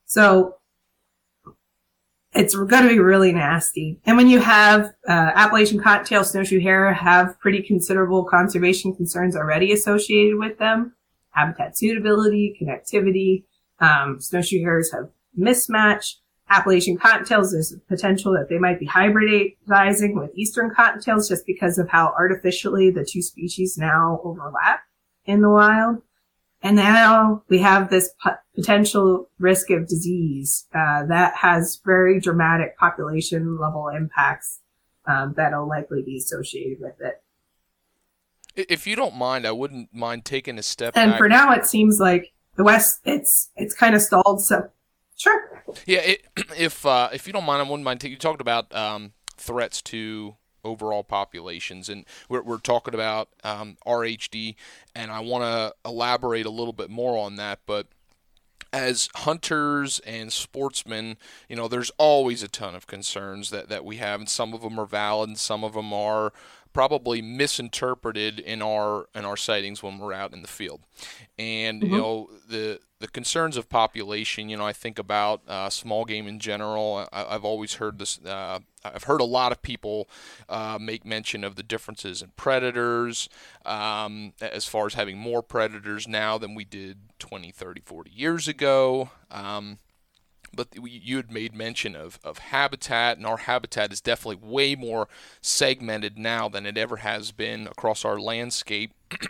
So 0.05 0.55
it's 2.37 2.55
going 2.55 2.83
to 2.83 2.89
be 2.89 2.99
really 2.99 3.33
nasty. 3.33 3.99
And 4.05 4.15
when 4.15 4.27
you 4.27 4.39
have 4.39 4.93
uh, 5.07 5.31
Appalachian 5.35 5.81
cottontail 5.81 6.23
snowshoe 6.23 6.61
hare 6.61 6.93
have 6.93 7.39
pretty 7.39 7.61
considerable 7.61 8.23
conservation 8.23 8.95
concerns 8.95 9.35
already 9.35 9.71
associated 9.71 10.37
with 10.37 10.57
them, 10.59 10.95
habitat 11.31 11.77
suitability, 11.77 12.57
connectivity, 12.61 13.43
um, 13.79 14.21
snowshoe 14.21 14.61
hares 14.61 14.91
have 14.91 15.09
mismatch. 15.37 16.15
Appalachian 16.49 16.97
cottontails, 16.97 17.51
there's 17.51 17.75
potential 17.89 18.31
that 18.31 18.47
they 18.49 18.57
might 18.57 18.79
be 18.79 18.87
hybridizing 18.87 20.15
with 20.15 20.31
eastern 20.33 20.69
cottontails 20.69 21.27
just 21.27 21.45
because 21.45 21.77
of 21.77 21.89
how 21.89 22.13
artificially 22.17 22.89
the 22.89 23.03
two 23.03 23.21
species 23.21 23.77
now 23.77 24.21
overlap 24.23 24.79
in 25.25 25.41
the 25.41 25.49
wild. 25.49 26.01
And 26.67 26.75
now 26.75 27.43
we 27.47 27.59
have 27.59 27.89
this 27.89 28.09
potential 28.53 29.29
risk 29.39 29.69
of 29.69 29.87
disease 29.87 30.67
uh, 30.75 31.05
that 31.05 31.33
has 31.37 31.79
very 31.85 32.19
dramatic 32.19 32.77
population 32.77 33.57
level 33.57 33.87
impacts 33.87 34.59
um, 35.05 35.33
that'll 35.37 35.65
likely 35.65 36.01
be 36.01 36.17
associated 36.17 36.79
with 36.81 36.99
it. 36.99 37.23
If 38.69 38.85
you 38.85 38.97
don't 38.97 39.15
mind, 39.15 39.47
I 39.47 39.53
wouldn't 39.53 39.93
mind 39.93 40.25
taking 40.25 40.59
a 40.59 40.61
step. 40.61 40.97
And 40.97 41.11
back. 41.11 41.17
for 41.17 41.29
now, 41.29 41.53
it 41.53 41.65
seems 41.65 42.01
like 42.01 42.33
the 42.57 42.65
West 42.65 42.99
it's 43.05 43.49
it's 43.55 43.73
kind 43.73 43.95
of 43.95 44.01
stalled. 44.01 44.41
So, 44.41 44.69
sure. 45.15 45.63
Yeah, 45.85 45.99
it, 45.99 46.25
if 46.57 46.85
uh, 46.85 47.07
if 47.13 47.27
you 47.27 47.31
don't 47.31 47.45
mind, 47.45 47.61
I 47.61 47.69
wouldn't 47.69 47.85
mind. 47.85 48.01
T- 48.01 48.09
you 48.09 48.17
talked 48.17 48.41
about 48.41 48.75
um, 48.75 49.13
threats 49.37 49.81
to 49.83 50.35
overall 50.67 51.03
populations. 51.03 51.89
And 51.89 52.05
we're, 52.29 52.43
we're 52.43 52.57
talking 52.59 52.93
about 52.93 53.29
um, 53.43 53.77
RHD, 53.85 54.55
and 54.95 55.11
I 55.11 55.21
want 55.21 55.43
to 55.43 55.89
elaborate 55.89 56.45
a 56.45 56.51
little 56.51 56.73
bit 56.73 56.89
more 56.89 57.17
on 57.17 57.35
that. 57.37 57.59
But 57.65 57.87
as 58.73 59.09
hunters 59.15 59.99
and 59.99 60.31
sportsmen, 60.31 61.17
you 61.47 61.55
know, 61.55 61.67
there's 61.67 61.91
always 61.97 62.43
a 62.43 62.47
ton 62.47 62.75
of 62.75 62.87
concerns 62.87 63.49
that, 63.49 63.69
that 63.69 63.85
we 63.85 63.97
have, 63.97 64.19
and 64.19 64.29
some 64.29 64.53
of 64.53 64.61
them 64.61 64.79
are 64.79 64.85
valid, 64.85 65.29
and 65.29 65.37
some 65.37 65.63
of 65.63 65.73
them 65.73 65.93
are 65.93 66.33
probably 66.73 67.21
misinterpreted 67.21 68.39
in 68.39 68.61
our 68.61 69.07
in 69.15 69.25
our 69.25 69.37
sightings 69.37 69.81
when 69.81 69.97
we're 69.97 70.13
out 70.13 70.33
in 70.33 70.41
the 70.41 70.47
field. 70.47 70.81
And 71.37 71.81
mm-hmm. 71.81 71.93
you 71.93 71.99
know, 71.99 72.29
the 72.47 72.79
the 72.99 73.07
concerns 73.07 73.57
of 73.57 73.69
population, 73.69 74.49
you 74.49 74.57
know, 74.57 74.65
I 74.65 74.73
think 74.73 74.97
about 74.97 75.41
uh, 75.47 75.69
small 75.69 76.03
game 76.03 76.27
in 76.27 76.39
general. 76.39 77.07
I, 77.13 77.31
have 77.31 77.45
always 77.45 77.75
heard 77.75 77.99
this. 77.99 78.19
Uh, 78.25 78.59
I've 78.83 79.03
heard 79.03 79.21
a 79.21 79.25
lot 79.25 79.51
of 79.51 79.61
people 79.61 80.09
uh, 80.49 80.79
make 80.81 81.05
mention 81.05 81.43
of 81.43 81.55
the 81.55 81.63
differences 81.63 82.23
in 82.23 82.31
predators, 82.35 83.29
um, 83.65 84.33
as 84.41 84.65
far 84.65 84.87
as 84.87 84.95
having 84.95 85.17
more 85.17 85.43
predators 85.43 86.07
now 86.07 86.37
than 86.39 86.55
we 86.55 86.63
did 86.65 86.97
20, 87.19 87.51
30, 87.51 87.81
40 87.81 88.11
years 88.11 88.47
ago. 88.47 89.11
Um, 89.29 89.77
but 90.57 90.67
you 90.75 91.15
had 91.15 91.31
made 91.31 91.55
mention 91.55 91.95
of, 91.95 92.19
of 92.23 92.39
habitat, 92.39 93.15
and 93.15 93.25
our 93.25 93.37
habitat 93.37 93.93
is 93.93 94.01
definitely 94.01 94.45
way 94.45 94.75
more 94.75 95.07
segmented 95.39 96.17
now 96.17 96.49
than 96.49 96.65
it 96.65 96.77
ever 96.77 96.97
has 96.97 97.31
been 97.31 97.67
across 97.67 98.03
our 98.03 98.19
landscape. 98.19 98.91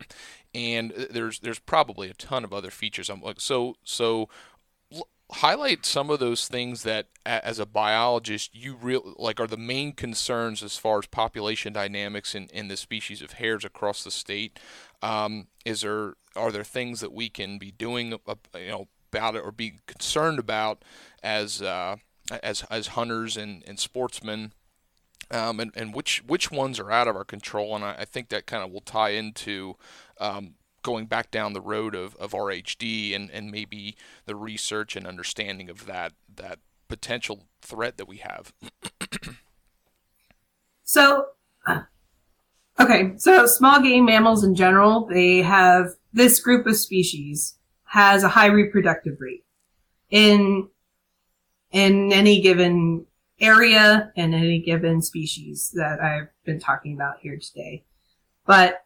and 0.55 0.91
uh, 0.93 1.05
there's 1.11 1.39
there's 1.39 1.59
probably 1.59 2.09
a 2.09 2.15
ton 2.15 2.43
of 2.43 2.53
other 2.53 2.71
features. 2.71 3.09
I'm 3.09 3.21
like 3.21 3.39
so 3.39 3.75
so 3.84 4.30
highlight 5.30 5.86
some 5.86 6.09
of 6.09 6.19
those 6.19 6.47
things 6.47 6.84
that 6.84 7.07
as 7.25 7.59
a 7.59 7.65
biologist 7.65 8.55
you 8.55 8.75
real 8.82 9.13
like 9.17 9.41
are 9.41 9.47
the 9.47 9.57
main 9.57 9.91
concerns 9.91 10.63
as 10.63 10.78
far 10.78 10.99
as 10.99 11.05
population 11.05 11.73
dynamics 11.73 12.34
in, 12.34 12.47
in 12.53 12.69
the 12.69 12.78
species 12.78 13.21
of 13.21 13.34
hares 13.34 13.65
across 13.65 14.05
the 14.05 14.11
state 14.11 14.57
um, 15.01 15.47
is 15.65 15.82
there 15.82 16.13
are 16.38 16.49
there 16.49 16.63
things 16.63 17.01
that 17.01 17.11
we 17.11 17.28
can 17.28 17.57
be 17.57 17.71
doing 17.71 18.11
you 18.55 18.69
know 18.69 18.88
about 19.18 19.36
it 19.36 19.43
or 19.43 19.51
be 19.51 19.80
concerned 19.88 20.39
about 20.39 20.84
as 21.24 21.61
uh, 21.61 21.97
as 22.43 22.63
as 22.63 22.88
hunters 22.88 23.36
and, 23.36 23.63
and 23.68 23.80
sportsmen 23.80 24.53
um, 25.32 25.59
and, 25.59 25.72
and 25.76 25.93
which 25.93 26.24
which 26.26 26.51
ones 26.51 26.80
are 26.80 26.91
out 26.91 27.07
of 27.07 27.15
our 27.15 27.26
control 27.26 27.76
and 27.76 27.84
I, 27.84 27.95
I 27.99 28.05
think 28.05 28.30
that 28.30 28.45
kind 28.45 28.63
of 28.63 28.72
will 28.72 28.82
tie 28.82 29.09
into 29.09 29.76
um, 30.20 30.55
going 30.84 31.05
back 31.05 31.32
down 31.32 31.53
the 31.53 31.61
road 31.61 31.95
of, 31.95 32.15
of 32.15 32.32
RHD 32.32 33.15
and, 33.15 33.30
and 33.32 33.51
maybe 33.51 33.97
the 34.26 34.36
research 34.36 34.95
and 34.95 35.05
understanding 35.05 35.70
of 35.70 35.86
that 35.86 36.13
that 36.36 36.59
potential 36.88 37.43
threat 37.61 37.97
that 37.97 38.07
we 38.07 38.18
have. 38.18 38.53
so, 40.84 41.26
okay, 42.80 43.13
so 43.18 43.45
small 43.45 43.82
game 43.82 44.05
mammals 44.05 44.45
in 44.45 44.55
general, 44.55 45.05
they 45.07 45.41
have 45.41 45.95
this 46.13 46.39
group 46.39 46.65
of 46.65 46.78
species 46.78 47.57
has 47.88 48.23
a 48.23 48.29
high 48.29 48.47
reproductive 48.47 49.17
rate 49.19 49.45
in 50.09 50.67
in 51.71 52.13
any 52.13 52.41
given 52.41 53.05
area 53.39 54.11
and 54.15 54.33
any 54.33 54.59
given 54.59 55.01
species 55.01 55.71
that 55.75 56.01
I've 56.01 56.29
been 56.45 56.59
talking 56.59 56.95
about 56.95 57.19
here 57.21 57.38
today. 57.38 57.83
But 58.45 58.83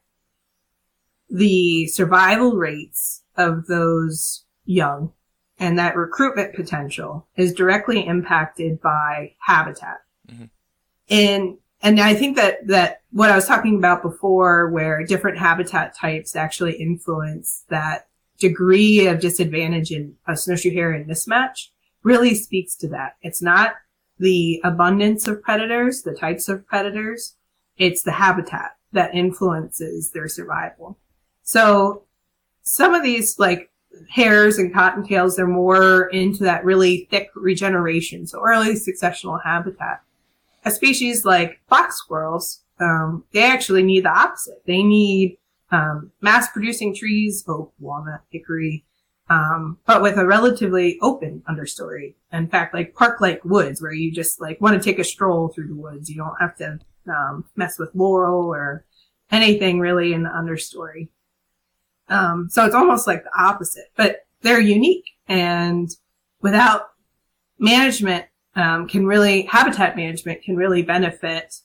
the 1.30 1.88
survival 1.88 2.54
rates 2.58 3.24
of 3.38 3.68
those 3.68 4.44
young 4.66 5.14
and 5.58 5.80
that 5.80 5.96
recruitment 5.96 6.54
potential 6.56 7.28
is 7.36 7.54
directly 7.54 8.06
impacted 8.06 8.82
by 8.82 9.36
habitat. 9.40 10.00
Mm-hmm. 10.30 10.46
And 11.10 11.58
and 11.84 12.00
I 12.00 12.14
think 12.14 12.36
that 12.36 12.68
that 12.68 13.02
what 13.12 13.30
I 13.30 13.36
was 13.36 13.48
talking 13.48 13.78
about 13.78 14.02
before, 14.02 14.70
where 14.70 15.04
different 15.06 15.38
habitat 15.38 15.96
types 15.96 16.36
actually 16.36 16.74
influence 16.74 17.64
that 17.70 18.08
degree 18.42 19.08
of 19.08 19.22
disadvantage 19.22 19.92
in 19.92 20.16
a 20.28 20.36
snowshoe 20.36 20.74
hare 20.74 20.92
and 20.92 21.10
mismatch, 21.10 21.70
really 22.04 22.36
speaks 22.36 22.76
to 22.76 22.90
that. 22.90 23.16
It's 23.22 23.42
not 23.42 23.76
the 24.20 24.60
abundance 24.64 25.28
of 25.28 25.42
predators, 25.42 26.02
the 26.02 26.14
types 26.14 26.50
of 26.50 26.68
predators, 26.68 27.36
it's 27.78 28.04
the 28.04 28.12
habitat 28.12 28.76
that 28.92 29.16
influences 29.16 30.12
their 30.12 30.28
survival. 30.28 30.98
So 31.44 32.04
some 32.64 32.94
of 32.94 33.04
these 33.04 33.40
like 33.40 33.70
hares 34.10 34.58
and 34.58 34.74
cottontails, 34.74 35.36
they're 35.36 35.48
more 35.48 36.08
into 36.08 36.44
that 36.44 36.66
really 36.66 37.08
thick 37.10 37.30
regeneration. 37.36 38.28
So 38.28 38.42
early 38.46 38.74
successional 38.74 39.42
habitat. 39.44 40.02
A 40.66 40.72
species 40.72 41.26
like 41.26 41.60
fox 41.68 41.98
squirrels, 41.98 42.62
um, 42.80 43.24
they 43.32 43.44
actually 43.44 43.84
need 43.84 44.06
the 44.06 44.12
opposite. 44.12 44.62
They 44.66 44.84
need 44.84 45.38
um, 45.72 46.12
mass 46.22 46.50
producing 46.52 46.94
trees, 46.94 47.44
oak, 47.48 47.74
walnut, 47.80 48.22
hickory, 48.30 48.86
um, 49.30 49.78
but 49.86 50.02
with 50.02 50.18
a 50.18 50.26
relatively 50.26 50.98
open 51.02 51.42
understory. 51.50 52.16
In 52.34 52.48
fact, 52.48 52.74
like 52.74 52.94
park-like 52.94 53.44
woods 53.46 53.82
where 53.82 53.94
you 53.94 54.12
just 54.12 54.42
like 54.42 54.60
want 54.60 54.82
to 54.82 54.84
take 54.84 55.00
a 55.00 55.04
stroll 55.04 55.48
through 55.50 55.68
the 55.68 55.76
woods. 55.76 56.10
You 56.10 56.18
don't 56.18 56.36
have 56.40 56.56
to 56.58 56.80
um, 57.08 57.46
mess 57.56 57.80
with 57.80 57.96
laurel 57.96 58.48
or 58.48 58.86
anything 59.32 59.80
really 59.80 60.14
in 60.14 60.24
the 60.24 60.30
understory. 60.30 61.08
Um, 62.10 62.50
so 62.50 62.66
it's 62.66 62.76
almost 62.76 63.08
like 63.08 63.24
the 63.24 63.32
opposite, 63.40 63.92
but 63.96 64.26
they're 64.42 64.60
unique 64.60 65.06
and 65.28 65.90
without 66.42 66.90
management 67.58 68.26
um, 68.56 68.88
can 68.88 69.06
really 69.06 69.44
habitat 69.44 69.96
management 69.96 70.44
can 70.44 70.58
really 70.58 70.82
benefit 70.82 71.56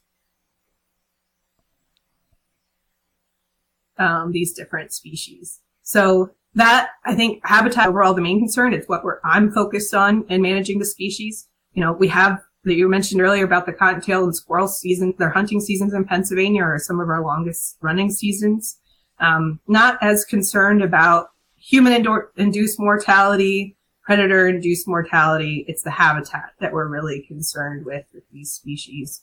um, 3.99 4.33
these 4.33 4.53
different 4.53 4.93
species. 4.93 5.61
So 5.83 6.31
that 6.55 6.91
I 7.05 7.15
think 7.15 7.41
habitat 7.45 7.89
overall 7.89 8.15
the 8.15 8.23
main 8.23 8.39
concern. 8.39 8.73
It's 8.73 8.89
what 8.89 9.05
we're 9.05 9.21
I'm 9.25 9.53
focused 9.53 9.95
on 9.95 10.25
in 10.29 10.43
managing 10.43 10.79
the 10.79 10.87
species. 10.87 11.49
You 11.75 11.83
know, 11.83 11.93
we 11.93 12.09
have 12.09 12.41
that 12.65 12.75
you 12.75 12.89
mentioned 12.89 13.21
earlier 13.21 13.45
about 13.45 13.65
the 13.65 13.73
cottontail 13.73 14.25
and 14.25 14.35
squirrel 14.35 14.67
season. 14.67 15.15
Their 15.19 15.31
hunting 15.31 15.61
seasons 15.61 15.95
in 15.95 16.05
Pennsylvania 16.05 16.63
are 16.63 16.79
some 16.79 16.99
of 16.99 17.09
our 17.09 17.23
longest 17.23 17.77
running 17.81 18.11
seasons. 18.11 18.79
Um, 19.21 19.61
not 19.69 19.99
as 20.03 20.25
concerned 20.25 20.83
about 20.83 21.29
human 21.57 22.07
induced 22.37 22.81
mortality, 22.81 23.77
predator 24.03 24.49
induced 24.49 24.89
mortality. 24.89 25.65
It's 25.69 25.83
the 25.83 25.91
habitat 25.91 26.53
that 26.61 26.73
we're 26.73 26.89
really 26.89 27.25
concerned 27.29 27.87
with 27.87 28.05
with 28.13 28.25
these 28.33 28.53
species. 28.53 29.23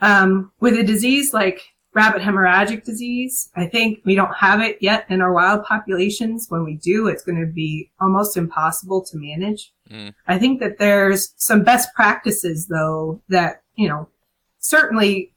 Um, 0.00 0.50
with 0.58 0.76
a 0.76 0.82
disease 0.82 1.32
like 1.32 1.62
rabbit 1.94 2.22
hemorrhagic 2.22 2.84
disease. 2.84 3.50
I 3.54 3.66
think 3.66 4.00
we 4.04 4.14
don't 4.14 4.34
have 4.34 4.60
it 4.60 4.78
yet 4.80 5.06
in 5.10 5.20
our 5.20 5.32
wild 5.32 5.64
populations. 5.64 6.46
When 6.48 6.64
we 6.64 6.76
do, 6.76 7.06
it's 7.06 7.22
going 7.22 7.40
to 7.40 7.52
be 7.52 7.90
almost 8.00 8.36
impossible 8.36 9.04
to 9.04 9.18
manage. 9.18 9.72
Mm. 9.90 10.14
I 10.26 10.38
think 10.38 10.60
that 10.60 10.78
there's 10.78 11.34
some 11.36 11.64
best 11.64 11.94
practices 11.94 12.66
though 12.66 13.20
that, 13.28 13.62
you 13.76 13.88
know, 13.88 14.08
certainly 14.58 15.32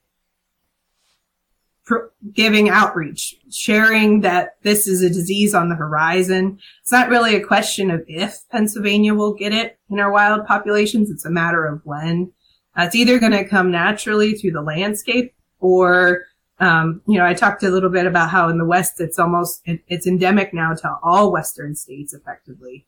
giving 2.34 2.70
outreach, 2.70 3.36
sharing 3.51 4.22
that 4.22 4.56
this 4.64 4.88
is 4.88 5.03
a 5.03 5.10
disease 5.10 5.53
on 5.53 5.70
the 5.70 5.76
horizon. 5.76 6.58
It's 6.82 6.91
not 6.91 7.10
really 7.10 7.36
a 7.36 7.45
question 7.45 7.91
of 7.91 8.03
if 8.08 8.39
Pennsylvania 8.49 9.14
will 9.14 9.34
get 9.34 9.53
it 9.53 9.78
in 9.89 9.99
our 9.99 10.12
wild 10.12 10.47
populations. 10.47 11.12
It's 11.12 11.26
a 11.26 11.30
matter 11.30 11.66
of 11.66 11.82
when. 11.84 12.32
Uh, 12.78 12.84
it's 12.84 12.95
either 12.95 13.20
going 13.20 13.34
to 13.34 13.47
come 13.47 13.72
naturally 13.72 14.34
through 14.34 14.51
the 14.51 14.62
landscape 14.62 15.34
or 15.60 16.26
um, 16.60 17.01
you 17.08 17.18
know, 17.18 17.26
I 17.26 17.34
talked 17.34 17.64
a 17.64 17.70
little 17.70 17.89
bit 17.89 18.06
about 18.06 18.30
how 18.30 18.47
in 18.49 18.58
the 18.58 18.66
West 18.66 19.01
it's 19.01 19.20
almost 19.20 19.62
it, 19.66 19.82
it's 19.88 20.08
endemic 20.08 20.53
now 20.53 20.74
to 20.74 20.97
all 21.03 21.32
Western 21.32 21.76
states. 21.76 22.14
Effectively, 22.14 22.86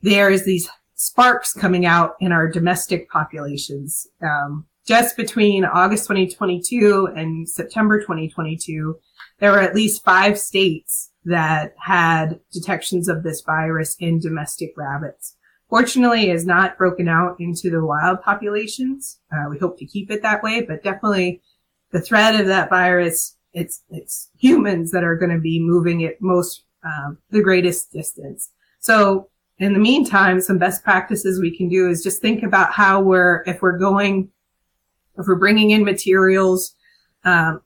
there 0.00 0.30
is 0.30 0.44
these 0.44 0.68
sparks 0.94 1.52
coming 1.52 1.86
out 1.86 2.14
in 2.20 2.30
our 2.30 2.48
domestic 2.48 3.10
populations. 3.10 4.06
Um, 4.22 4.66
just 4.86 5.16
between 5.16 5.64
August 5.64 6.04
2022 6.04 7.08
and 7.16 7.48
September 7.48 8.00
2022, 8.00 8.98
there 9.38 9.52
were 9.52 9.60
at 9.60 9.74
least 9.74 10.04
five 10.04 10.38
states 10.38 11.10
that 11.24 11.74
had 11.78 12.40
detections 12.52 13.08
of 13.08 13.22
this 13.22 13.42
virus 13.42 13.96
in 13.98 14.20
domestic 14.20 14.72
rabbits. 14.76 15.36
Fortunately, 15.68 16.30
it 16.30 16.34
is 16.34 16.46
not 16.46 16.78
broken 16.78 17.08
out 17.08 17.36
into 17.38 17.70
the 17.70 17.84
wild 17.84 18.22
populations. 18.22 19.20
Uh, 19.32 19.48
we 19.48 19.58
hope 19.58 19.78
to 19.78 19.86
keep 19.86 20.10
it 20.10 20.22
that 20.22 20.42
way, 20.42 20.62
but 20.62 20.82
definitely 20.82 21.42
the 21.92 22.00
threat 22.00 22.40
of 22.40 22.46
that 22.46 22.70
virus, 22.70 23.36
it's, 23.52 23.82
it's 23.90 24.30
humans 24.38 24.90
that 24.92 25.04
are 25.04 25.16
going 25.16 25.34
to 25.34 25.40
be 25.40 25.60
moving 25.60 26.02
it 26.02 26.20
most, 26.20 26.64
um, 26.84 27.18
the 27.30 27.42
greatest 27.42 27.92
distance. 27.92 28.50
So 28.80 29.28
in 29.58 29.72
the 29.72 29.78
meantime, 29.78 30.40
some 30.40 30.58
best 30.58 30.82
practices 30.82 31.40
we 31.40 31.56
can 31.56 31.68
do 31.68 31.88
is 31.88 32.02
just 32.02 32.22
think 32.22 32.42
about 32.42 32.72
how 32.72 33.00
we're, 33.00 33.42
if 33.46 33.60
we're 33.60 33.78
going, 33.78 34.30
if 35.18 35.26
we're 35.26 35.34
bringing 35.34 35.70
in 35.70 35.84
materials, 35.84 36.74
um, 37.24 37.60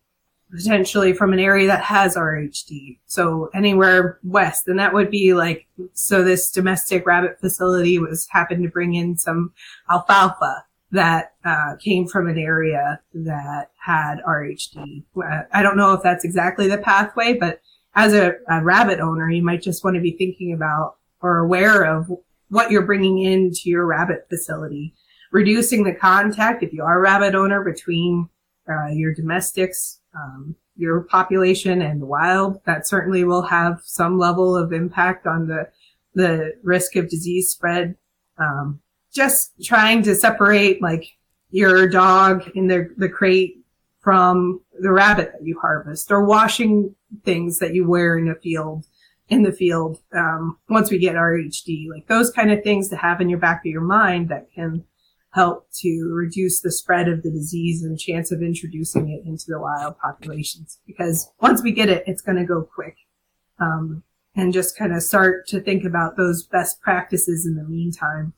potentially 0.50 1.12
from 1.12 1.32
an 1.32 1.38
area 1.38 1.66
that 1.66 1.82
has 1.82 2.16
RHD. 2.16 2.98
So 3.06 3.50
anywhere 3.54 4.18
west, 4.22 4.68
and 4.68 4.78
that 4.78 4.94
would 4.94 5.10
be 5.10 5.34
like, 5.34 5.66
so 5.94 6.22
this 6.22 6.50
domestic 6.50 7.06
rabbit 7.06 7.40
facility 7.40 7.98
was 7.98 8.28
happened 8.30 8.62
to 8.62 8.70
bring 8.70 8.94
in 8.94 9.16
some 9.16 9.52
alfalfa 9.90 10.64
that 10.94 11.32
uh, 11.44 11.74
came 11.80 12.06
from 12.06 12.28
an 12.28 12.38
area 12.38 13.00
that 13.12 13.70
had 13.84 14.18
RHD. 14.26 15.02
I 15.52 15.62
don't 15.62 15.76
know 15.76 15.92
if 15.92 16.02
that's 16.02 16.24
exactly 16.24 16.68
the 16.68 16.78
pathway, 16.78 17.34
but 17.34 17.60
as 17.96 18.14
a, 18.14 18.34
a, 18.48 18.62
rabbit 18.62 19.00
owner, 19.00 19.28
you 19.28 19.42
might 19.42 19.60
just 19.60 19.82
want 19.82 19.96
to 19.96 20.00
be 20.00 20.12
thinking 20.12 20.52
about 20.52 20.96
or 21.20 21.38
aware 21.38 21.82
of 21.82 22.10
what 22.48 22.70
you're 22.70 22.86
bringing 22.86 23.18
into 23.18 23.62
your 23.64 23.86
rabbit 23.86 24.26
facility, 24.28 24.94
reducing 25.32 25.82
the 25.82 25.94
contact 25.94 26.62
if 26.62 26.72
you 26.72 26.82
are 26.82 26.98
a 26.98 27.00
rabbit 27.00 27.34
owner 27.34 27.64
between 27.64 28.28
uh, 28.68 28.86
your 28.88 29.12
domestics, 29.12 30.00
um, 30.14 30.54
your 30.76 31.00
population 31.02 31.82
and 31.82 32.00
the 32.00 32.06
wild. 32.06 32.60
That 32.66 32.86
certainly 32.86 33.24
will 33.24 33.42
have 33.42 33.80
some 33.82 34.16
level 34.16 34.56
of 34.56 34.72
impact 34.72 35.26
on 35.26 35.48
the 35.48 35.68
the 36.14 36.52
risk 36.62 36.94
of 36.94 37.10
disease 37.10 37.50
spread. 37.50 37.96
Um, 38.38 38.80
just 39.14 39.52
trying 39.62 40.02
to 40.02 40.14
separate 40.14 40.82
like 40.82 41.06
your 41.50 41.88
dog 41.88 42.50
in 42.54 42.66
the, 42.66 42.92
the 42.96 43.08
crate 43.08 43.64
from 44.00 44.60
the 44.80 44.90
rabbit 44.90 45.32
that 45.32 45.46
you 45.46 45.58
harvest 45.60 46.10
or 46.10 46.24
washing 46.24 46.94
things 47.24 47.58
that 47.58 47.74
you 47.74 47.88
wear 47.88 48.18
in 48.18 48.28
a 48.28 48.34
field 48.34 48.84
in 49.28 49.42
the 49.42 49.52
field 49.52 50.00
um, 50.12 50.58
once 50.68 50.90
we 50.90 50.98
get 50.98 51.14
RHD, 51.14 51.88
like 51.88 52.06
those 52.08 52.30
kind 52.30 52.52
of 52.52 52.62
things 52.62 52.88
to 52.88 52.96
have 52.96 53.20
in 53.20 53.30
your 53.30 53.38
back 53.38 53.62
of 53.64 53.70
your 53.70 53.80
mind 53.80 54.28
that 54.28 54.48
can 54.54 54.84
help 55.30 55.66
to 55.80 56.10
reduce 56.12 56.60
the 56.60 56.70
spread 56.70 57.08
of 57.08 57.22
the 57.22 57.30
disease 57.30 57.82
and 57.82 57.98
chance 57.98 58.30
of 58.30 58.42
introducing 58.42 59.08
it 59.08 59.26
into 59.26 59.46
the 59.48 59.58
wild 59.58 59.98
populations. 59.98 60.78
Because 60.86 61.30
once 61.40 61.62
we 61.62 61.72
get 61.72 61.88
it, 61.88 62.04
it's 62.06 62.22
going 62.22 62.36
to 62.36 62.44
go 62.44 62.62
quick. 62.62 62.96
Um, 63.58 64.02
and 64.36 64.52
just 64.52 64.76
kind 64.76 64.94
of 64.94 65.02
start 65.02 65.46
to 65.48 65.60
think 65.60 65.84
about 65.84 66.16
those 66.16 66.44
best 66.44 66.80
practices 66.80 67.46
in 67.46 67.54
the 67.56 67.64
meantime 67.64 68.34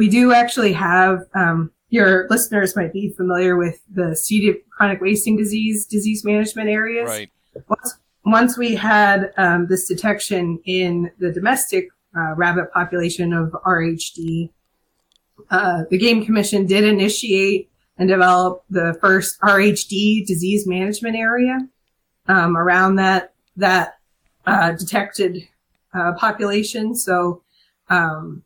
we 0.00 0.08
do 0.08 0.32
actually 0.32 0.72
have, 0.72 1.24
um, 1.34 1.70
your 1.90 2.26
listeners 2.30 2.74
might 2.74 2.90
be 2.90 3.10
familiar 3.18 3.54
with 3.54 3.82
the 3.92 4.16
C. 4.16 4.54
chronic 4.70 4.98
wasting 5.02 5.36
disease 5.36 5.84
disease 5.84 6.24
management 6.24 6.70
areas. 6.70 7.10
Right. 7.10 7.30
Once, 7.68 7.98
once 8.24 8.56
we 8.56 8.74
had 8.76 9.30
um, 9.36 9.66
this 9.66 9.86
detection 9.86 10.58
in 10.64 11.10
the 11.18 11.30
domestic 11.30 11.88
uh, 12.16 12.34
rabbit 12.34 12.72
population 12.72 13.34
of 13.34 13.50
RHD, 13.66 14.48
uh, 15.50 15.82
the 15.90 15.98
Game 15.98 16.24
Commission 16.24 16.64
did 16.64 16.84
initiate 16.84 17.70
and 17.98 18.08
develop 18.08 18.64
the 18.70 18.96
first 19.02 19.38
RHD 19.42 20.24
disease 20.24 20.66
management 20.66 21.14
area 21.14 21.58
um, 22.26 22.56
around 22.56 22.96
that 22.96 23.34
that 23.54 23.98
uh, 24.46 24.72
detected 24.72 25.46
uh, 25.92 26.12
population. 26.14 26.94
So 26.94 27.42
um, 27.90 28.44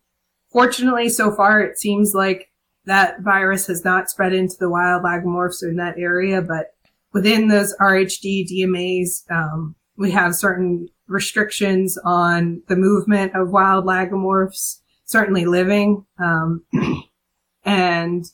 Fortunately, 0.54 1.08
so 1.08 1.32
far, 1.32 1.60
it 1.60 1.80
seems 1.80 2.14
like 2.14 2.48
that 2.84 3.22
virus 3.22 3.66
has 3.66 3.84
not 3.84 4.08
spread 4.08 4.32
into 4.32 4.54
the 4.56 4.70
wild 4.70 5.02
lagomorphs 5.02 5.64
in 5.64 5.74
that 5.76 5.98
area, 5.98 6.40
but 6.40 6.68
within 7.12 7.48
those 7.48 7.74
RHD 7.78 8.46
DMAs, 8.48 9.28
um, 9.32 9.74
we 9.96 10.12
have 10.12 10.36
certain 10.36 10.88
restrictions 11.08 11.98
on 12.04 12.62
the 12.68 12.76
movement 12.76 13.34
of 13.34 13.50
wild 13.50 13.84
lagomorphs, 13.84 14.78
certainly 15.04 15.44
living. 15.44 16.06
Um, 16.20 16.64
and 17.64 18.24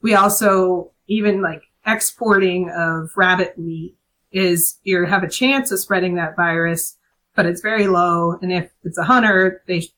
we 0.00 0.14
also 0.14 0.92
even 1.08 1.42
like 1.42 1.62
exporting 1.84 2.70
of 2.70 3.10
rabbit 3.16 3.58
meat 3.58 3.96
is 4.30 4.78
you 4.84 5.04
have 5.06 5.24
a 5.24 5.28
chance 5.28 5.72
of 5.72 5.80
spreading 5.80 6.14
that 6.14 6.36
virus, 6.36 6.96
but 7.34 7.46
it's 7.46 7.62
very 7.62 7.88
low. 7.88 8.38
And 8.40 8.52
if 8.52 8.70
it's 8.84 8.98
a 8.98 9.02
hunter, 9.02 9.60
they 9.66 9.88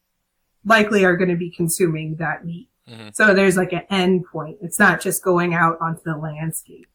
likely 0.67 1.05
are 1.05 1.17
going 1.17 1.31
to 1.31 1.37
be 1.37 1.51
consuming 1.51 2.17
that 2.17 2.45
meat. 2.45 2.69
Mm-hmm. 2.91 3.09
So 3.15 3.33
there's 3.33 3.57
like 3.57 3.73
an 3.73 3.83
end 3.89 4.27
point. 4.31 4.59
It's 4.61 4.79
not 4.79 5.01
just 5.01 5.25
going 5.25 5.55
out 5.55 5.79
onto 5.81 6.03
the 6.05 6.17
landscape. 6.17 6.89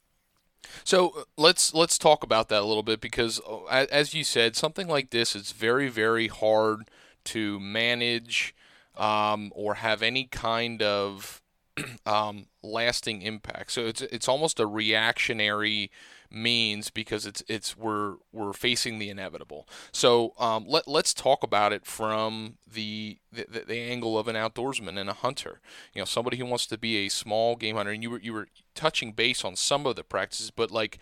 So 0.83 1.09
uh, 1.09 1.23
let's 1.37 1.73
let's 1.73 1.97
talk 1.97 2.23
about 2.23 2.49
that 2.49 2.61
a 2.61 2.65
little 2.65 2.83
bit 2.83 3.01
because, 3.01 3.41
uh, 3.47 3.87
as 3.91 4.13
you 4.13 4.23
said, 4.23 4.55
something 4.55 4.87
like 4.87 5.09
this 5.09 5.35
is 5.35 5.51
very 5.51 5.89
very 5.89 6.27
hard 6.27 6.89
to 7.25 7.59
manage 7.59 8.55
um, 8.95 9.51
or 9.55 9.75
have 9.75 10.01
any 10.01 10.25
kind 10.25 10.81
of 10.81 11.41
um, 12.05 12.47
lasting 12.63 13.21
impact. 13.21 13.71
So 13.71 13.85
it's 13.85 14.01
it's 14.01 14.27
almost 14.27 14.59
a 14.59 14.67
reactionary 14.67 15.91
means 16.31 16.89
because 16.89 17.25
it's 17.25 17.43
it's 17.47 17.77
we're 17.77 18.15
we're 18.31 18.53
facing 18.53 18.99
the 18.99 19.09
inevitable. 19.09 19.67
So 19.91 20.33
um, 20.39 20.65
let 20.67 20.87
let's 20.87 21.13
talk 21.13 21.43
about 21.43 21.73
it 21.73 21.85
from 21.85 22.57
the, 22.71 23.19
the, 23.31 23.63
the 23.67 23.79
angle 23.79 24.17
of 24.17 24.27
an 24.27 24.35
outdoorsman 24.35 24.97
and 24.97 25.09
a 25.09 25.13
hunter. 25.13 25.59
You 25.93 26.01
know, 26.01 26.05
somebody 26.05 26.37
who 26.37 26.45
wants 26.45 26.65
to 26.67 26.77
be 26.77 26.97
a 26.97 27.09
small 27.09 27.55
game 27.55 27.75
hunter. 27.75 27.91
And 27.91 28.03
you 28.03 28.11
were 28.11 28.19
you 28.19 28.33
were 28.33 28.47
touching 28.75 29.11
base 29.11 29.43
on 29.43 29.55
some 29.55 29.85
of 29.85 29.95
the 29.95 30.03
practices, 30.03 30.51
but 30.51 30.71
like 30.71 30.99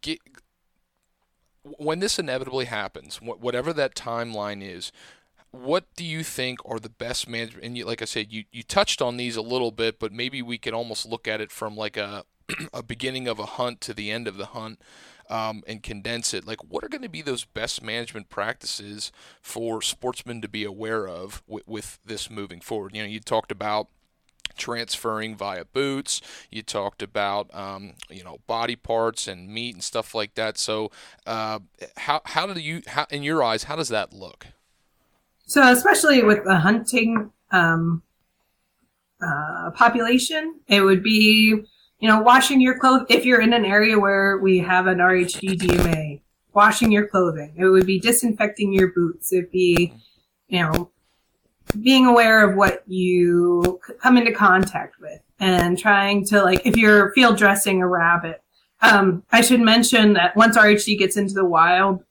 get 0.00 0.18
when 1.78 1.98
this 1.98 2.18
inevitably 2.18 2.66
happens, 2.66 3.20
whatever 3.20 3.72
that 3.72 3.94
timeline 3.94 4.62
is, 4.62 4.92
what 5.50 5.84
do 5.96 6.04
you 6.04 6.22
think 6.22 6.60
are 6.64 6.78
the 6.78 6.88
best 6.88 7.28
management? 7.28 7.64
And 7.64 7.76
you, 7.76 7.84
like 7.84 8.02
I 8.02 8.04
said, 8.04 8.32
you, 8.32 8.44
you 8.52 8.62
touched 8.62 9.00
on 9.02 9.16
these 9.16 9.36
a 9.36 9.42
little 9.42 9.70
bit, 9.70 9.98
but 9.98 10.12
maybe 10.12 10.42
we 10.42 10.58
can 10.58 10.74
almost 10.74 11.06
look 11.06 11.26
at 11.26 11.40
it 11.40 11.50
from 11.50 11.76
like 11.76 11.96
a 11.96 12.24
a 12.72 12.82
beginning 12.82 13.28
of 13.28 13.38
a 13.38 13.46
hunt 13.46 13.80
to 13.82 13.94
the 13.94 14.10
end 14.10 14.28
of 14.28 14.36
the 14.36 14.46
hunt 14.46 14.80
um, 15.28 15.62
and 15.66 15.82
condense 15.82 16.32
it. 16.32 16.46
Like, 16.46 16.62
what 16.64 16.84
are 16.84 16.88
going 16.88 17.02
to 17.02 17.08
be 17.08 17.22
those 17.22 17.44
best 17.44 17.82
management 17.82 18.28
practices 18.28 19.12
for 19.40 19.82
sportsmen 19.82 20.40
to 20.42 20.48
be 20.48 20.64
aware 20.64 21.08
of 21.08 21.42
with, 21.46 21.66
with 21.66 21.98
this 22.04 22.30
moving 22.30 22.60
forward? 22.60 22.94
You 22.94 23.02
know, 23.02 23.08
you 23.08 23.20
talked 23.20 23.50
about 23.50 23.88
transferring 24.56 25.36
via 25.36 25.64
boots. 25.64 26.20
You 26.50 26.62
talked 26.62 27.02
about 27.02 27.54
um, 27.54 27.94
you 28.08 28.24
know 28.24 28.38
body 28.46 28.76
parts 28.76 29.28
and 29.28 29.48
meat 29.48 29.74
and 29.74 29.84
stuff 29.84 30.14
like 30.14 30.34
that. 30.34 30.58
So 30.58 30.90
uh, 31.26 31.60
how 31.96 32.22
how 32.24 32.46
do 32.46 32.60
you 32.60 32.82
how, 32.86 33.06
in 33.10 33.22
your 33.22 33.42
eyes 33.42 33.64
how 33.64 33.76
does 33.76 33.88
that 33.88 34.12
look? 34.12 34.46
So 35.46 35.70
especially 35.70 36.22
with 36.22 36.44
the 36.44 36.56
hunting 36.56 37.30
um, 37.52 38.02
uh, 39.22 39.70
population, 39.72 40.60
it 40.66 40.80
would 40.80 41.02
be 41.02 41.64
you 41.98 42.08
know, 42.08 42.20
washing 42.20 42.60
your 42.60 42.78
clothes. 42.78 43.06
If 43.08 43.24
you're 43.24 43.40
in 43.40 43.52
an 43.52 43.64
area 43.64 43.98
where 43.98 44.38
we 44.38 44.58
have 44.58 44.86
an 44.86 44.98
RHD 44.98 45.58
DMA, 45.58 46.20
washing 46.56 46.90
your 46.90 47.06
clothing. 47.06 47.52
It 47.56 47.66
would 47.66 47.86
be 47.86 48.00
disinfecting 48.00 48.72
your 48.72 48.88
boots. 48.88 49.32
It'd 49.32 49.52
be, 49.52 49.92
you 50.48 50.62
know, 50.62 50.90
being 51.80 52.06
aware 52.06 52.48
of 52.48 52.56
what 52.56 52.82
you 52.86 53.78
come 54.00 54.16
into 54.16 54.32
contact 54.32 54.98
with 54.98 55.20
and 55.38 55.78
trying 55.78 56.24
to 56.26 56.42
like, 56.42 56.64
if 56.64 56.76
you're 56.76 57.12
field 57.12 57.36
dressing 57.36 57.82
a 57.82 57.86
rabbit, 57.86 58.42
um, 58.80 59.22
I 59.30 59.42
should 59.42 59.60
mention 59.60 60.14
that 60.14 60.34
once 60.34 60.56
RHD 60.56 60.98
gets 60.98 61.16
into 61.16 61.34
the 61.34 61.44
wild, 61.44 62.02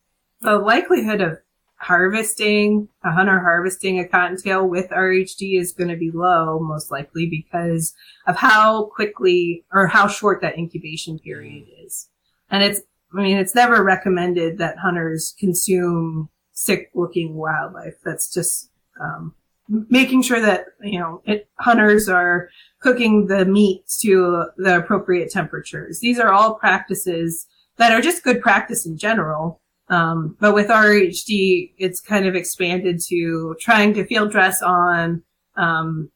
the 0.42 0.58
likelihood 0.58 1.22
of 1.22 1.40
harvesting, 1.78 2.88
a 3.04 3.12
hunter 3.12 3.40
harvesting 3.40 4.00
a 4.00 4.08
cottontail 4.08 4.68
with 4.68 4.90
RHD 4.90 5.60
is 5.60 5.74
going 5.74 5.90
to 5.90 5.98
be 5.98 6.12
low, 6.12 6.60
most 6.60 6.92
likely 6.92 7.28
because 7.28 7.94
of 8.28 8.36
how 8.36 8.86
quickly 8.86 9.64
or 9.72 9.88
how 9.88 10.08
short 10.08 10.42
that 10.42 10.58
incubation 10.58 11.20
period 11.20 11.68
is. 11.84 12.10
And 12.50 12.64
it's, 12.64 12.82
I 13.14 13.22
mean, 13.22 13.38
it's 13.38 13.56
never 13.56 13.84
recommended 13.84 14.58
that 14.58 14.78
hunters 14.78 15.36
consume 15.40 16.30
sick 16.54 16.92
looking 16.94 17.36
wildlife. 17.36 17.96
That's 18.04 18.34
just, 18.34 18.70
um, 19.00 19.36
making 19.68 20.22
sure 20.22 20.40
that, 20.40 20.66
you 20.82 21.00
know, 21.00 21.22
it, 21.26 21.50
hunters 21.60 22.08
are 22.08 22.50
cooking 22.80 23.28
the 23.28 23.46
meat 23.46 23.84
to 24.00 24.46
the 24.58 24.78
appropriate 24.78 25.32
temperatures. 25.32 26.00
These 26.00 26.20
are 26.20 26.32
all 26.32 26.56
practices 26.56 27.48
that 27.78 27.92
are 27.92 28.02
just 28.02 28.24
good 28.24 28.42
practice 28.42 28.86
in 28.86 28.98
general 28.98 29.60
um, 29.90 30.36
but 30.40 30.56
with 30.56 30.68
RHD, 30.68 31.74
it's 31.78 32.02
kind 32.02 32.26
of 32.26 32.36
expanded 32.36 33.00
to 33.08 33.56
trying 33.60 33.94
to 33.94 34.06
field 34.06 34.32
dress 34.32 34.62
on 34.62 35.24
um, 35.56 36.10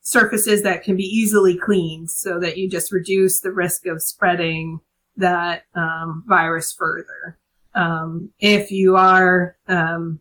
surfaces 0.00 0.62
that 0.62 0.84
can 0.84 0.96
be 0.96 1.02
easily 1.02 1.56
cleaned 1.56 2.10
so 2.10 2.38
that 2.38 2.56
you 2.56 2.70
just 2.70 2.92
reduce 2.92 3.40
the 3.40 3.50
risk 3.50 3.86
of 3.86 4.00
spreading 4.00 4.80
that 5.16 5.64
um, 5.74 6.22
virus 6.26 6.72
further. 6.72 7.38
Um, 7.74 8.30
if 8.38 8.70
you 8.70 8.96
are, 8.96 9.56
um, 9.66 10.20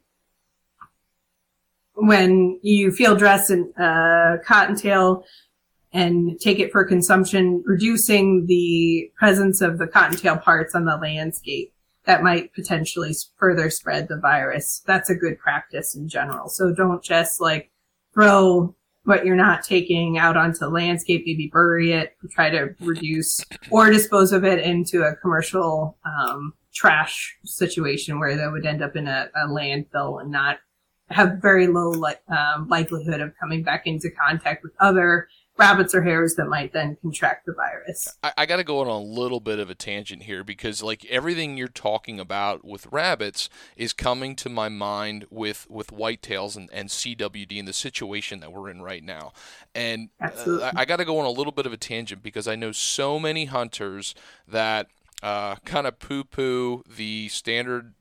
when 1.93 2.59
you 2.63 2.91
field 2.91 3.19
dress 3.19 3.51
a 3.51 3.61
uh, 3.81 4.37
cottontail 4.43 5.23
and 5.93 6.39
take 6.41 6.59
it 6.59 6.71
for 6.71 6.83
consumption, 6.83 7.63
reducing 7.65 8.47
the 8.47 9.09
presence 9.15 9.61
of 9.61 9.77
the 9.77 9.87
cottontail 9.87 10.37
parts 10.37 10.73
on 10.73 10.85
the 10.85 10.97
landscape 10.97 11.71
that 12.05 12.23
might 12.23 12.53
potentially 12.53 13.13
further 13.37 13.69
spread 13.69 14.07
the 14.07 14.17
virus. 14.17 14.83
That's 14.85 15.09
a 15.09 15.15
good 15.15 15.39
practice 15.39 15.95
in 15.95 16.07
general. 16.07 16.49
So 16.49 16.73
don't 16.73 17.03
just 17.03 17.41
like 17.41 17.71
throw 18.13 18.75
what 19.05 19.25
you're 19.25 19.35
not 19.35 19.63
taking 19.63 20.17
out 20.17 20.35
onto 20.35 20.59
the 20.59 20.69
landscape, 20.69 21.23
maybe 21.25 21.49
bury 21.51 21.91
it, 21.91 22.15
try 22.31 22.49
to 22.49 22.75
reduce 22.79 23.39
or 23.69 23.91
dispose 23.91 24.31
of 24.31 24.43
it 24.43 24.59
into 24.59 25.03
a 25.03 25.15
commercial 25.15 25.97
um, 26.05 26.53
trash 26.73 27.37
situation 27.45 28.19
where 28.19 28.35
that 28.35 28.51
would 28.51 28.65
end 28.65 28.81
up 28.81 28.95
in 28.95 29.07
a, 29.07 29.29
a 29.35 29.47
landfill 29.47 30.19
and 30.21 30.31
not 30.31 30.57
have 31.09 31.37
very 31.39 31.67
low 31.67 31.89
li- 31.89 32.35
um, 32.35 32.67
likelihood 32.67 33.21
of 33.21 33.31
coming 33.39 33.63
back 33.63 33.85
into 33.85 34.09
contact 34.09 34.63
with 34.63 34.73
other 34.79 35.27
rabbits 35.57 35.95
or 35.95 36.01
hares 36.01 36.35
that 36.35 36.45
might 36.45 36.73
then 36.73 36.97
contract 37.01 37.45
the 37.45 37.53
virus. 37.53 38.17
I, 38.21 38.33
I 38.39 38.45
got 38.45 38.57
to 38.57 38.63
go 38.63 38.79
on 38.79 38.87
a 38.87 38.99
little 38.99 39.39
bit 39.39 39.59
of 39.59 39.69
a 39.69 39.75
tangent 39.75 40.23
here 40.23 40.43
because, 40.43 40.83
like 40.83 41.05
everything 41.05 41.57
you're 41.57 41.67
talking 41.67 42.19
about 42.19 42.65
with 42.65 42.87
rabbits, 42.91 43.49
is 43.77 43.93
coming 43.93 44.35
to 44.37 44.49
my 44.49 44.69
mind 44.69 45.25
with 45.29 45.67
with 45.69 45.87
whitetails 45.87 46.55
and, 46.55 46.69
and 46.71 46.89
CWD 46.89 47.57
and 47.59 47.67
the 47.67 47.73
situation 47.73 48.39
that 48.41 48.51
we're 48.51 48.69
in 48.69 48.81
right 48.81 49.03
now. 49.03 49.33
And 49.73 50.09
uh, 50.21 50.71
I, 50.75 50.81
I 50.81 50.85
got 50.85 50.97
to 50.97 51.05
go 51.05 51.19
on 51.19 51.25
a 51.25 51.31
little 51.31 51.53
bit 51.53 51.65
of 51.65 51.73
a 51.73 51.77
tangent 51.77 52.21
because 52.21 52.47
I 52.47 52.55
know 52.55 52.71
so 52.71 53.19
many 53.19 53.45
hunters 53.45 54.13
that 54.47 54.87
uh, 55.23 55.55
kind 55.65 55.87
of 55.87 55.99
poo 55.99 56.23
poo 56.23 56.83
the 56.97 57.29
standard 57.29 57.93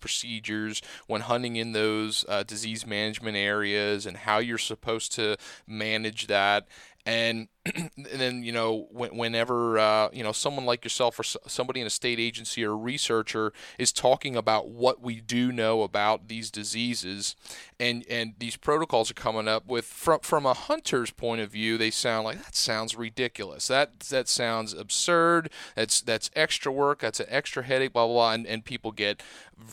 procedures 0.00 0.80
when 1.06 1.22
hunting 1.22 1.56
in 1.56 1.72
those 1.72 2.24
uh, 2.28 2.42
disease 2.44 2.86
management 2.86 3.36
areas 3.36 4.06
and 4.06 4.18
how 4.18 4.38
you're 4.38 4.58
supposed 4.58 5.12
to 5.12 5.36
manage 5.66 6.28
that 6.28 6.66
and, 7.06 7.48
and 7.74 7.90
then 7.96 8.42
you 8.42 8.52
know 8.52 8.88
whenever 8.90 9.78
uh, 9.78 10.08
you 10.12 10.22
know 10.22 10.32
someone 10.32 10.66
like 10.66 10.84
yourself 10.84 11.18
or 11.18 11.22
somebody 11.22 11.80
in 11.80 11.86
a 11.86 11.90
state 11.90 12.20
agency 12.20 12.64
or 12.64 12.72
a 12.72 12.76
researcher 12.76 13.52
is 13.78 13.92
talking 13.92 14.36
about 14.36 14.68
what 14.68 15.00
we 15.00 15.20
do 15.20 15.52
know 15.52 15.82
about 15.82 16.28
these 16.28 16.50
diseases 16.50 17.36
and 17.80 18.04
and 18.10 18.34
these 18.38 18.56
protocols 18.56 19.10
are 19.10 19.14
coming 19.14 19.48
up 19.48 19.66
with 19.66 19.84
from 19.84 20.20
from 20.20 20.44
a 20.44 20.52
hunter's 20.52 21.10
point 21.10 21.40
of 21.40 21.50
view 21.50 21.78
they 21.78 21.90
sound 21.90 22.24
like 22.24 22.44
that 22.44 22.56
sounds 22.66 22.96
ridiculous. 22.96 23.68
That 23.68 24.00
that 24.00 24.28
sounds 24.28 24.72
absurd. 24.72 25.50
That's 25.74 26.00
that's 26.00 26.30
extra 26.34 26.72
work. 26.72 27.00
That's 27.00 27.20
an 27.20 27.26
extra 27.28 27.62
headache 27.62 27.92
blah 27.92 28.06
blah, 28.06 28.14
blah. 28.14 28.32
And, 28.32 28.46
and 28.46 28.64
people 28.64 28.92
get 28.92 29.22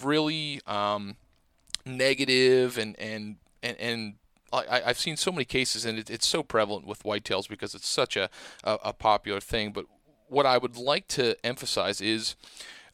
really 0.04 0.62
um, 0.68 1.16
negative 1.86 2.78
and 2.78 2.98
and 3.00 3.38
and, 3.62 3.78
and 3.80 4.14
I, 4.54 4.82
have 4.88 4.99
seen 4.99 5.18
so 5.18 5.32
many 5.32 5.45
cases, 5.45 5.86
and 5.86 5.97
it, 5.97 6.10
it's 6.10 6.28
so 6.28 6.43
prevalent 6.43 6.86
with 6.86 7.04
whitetails 7.04 7.49
because 7.49 7.74
it's 7.74 7.88
such 7.88 8.16
a, 8.16 8.30
a, 8.64 8.78
a, 8.86 8.93
popular 8.93 9.39
thing. 9.39 9.72
But 9.72 9.86
what 10.28 10.45
I 10.45 10.58
would 10.58 10.78
like 10.78 11.08
to 11.10 11.36
emphasize 11.45 12.01
is 12.01 12.36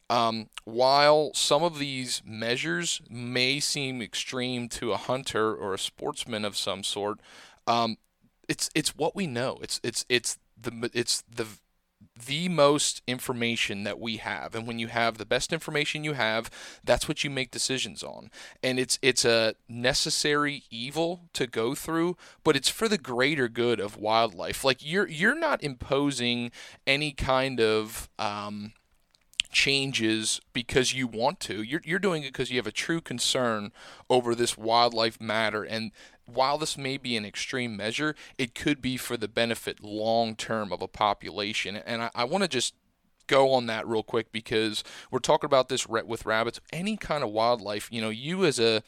um, 0.09 0.47
while 0.63 1.31
some 1.33 1.63
of 1.63 1.77
these 1.77 2.21
measures 2.25 3.01
may 3.09 3.59
seem 3.59 4.01
extreme 4.01 4.67
to 4.69 4.91
a 4.91 4.97
hunter 4.97 5.53
or 5.53 5.73
a 5.73 5.79
sportsman 5.79 6.45
of 6.45 6.57
some 6.57 6.83
sort, 6.83 7.19
um, 7.67 7.97
it's 8.47 8.69
it's 8.73 8.95
what 8.95 9.15
we 9.15 9.27
know. 9.27 9.59
It's 9.61 9.79
it's 9.83 10.05
it's 10.09 10.39
the 10.59 10.89
it's 10.93 11.23
the 11.29 11.45
the 12.25 12.49
most 12.49 13.01
information 13.07 13.83
that 13.83 13.99
we 13.99 14.17
have 14.17 14.55
and 14.55 14.67
when 14.67 14.79
you 14.79 14.87
have 14.87 15.17
the 15.17 15.25
best 15.25 15.53
information 15.53 16.03
you 16.03 16.13
have 16.13 16.49
that's 16.83 17.07
what 17.07 17.23
you 17.23 17.29
make 17.29 17.51
decisions 17.51 18.03
on 18.03 18.29
and 18.63 18.79
it's 18.79 18.97
it's 19.01 19.25
a 19.25 19.53
necessary 19.67 20.63
evil 20.69 21.21
to 21.33 21.47
go 21.47 21.75
through 21.75 22.15
but 22.43 22.55
it's 22.55 22.69
for 22.69 22.87
the 22.87 22.97
greater 22.97 23.47
good 23.47 23.79
of 23.79 23.97
wildlife 23.97 24.63
like 24.63 24.77
you're 24.81 25.07
you're 25.07 25.39
not 25.39 25.63
imposing 25.63 26.51
any 26.85 27.11
kind 27.11 27.59
of 27.59 28.09
um, 28.17 28.73
changes 29.51 30.39
because 30.53 30.93
you 30.93 31.07
want 31.07 31.39
to. 31.41 31.61
You're, 31.61 31.81
you're 31.83 31.99
doing 31.99 32.23
it 32.23 32.33
because 32.33 32.51
you 32.51 32.57
have 32.57 32.67
a 32.67 32.71
true 32.71 33.01
concern 33.01 33.71
over 34.09 34.35
this 34.35 34.57
wildlife 34.57 35.19
matter. 35.19 35.63
And 35.63 35.91
while 36.33 36.57
this 36.57 36.77
may 36.77 36.97
be 36.97 37.15
an 37.17 37.25
extreme 37.25 37.75
measure, 37.75 38.15
it 38.37 38.55
could 38.55 38.81
be 38.81 38.97
for 38.97 39.17
the 39.17 39.27
benefit 39.27 39.83
long 39.83 40.35
term 40.35 40.71
of 40.71 40.81
a 40.81 40.87
population. 40.87 41.75
And 41.77 42.03
I, 42.03 42.11
I 42.15 42.23
want 42.23 42.43
to 42.43 42.47
just 42.47 42.73
go 43.27 43.53
on 43.53 43.67
that 43.67 43.87
real 43.87 44.03
quick 44.03 44.31
because 44.31 44.83
we're 45.11 45.19
talking 45.19 45.45
about 45.45 45.69
this 45.69 45.87
with 45.87 46.25
rabbits, 46.25 46.59
any 46.73 46.97
kind 46.97 47.23
of 47.23 47.29
wildlife. 47.29 47.87
You 47.91 48.01
know, 48.01 48.09
you 48.09 48.43
as 48.45 48.59
a 48.59 48.83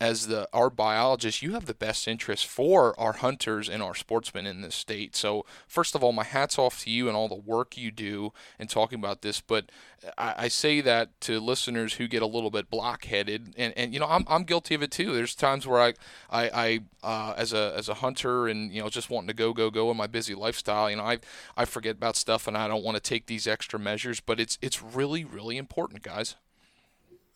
as 0.00 0.26
the 0.26 0.48
our 0.52 0.70
biologist, 0.70 1.42
you 1.42 1.52
have 1.52 1.66
the 1.66 1.74
best 1.74 2.08
interest 2.08 2.46
for 2.46 2.98
our 2.98 3.12
hunters 3.12 3.68
and 3.68 3.82
our 3.82 3.94
sportsmen 3.94 4.46
in 4.46 4.60
this 4.60 4.74
state. 4.74 5.14
So 5.14 5.46
first 5.68 5.94
of 5.94 6.02
all, 6.02 6.12
my 6.12 6.24
hats 6.24 6.58
off 6.58 6.82
to 6.82 6.90
you 6.90 7.06
and 7.06 7.16
all 7.16 7.28
the 7.28 7.34
work 7.34 7.76
you 7.76 7.90
do 7.90 8.32
in 8.58 8.66
talking 8.66 8.98
about 8.98 9.22
this. 9.22 9.40
But 9.40 9.70
I, 10.18 10.34
I 10.36 10.48
say 10.48 10.80
that 10.80 11.18
to 11.22 11.38
listeners 11.38 11.94
who 11.94 12.08
get 12.08 12.22
a 12.22 12.26
little 12.26 12.50
bit 12.50 12.70
blockheaded, 12.70 13.54
and, 13.56 13.72
and 13.76 13.94
you 13.94 14.00
know 14.00 14.06
I'm, 14.06 14.24
I'm 14.28 14.42
guilty 14.42 14.74
of 14.74 14.82
it 14.82 14.90
too. 14.90 15.14
There's 15.14 15.34
times 15.34 15.66
where 15.66 15.80
I 15.80 15.94
I, 16.28 16.50
I 16.52 16.80
uh, 17.02 17.34
as 17.36 17.52
a 17.52 17.72
as 17.76 17.88
a 17.88 17.94
hunter 17.94 18.48
and 18.48 18.72
you 18.72 18.82
know 18.82 18.88
just 18.88 19.10
wanting 19.10 19.28
to 19.28 19.34
go 19.34 19.52
go 19.52 19.70
go 19.70 19.90
in 19.90 19.96
my 19.96 20.08
busy 20.08 20.34
lifestyle, 20.34 20.90
you 20.90 20.96
know 20.96 21.04
I 21.04 21.18
I 21.56 21.64
forget 21.64 21.96
about 21.96 22.16
stuff 22.16 22.48
and 22.48 22.56
I 22.56 22.66
don't 22.66 22.84
want 22.84 22.96
to 22.96 23.02
take 23.02 23.26
these 23.26 23.46
extra 23.46 23.78
measures. 23.78 24.18
But 24.18 24.40
it's 24.40 24.58
it's 24.60 24.82
really 24.82 25.24
really 25.24 25.56
important, 25.56 26.02
guys. 26.02 26.34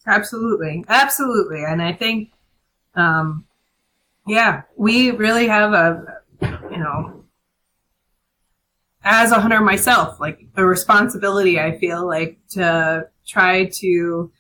Absolutely, 0.07 0.85
absolutely, 0.89 1.65
and 1.65 1.83
I 1.83 1.93
think 1.93 2.31
um, 2.99 3.45
yeah, 4.27 4.63
we 4.77 5.11
really 5.13 5.47
have 5.49 5.73
a, 5.73 6.21
you 6.71 6.79
know, 6.79 7.25
as 9.05 9.33
a 9.33 9.41
hunter 9.41 9.61
myself, 9.61 10.21
like 10.21 10.41
the 10.55 10.65
responsibility, 10.65 11.59
I 11.59 11.79
feel 11.79 12.07
like 12.07 12.39
to 12.51 13.09
try 13.27 13.67
to 13.67 14.33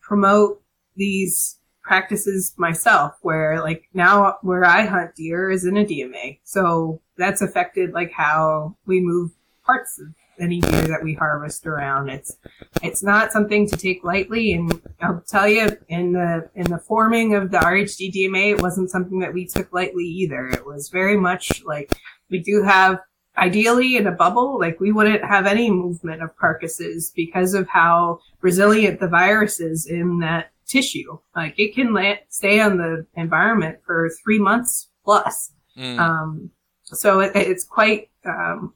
promote 0.00 0.62
these 0.96 1.58
practices 1.82 2.52
myself 2.56 3.14
where 3.22 3.60
like 3.60 3.88
now 3.94 4.36
where 4.42 4.64
I 4.64 4.84
hunt 4.84 5.16
deer 5.16 5.50
is 5.50 5.64
in 5.64 5.76
a 5.76 5.84
DMA. 5.84 6.38
So 6.44 7.00
that's 7.16 7.42
affected 7.42 7.92
like 7.92 8.12
how 8.12 8.76
we 8.86 9.00
move 9.00 9.32
parts 9.64 9.98
of 9.98 10.08
any 10.40 10.60
deer 10.60 10.86
that 10.88 11.02
we 11.02 11.14
harvest 11.14 11.66
around. 11.66 12.08
It's 12.08 12.36
it's 12.82 13.02
not 13.02 13.32
something 13.32 13.68
to 13.68 13.76
take 13.76 14.04
lightly, 14.04 14.52
and 14.52 14.80
I'll 15.00 15.22
tell 15.26 15.48
you, 15.48 15.76
in 15.88 16.12
the 16.12 16.48
in 16.54 16.70
the 16.70 16.78
forming 16.78 17.34
of 17.34 17.50
the 17.50 17.58
RHD 17.58 18.12
DMA, 18.12 18.52
it 18.52 18.62
wasn't 18.62 18.90
something 18.90 19.20
that 19.20 19.34
we 19.34 19.46
took 19.46 19.72
lightly 19.72 20.04
either. 20.04 20.48
It 20.48 20.66
was 20.66 20.88
very 20.88 21.16
much 21.16 21.62
like 21.64 21.92
we 22.30 22.40
do 22.40 22.62
have 22.62 22.98
ideally 23.36 23.96
in 23.96 24.06
a 24.06 24.12
bubble, 24.12 24.58
like 24.58 24.80
we 24.80 24.92
wouldn't 24.92 25.24
have 25.24 25.46
any 25.46 25.70
movement 25.70 26.22
of 26.22 26.36
carcasses 26.36 27.12
because 27.14 27.54
of 27.54 27.68
how 27.68 28.20
resilient 28.40 29.00
the 29.00 29.08
virus 29.08 29.60
is 29.60 29.86
in 29.86 30.18
that 30.20 30.50
tissue. 30.66 31.18
Like 31.34 31.58
it 31.58 31.74
can 31.74 31.96
stay 32.28 32.60
on 32.60 32.76
the 32.76 33.06
environment 33.16 33.78
for 33.84 34.10
three 34.22 34.38
months 34.38 34.88
plus. 35.04 35.52
Mm. 35.76 35.98
Um, 35.98 36.50
so 36.84 37.20
it, 37.20 37.32
it's 37.34 37.64
quite 37.64 38.10
um, 38.24 38.74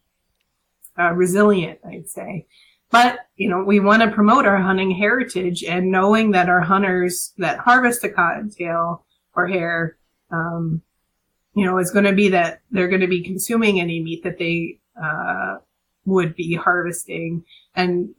uh, 0.98 1.12
resilient, 1.12 1.80
I'd 1.86 2.08
say. 2.08 2.46
But, 2.90 3.20
you 3.36 3.48
know, 3.48 3.64
we 3.64 3.80
want 3.80 4.02
to 4.02 4.10
promote 4.10 4.46
our 4.46 4.58
hunting 4.58 4.90
heritage 4.90 5.64
and 5.64 5.90
knowing 5.90 6.30
that 6.30 6.48
our 6.48 6.60
hunters 6.60 7.32
that 7.38 7.58
harvest 7.58 8.04
a 8.04 8.08
cottontail 8.08 9.04
or 9.34 9.48
hare, 9.48 9.96
um, 10.30 10.82
you 11.54 11.64
know, 11.64 11.78
is 11.78 11.90
going 11.90 12.04
to 12.04 12.12
be 12.12 12.28
that 12.28 12.60
they're 12.70 12.88
going 12.88 13.00
to 13.00 13.08
be 13.08 13.22
consuming 13.22 13.80
any 13.80 14.02
meat 14.02 14.22
that 14.22 14.38
they, 14.38 14.78
uh, 15.02 15.56
would 16.06 16.34
be 16.34 16.54
harvesting 16.54 17.44
and 17.74 18.14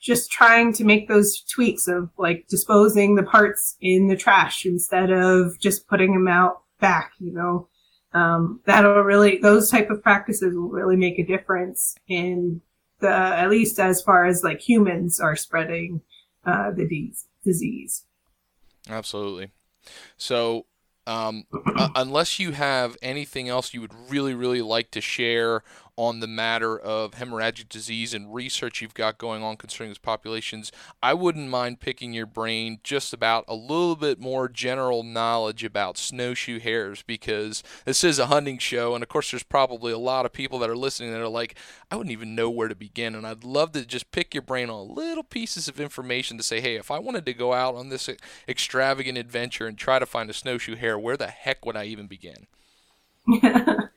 just 0.00 0.30
trying 0.30 0.72
to 0.72 0.84
make 0.84 1.08
those 1.08 1.40
tweaks 1.42 1.86
of 1.86 2.10
like 2.16 2.46
disposing 2.48 3.14
the 3.14 3.22
parts 3.22 3.76
in 3.80 4.08
the 4.08 4.16
trash 4.16 4.64
instead 4.64 5.10
of 5.10 5.58
just 5.58 5.86
putting 5.88 6.12
them 6.12 6.28
out 6.28 6.62
back, 6.80 7.12
you 7.18 7.32
know, 7.32 7.68
um, 8.12 8.60
that'll 8.64 9.02
really 9.02 9.38
those 9.38 9.70
type 9.70 9.90
of 9.90 10.02
practices 10.02 10.54
will 10.54 10.68
really 10.68 10.96
make 10.96 11.18
a 11.18 11.24
difference 11.24 11.94
in 12.08 12.60
the 13.00 13.10
at 13.10 13.48
least 13.48 13.78
as 13.78 14.02
far 14.02 14.26
as 14.26 14.42
like 14.42 14.60
humans 14.60 15.20
are 15.20 15.36
spreading 15.36 16.02
uh, 16.44 16.70
the 16.70 16.86
de- 16.86 17.14
disease. 17.44 18.04
Absolutely. 18.88 19.50
So 20.16 20.66
um, 21.06 21.44
uh, 21.76 21.88
unless 21.96 22.38
you 22.38 22.52
have 22.52 22.96
anything 23.02 23.48
else 23.48 23.74
you 23.74 23.80
would 23.80 23.94
really, 24.08 24.34
really 24.34 24.62
like 24.62 24.90
to 24.92 25.00
share 25.00 25.62
on 26.00 26.20
the 26.20 26.26
matter 26.26 26.78
of 26.78 27.10
hemorrhagic 27.12 27.68
disease 27.68 28.14
and 28.14 28.34
research 28.34 28.80
you've 28.80 28.94
got 28.94 29.18
going 29.18 29.42
on 29.42 29.58
concerning 29.58 29.90
these 29.90 29.98
populations, 29.98 30.72
I 31.02 31.12
wouldn't 31.12 31.50
mind 31.50 31.80
picking 31.80 32.14
your 32.14 32.24
brain 32.24 32.80
just 32.82 33.12
about 33.12 33.44
a 33.46 33.54
little 33.54 33.96
bit 33.96 34.18
more 34.18 34.48
general 34.48 35.02
knowledge 35.02 35.62
about 35.62 35.98
snowshoe 35.98 36.58
hares 36.58 37.02
because 37.02 37.62
this 37.84 38.02
is 38.02 38.18
a 38.18 38.28
hunting 38.28 38.56
show, 38.56 38.94
and 38.94 39.02
of 39.02 39.10
course, 39.10 39.30
there's 39.30 39.42
probably 39.42 39.92
a 39.92 39.98
lot 39.98 40.24
of 40.24 40.32
people 40.32 40.58
that 40.60 40.70
are 40.70 40.76
listening 40.76 41.12
that 41.12 41.20
are 41.20 41.28
like, 41.28 41.54
I 41.90 41.96
wouldn't 41.96 42.12
even 42.12 42.34
know 42.34 42.48
where 42.48 42.68
to 42.68 42.74
begin, 42.74 43.14
and 43.14 43.26
I'd 43.26 43.44
love 43.44 43.72
to 43.72 43.84
just 43.84 44.10
pick 44.10 44.32
your 44.32 44.40
brain 44.40 44.70
on 44.70 44.94
little 44.94 45.22
pieces 45.22 45.68
of 45.68 45.78
information 45.78 46.38
to 46.38 46.42
say, 46.42 46.62
hey, 46.62 46.76
if 46.76 46.90
I 46.90 46.98
wanted 46.98 47.26
to 47.26 47.34
go 47.34 47.52
out 47.52 47.74
on 47.74 47.90
this 47.90 48.08
extravagant 48.48 49.18
adventure 49.18 49.66
and 49.66 49.76
try 49.76 49.98
to 49.98 50.06
find 50.06 50.30
a 50.30 50.32
snowshoe 50.32 50.76
hare, 50.76 50.98
where 50.98 51.18
the 51.18 51.26
heck 51.26 51.66
would 51.66 51.76
I 51.76 51.84
even 51.84 52.06
begin? 52.06 52.46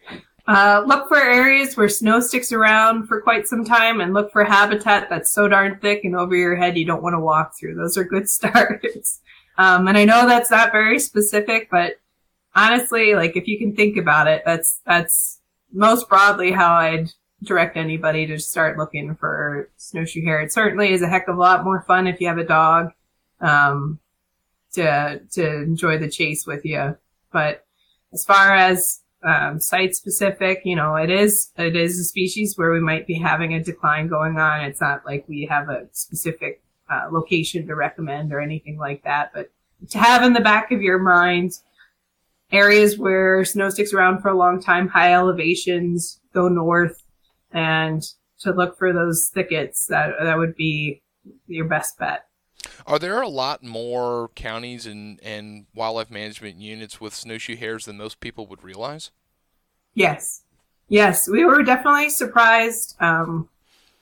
Uh, 0.45 0.83
look 0.85 1.07
for 1.07 1.17
areas 1.17 1.77
where 1.77 1.87
snow 1.87 2.19
sticks 2.19 2.51
around 2.51 3.07
for 3.07 3.21
quite 3.21 3.47
some 3.47 3.63
time 3.63 4.01
and 4.01 4.13
look 4.13 4.29
for 4.31 4.43
habitat 4.43 5.09
that's 5.09 5.31
so 5.31 5.47
darn 5.47 5.79
thick 5.79 6.03
and 6.03 6.17
over 6.17 6.35
your 6.35 6.55
head 6.55 6.77
you 6.77 6.83
don't 6.83 7.01
want 7.01 7.13
to 7.13 7.19
walk 7.19 7.57
through. 7.57 7.75
Those 7.75 7.97
are 7.97 8.03
good 8.03 8.29
starts. 8.29 9.21
Um, 9.57 9.87
and 9.87 9.97
I 9.97 10.03
know 10.03 10.27
that's 10.27 10.51
not 10.51 10.73
very 10.73 10.99
specific, 10.99 11.69
but 11.71 11.93
honestly, 12.55 13.15
like 13.15 13.37
if 13.37 13.47
you 13.47 13.57
can 13.57 13.73
think 13.75 13.95
about 13.95 14.27
it, 14.27 14.43
that's, 14.45 14.81
that's 14.85 15.39
most 15.71 16.09
broadly 16.09 16.51
how 16.51 16.73
I'd 16.73 17.09
direct 17.43 17.77
anybody 17.77 18.25
to 18.27 18.39
start 18.39 18.77
looking 18.77 19.15
for 19.15 19.69
snowshoe 19.77 20.25
hare. 20.25 20.41
It 20.41 20.51
certainly 20.51 20.91
is 20.91 21.01
a 21.01 21.07
heck 21.07 21.27
of 21.29 21.37
a 21.37 21.39
lot 21.39 21.63
more 21.63 21.83
fun 21.83 22.07
if 22.07 22.19
you 22.19 22.27
have 22.27 22.37
a 22.37 22.43
dog, 22.43 22.91
um, 23.39 23.99
to, 24.73 25.21
to 25.31 25.61
enjoy 25.61 25.99
the 25.99 26.09
chase 26.09 26.45
with 26.45 26.65
you. 26.65 26.97
But 27.31 27.65
as 28.11 28.25
far 28.25 28.55
as 28.55 29.02
um, 29.23 29.59
site 29.59 29.95
specific. 29.95 30.61
You 30.63 30.75
know, 30.75 30.95
it 30.95 31.09
is 31.09 31.51
it 31.57 31.75
is 31.75 31.99
a 31.99 32.03
species 32.03 32.57
where 32.57 32.71
we 32.71 32.79
might 32.79 33.07
be 33.07 33.15
having 33.15 33.53
a 33.53 33.63
decline 33.63 34.07
going 34.07 34.37
on. 34.37 34.61
It's 34.61 34.81
not 34.81 35.05
like 35.05 35.25
we 35.27 35.47
have 35.49 35.69
a 35.69 35.87
specific 35.91 36.61
uh, 36.89 37.07
location 37.11 37.65
to 37.67 37.75
recommend 37.75 38.33
or 38.33 38.39
anything 38.39 38.77
like 38.77 39.03
that. 39.03 39.31
But 39.33 39.51
to 39.89 39.97
have 39.97 40.23
in 40.23 40.33
the 40.33 40.41
back 40.41 40.71
of 40.71 40.81
your 40.81 40.99
mind 40.99 41.53
areas 42.51 42.97
where 42.97 43.43
snow 43.43 43.69
sticks 43.69 43.93
around 43.93 44.21
for 44.21 44.29
a 44.29 44.37
long 44.37 44.61
time, 44.61 44.87
high 44.87 45.13
elevations, 45.13 46.19
go 46.33 46.47
north, 46.47 47.01
and 47.51 48.03
to 48.39 48.51
look 48.51 48.77
for 48.77 48.93
those 48.93 49.29
thickets. 49.33 49.87
That 49.87 50.11
that 50.21 50.37
would 50.37 50.55
be 50.55 51.01
your 51.47 51.65
best 51.65 51.97
bet. 51.97 52.27
Are 52.85 52.99
there 52.99 53.21
a 53.21 53.29
lot 53.29 53.63
more 53.63 54.29
counties 54.35 54.85
and, 54.85 55.19
and 55.23 55.65
wildlife 55.73 56.11
management 56.11 56.57
units 56.57 56.99
with 56.99 57.13
snowshoe 57.13 57.55
hares 57.55 57.85
than 57.85 57.97
most 57.97 58.19
people 58.19 58.47
would 58.47 58.63
realize? 58.63 59.11
Yes. 59.93 60.43
Yes. 60.89 61.29
We 61.29 61.45
were 61.45 61.63
definitely 61.63 62.09
surprised 62.09 62.95
um, 62.99 63.49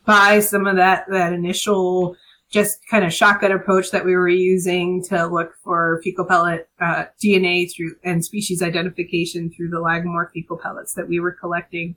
by 0.06 0.40
some 0.40 0.66
of 0.66 0.78
that, 0.78 1.06
that 1.10 1.34
initial 1.34 2.16
just 2.52 2.86
kind 2.90 3.06
of 3.06 3.14
shotgun 3.14 3.54
approach 3.54 3.92
that 3.92 4.04
we 4.04 4.14
were 4.14 4.28
using 4.28 5.02
to 5.06 5.26
look 5.26 5.54
for 5.64 6.02
fecal 6.04 6.26
pellet 6.26 6.68
uh, 6.82 7.06
DNA 7.24 7.72
through 7.74 7.96
and 8.04 8.26
species 8.26 8.62
identification 8.62 9.50
through 9.50 9.70
the 9.70 9.78
Lagomorph 9.78 10.32
fecal 10.34 10.58
pellets 10.58 10.94
that 10.96 11.08
we 11.08 11.20
were 11.20 11.32
collecting. 11.32 11.96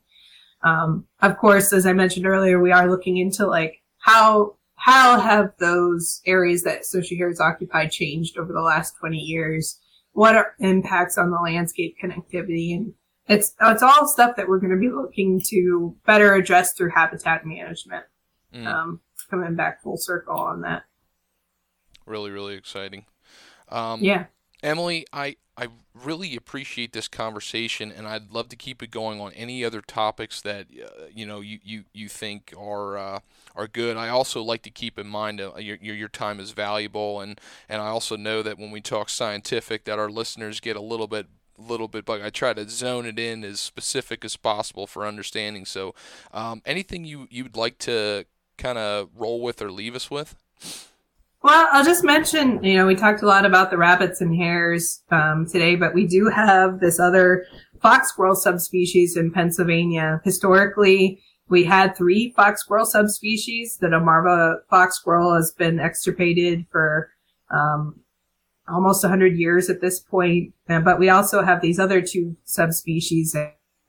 Um, 0.62 1.06
of 1.20 1.36
course, 1.38 1.72
as 1.72 1.86
I 1.86 1.92
mentioned 1.92 2.24
earlier, 2.24 2.60
we 2.60 2.70
are 2.70 2.88
looking 2.88 3.16
into 3.16 3.46
like 3.46 3.82
how 3.98 4.54
how 4.84 5.18
have 5.18 5.54
those 5.60 6.20
areas 6.26 6.62
that 6.64 6.84
snowshoe 6.84 7.16
Hares 7.16 7.40
occupy 7.40 7.86
changed 7.86 8.36
over 8.36 8.52
the 8.52 8.60
last 8.60 8.98
20 9.00 9.16
years? 9.16 9.80
What 10.12 10.36
are 10.36 10.54
impacts 10.60 11.16
on 11.16 11.30
the 11.30 11.38
landscape 11.38 11.96
connectivity? 12.02 12.76
And 12.76 12.92
it's, 13.26 13.54
it's 13.62 13.82
all 13.82 14.06
stuff 14.06 14.36
that 14.36 14.46
we're 14.46 14.58
going 14.58 14.72
to 14.72 14.76
be 14.76 14.90
looking 14.90 15.40
to 15.46 15.96
better 16.04 16.34
address 16.34 16.74
through 16.74 16.90
habitat 16.90 17.46
management. 17.46 18.04
Mm. 18.54 18.66
Um, 18.66 19.00
coming 19.30 19.54
back 19.54 19.82
full 19.82 19.96
circle 19.96 20.36
on 20.36 20.60
that. 20.60 20.82
Really, 22.04 22.30
really 22.30 22.54
exciting. 22.54 23.06
Um, 23.70 24.04
yeah. 24.04 24.26
Emily, 24.62 25.06
I, 25.14 25.36
I 25.56 25.68
really 25.94 26.34
appreciate 26.34 26.92
this 26.92 27.06
conversation, 27.06 27.92
and 27.92 28.08
I'd 28.08 28.32
love 28.32 28.48
to 28.48 28.56
keep 28.56 28.82
it 28.82 28.90
going 28.90 29.20
on 29.20 29.32
any 29.34 29.64
other 29.64 29.80
topics 29.80 30.40
that 30.42 30.66
uh, 30.72 31.04
you 31.14 31.26
know 31.26 31.40
you, 31.40 31.60
you, 31.62 31.84
you 31.92 32.08
think 32.08 32.52
are 32.58 32.98
uh, 32.98 33.20
are 33.54 33.68
good. 33.68 33.96
I 33.96 34.08
also 34.08 34.42
like 34.42 34.62
to 34.62 34.70
keep 34.70 34.98
in 34.98 35.06
mind 35.06 35.40
uh, 35.40 35.54
your, 35.58 35.76
your 35.76 36.08
time 36.08 36.40
is 36.40 36.50
valuable, 36.50 37.20
and 37.20 37.40
and 37.68 37.80
I 37.80 37.86
also 37.86 38.16
know 38.16 38.42
that 38.42 38.58
when 38.58 38.72
we 38.72 38.80
talk 38.80 39.08
scientific, 39.08 39.84
that 39.84 39.98
our 39.98 40.10
listeners 40.10 40.58
get 40.58 40.76
a 40.76 40.80
little 40.80 41.06
bit 41.06 41.26
little 41.56 41.86
bit 41.86 42.04
but 42.04 42.20
I 42.20 42.30
try 42.30 42.52
to 42.52 42.68
zone 42.68 43.06
it 43.06 43.16
in 43.16 43.44
as 43.44 43.60
specific 43.60 44.24
as 44.24 44.36
possible 44.36 44.88
for 44.88 45.06
understanding. 45.06 45.64
So, 45.64 45.94
um, 46.32 46.62
anything 46.66 47.04
you 47.04 47.28
you'd 47.30 47.56
like 47.56 47.78
to 47.78 48.26
kind 48.58 48.78
of 48.78 49.10
roll 49.14 49.40
with 49.40 49.62
or 49.62 49.70
leave 49.70 49.94
us 49.94 50.10
with? 50.10 50.34
Well, 51.44 51.68
I'll 51.72 51.84
just 51.84 52.04
mention, 52.04 52.64
you 52.64 52.78
know, 52.78 52.86
we 52.86 52.94
talked 52.94 53.20
a 53.20 53.26
lot 53.26 53.44
about 53.44 53.70
the 53.70 53.76
rabbits 53.76 54.22
and 54.22 54.34
hares 54.34 55.02
um, 55.10 55.46
today, 55.46 55.76
but 55.76 55.92
we 55.92 56.06
do 56.06 56.30
have 56.30 56.80
this 56.80 56.98
other 56.98 57.44
fox 57.82 58.08
squirrel 58.08 58.34
subspecies 58.34 59.14
in 59.14 59.30
Pennsylvania. 59.30 60.22
Historically, 60.24 61.20
we 61.50 61.62
had 61.62 61.94
three 61.94 62.32
fox 62.34 62.62
squirrel 62.62 62.86
subspecies. 62.86 63.76
The 63.76 63.88
Delmarva 63.88 64.60
fox 64.70 64.96
squirrel 64.96 65.34
has 65.34 65.52
been 65.52 65.80
extirpated 65.80 66.64
for 66.72 67.10
um, 67.50 68.00
almost 68.66 69.04
100 69.04 69.36
years 69.36 69.68
at 69.68 69.82
this 69.82 70.00
point. 70.00 70.54
But 70.66 70.98
we 70.98 71.10
also 71.10 71.42
have 71.42 71.60
these 71.60 71.78
other 71.78 72.00
two 72.00 72.38
subspecies, 72.44 73.36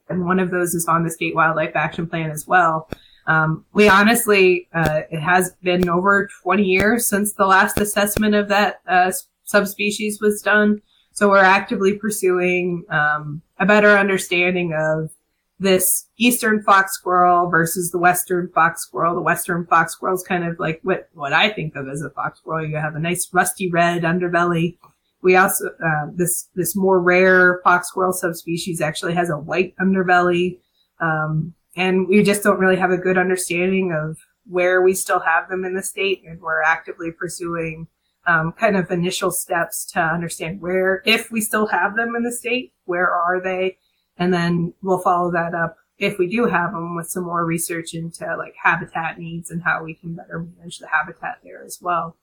and 0.09 0.25
one 0.25 0.41
of 0.41 0.51
those 0.51 0.75
is 0.75 0.89
on 0.89 1.05
the 1.05 1.09
state 1.09 1.35
wildlife 1.35 1.73
action 1.73 2.05
plan 2.05 2.31
as 2.31 2.45
well. 2.45 2.89
Um, 3.27 3.65
we 3.73 3.89
honestly, 3.89 4.67
uh, 4.73 5.01
it 5.09 5.19
has 5.19 5.55
been 5.63 5.89
over 5.89 6.29
20 6.43 6.63
years 6.63 7.07
since 7.07 7.33
the 7.33 7.45
last 7.45 7.79
assessment 7.79 8.35
of 8.35 8.49
that 8.49 8.81
uh, 8.87 9.11
subspecies 9.43 10.21
was 10.21 10.41
done. 10.41 10.81
So 11.11 11.29
we're 11.29 11.39
actively 11.39 11.93
pursuing 11.97 12.83
um, 12.89 13.41
a 13.57 13.65
better 13.65 13.97
understanding 13.97 14.73
of 14.77 15.11
this 15.59 16.07
eastern 16.17 16.61
fox 16.61 16.93
squirrel 16.93 17.49
versus 17.49 17.91
the 17.91 17.97
western 17.97 18.49
fox 18.53 18.81
squirrel. 18.81 19.15
The 19.15 19.21
western 19.21 19.65
fox 19.65 19.93
squirrel 19.93 20.15
is 20.15 20.23
kind 20.23 20.43
of 20.43 20.59
like 20.59 20.81
what, 20.83 21.09
what 21.13 21.31
I 21.31 21.49
think 21.49 21.75
of 21.75 21.87
as 21.87 22.01
a 22.01 22.09
fox 22.09 22.39
squirrel. 22.39 22.67
You 22.67 22.75
have 22.75 22.95
a 22.95 22.99
nice 22.99 23.29
rusty 23.31 23.71
red 23.71 24.03
underbelly. 24.03 24.77
We 25.21 25.37
also, 25.37 25.67
uh, 25.83 26.07
this, 26.13 26.49
this 26.55 26.75
more 26.75 26.99
rare 26.99 27.61
fox 27.63 27.87
squirrel 27.87 28.13
subspecies 28.13 28.81
actually 28.81 29.13
has 29.13 29.29
a 29.29 29.37
white 29.37 29.73
underbelly. 29.77 30.57
Um, 30.99 31.53
and 31.75 32.07
we 32.07 32.23
just 32.23 32.43
don't 32.43 32.59
really 32.59 32.77
have 32.77 32.91
a 32.91 32.97
good 32.97 33.17
understanding 33.17 33.91
of 33.91 34.17
where 34.47 34.81
we 34.81 34.93
still 34.93 35.19
have 35.19 35.49
them 35.49 35.65
in 35.65 35.75
the 35.75 35.83
state. 35.83 36.23
And 36.25 36.39
we're 36.41 36.61
actively 36.61 37.11
pursuing, 37.11 37.87
um, 38.27 38.53
kind 38.53 38.77
of 38.77 38.91
initial 38.91 39.31
steps 39.31 39.85
to 39.93 39.99
understand 39.99 40.61
where, 40.61 41.01
if 41.05 41.31
we 41.31 41.41
still 41.41 41.67
have 41.67 41.95
them 41.95 42.15
in 42.15 42.23
the 42.23 42.31
state, 42.31 42.73
where 42.85 43.09
are 43.09 43.41
they? 43.41 43.77
And 44.17 44.33
then 44.33 44.73
we'll 44.81 45.01
follow 45.01 45.31
that 45.31 45.53
up 45.53 45.77
if 45.97 46.17
we 46.17 46.27
do 46.27 46.45
have 46.45 46.71
them 46.71 46.95
with 46.95 47.09
some 47.09 47.23
more 47.23 47.45
research 47.45 47.93
into 47.93 48.35
like 48.37 48.55
habitat 48.61 49.17
needs 49.17 49.49
and 49.49 49.63
how 49.63 49.83
we 49.83 49.93
can 49.93 50.13
better 50.15 50.45
manage 50.57 50.79
the 50.79 50.87
habitat 50.87 51.39
there 51.43 51.63
as 51.63 51.79
well. 51.81 52.17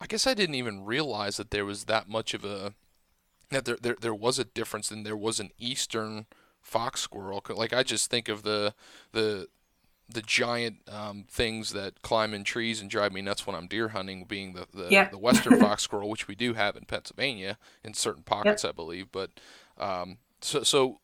I 0.00 0.06
guess 0.06 0.26
I 0.26 0.34
didn't 0.34 0.54
even 0.54 0.84
realize 0.84 1.36
that 1.36 1.50
there 1.50 1.64
was 1.64 1.84
that 1.84 2.08
much 2.08 2.34
of 2.34 2.44
a 2.44 2.74
that 3.50 3.64
there 3.64 3.78
there, 3.80 3.96
there 4.00 4.14
was 4.14 4.38
a 4.38 4.44
difference 4.44 4.90
and 4.90 5.04
there 5.04 5.16
was 5.16 5.38
an 5.40 5.50
eastern 5.58 6.26
fox 6.70 7.00
squirrel. 7.00 7.42
Like 7.48 7.72
I 7.72 7.82
just 7.82 8.10
think 8.10 8.28
of 8.28 8.42
the 8.42 8.74
the 9.12 9.48
the 10.08 10.22
giant 10.22 10.78
um, 10.88 11.24
things 11.28 11.72
that 11.72 12.02
climb 12.02 12.34
in 12.34 12.42
trees 12.44 12.80
and 12.80 12.90
drive 12.90 13.12
me 13.12 13.22
nuts 13.22 13.46
when 13.46 13.54
I'm 13.54 13.66
deer 13.66 13.88
hunting, 13.88 14.24
being 14.24 14.52
the 14.54 14.66
the, 14.72 14.88
yeah. 14.88 15.08
the 15.08 15.18
western 15.18 15.58
fox 15.60 15.82
squirrel, 15.82 16.08
which 16.08 16.28
we 16.28 16.34
do 16.36 16.54
have 16.54 16.76
in 16.76 16.84
Pennsylvania 16.84 17.58
in 17.82 17.94
certain 17.94 18.22
pockets, 18.22 18.62
yep. 18.62 18.72
I 18.72 18.72
believe. 18.74 19.10
But 19.10 19.30
um, 19.78 20.18
so 20.40 20.62
so 20.62 21.00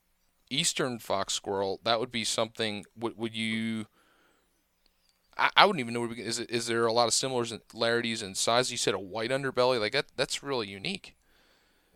eastern 0.50 1.00
fox 1.00 1.34
squirrel, 1.34 1.80
that 1.84 1.98
would 1.98 2.12
be 2.12 2.24
something. 2.24 2.84
Would 2.96 3.18
would 3.18 3.34
you? 3.34 3.86
I, 5.36 5.50
I 5.56 5.66
wouldn't 5.66 5.80
even 5.80 5.94
know. 5.94 6.12
Is 6.12 6.38
it, 6.38 6.48
is 6.48 6.68
there 6.68 6.86
a 6.86 6.92
lot 6.92 7.08
of 7.08 7.14
similarities 7.14 8.22
in 8.22 8.36
size? 8.36 8.70
You 8.70 8.78
said 8.78 8.94
a 8.94 9.00
white 9.00 9.30
underbelly, 9.30 9.80
like 9.80 9.92
that. 9.92 10.06
That's 10.16 10.44
really 10.44 10.68
unique. 10.68 11.16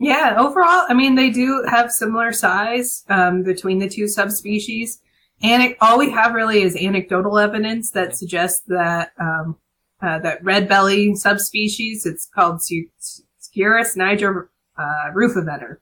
Yeah, 0.03 0.37
overall, 0.39 0.87
I 0.89 0.95
mean, 0.95 1.15
they 1.15 1.29
do 1.29 1.63
have 1.69 1.93
similar 1.93 2.33
size 2.33 3.05
um, 3.11 3.43
between 3.43 3.81
the 3.81 3.89
two 3.89 4.09
subspecies. 4.09 5.03
And 5.43 5.77
all 5.83 5.99
we 5.99 6.11
have 6.11 6.33
really 6.33 6.63
is 6.63 6.75
anecdotal 6.75 7.39
evidence 7.39 7.91
that 7.91 8.17
suggests 8.17 8.63
that 8.69 9.13
um, 9.21 9.57
uh, 10.03 10.19
that 10.21 10.43
red 10.43 10.67
belly 10.69 11.15
subspecies, 11.15 12.07
it's 12.07 12.27
called 12.35 12.63
Sciurus 12.63 13.97
niger 13.97 14.51
uh, 14.79 15.11
rufiventer, 15.15 15.77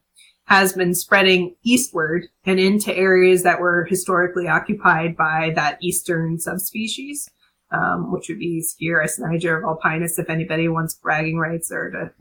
has 0.45 0.73
been 0.73 0.93
spreading 0.93 1.55
eastward 1.63 2.25
and 2.45 2.59
into 2.59 2.93
areas 2.93 3.43
that 3.43 3.61
were 3.61 3.85
historically 3.85 4.49
occupied 4.49 5.15
by 5.15 5.53
that 5.55 5.77
eastern 5.81 6.37
subspecies, 6.39 7.29
um, 7.71 8.11
which 8.11 8.27
would 8.27 8.39
be 8.39 8.61
Sciurus 8.61 9.17
niger 9.17 9.61
vulpinus 9.61 10.19
if 10.19 10.29
anybody 10.29 10.67
wants 10.67 10.95
bragging 10.95 11.37
rights 11.37 11.71
or 11.71 11.89
to 11.91 12.11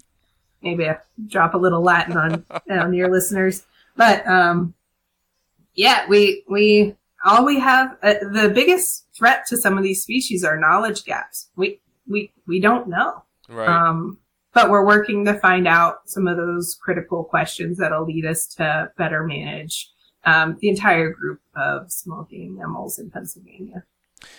maybe 0.63 0.89
I 0.89 0.99
drop 1.27 1.55
a 1.55 1.59
little 1.59 1.83
Latin 1.83 2.17
on 2.17 2.45
on 2.71 2.95
your 2.95 3.11
listeners. 3.11 3.65
But 3.97 4.27
um, 4.27 4.75
yeah, 5.75 6.07
we 6.09 6.45
we 6.49 6.97
all 7.25 7.45
we 7.45 7.59
have 7.61 7.97
uh, 8.03 8.15
the 8.33 8.51
biggest 8.55 9.07
threat 9.17 9.45
to 9.49 9.57
some 9.57 9.77
of 9.77 9.85
these 9.85 10.03
species 10.03 10.45
are 10.45 10.59
knowledge 10.59 11.05
gaps. 11.05 11.49
We 11.57 11.81
we 12.07 12.33
we 12.47 12.61
don't 12.61 12.89
know. 12.89 13.25
Right. 13.49 13.69
Um, 13.69 14.19
but 14.55 14.71
we're 14.71 14.85
working 14.85 15.25
to 15.27 15.35
find 15.35 15.69
out 15.69 16.09
some 16.09 16.27
of 16.27 16.37
those 16.37 16.75
critical 16.75 17.23
questions 17.23 17.79
that'll 17.79 18.05
lead 18.05 18.25
us 18.25 18.47
to 18.47 18.91
better 18.97 19.23
manage 19.23 19.91
um, 20.25 20.57
the 20.61 20.69
entire 20.69 21.11
group 21.11 21.41
of 21.55 21.93
small 21.93 22.25
game 22.25 22.57
mammals 22.57 22.99
in 22.99 23.11
Pennsylvania. 23.11 23.85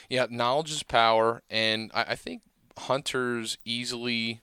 Yeah, 0.10 0.28
knowledge 0.30 0.72
is 0.72 0.84
power, 0.84 1.42
and 1.50 1.90
I, 1.94 2.02
I 2.10 2.16
think 2.16 2.42
hunters 2.78 3.58
easily 3.64 4.42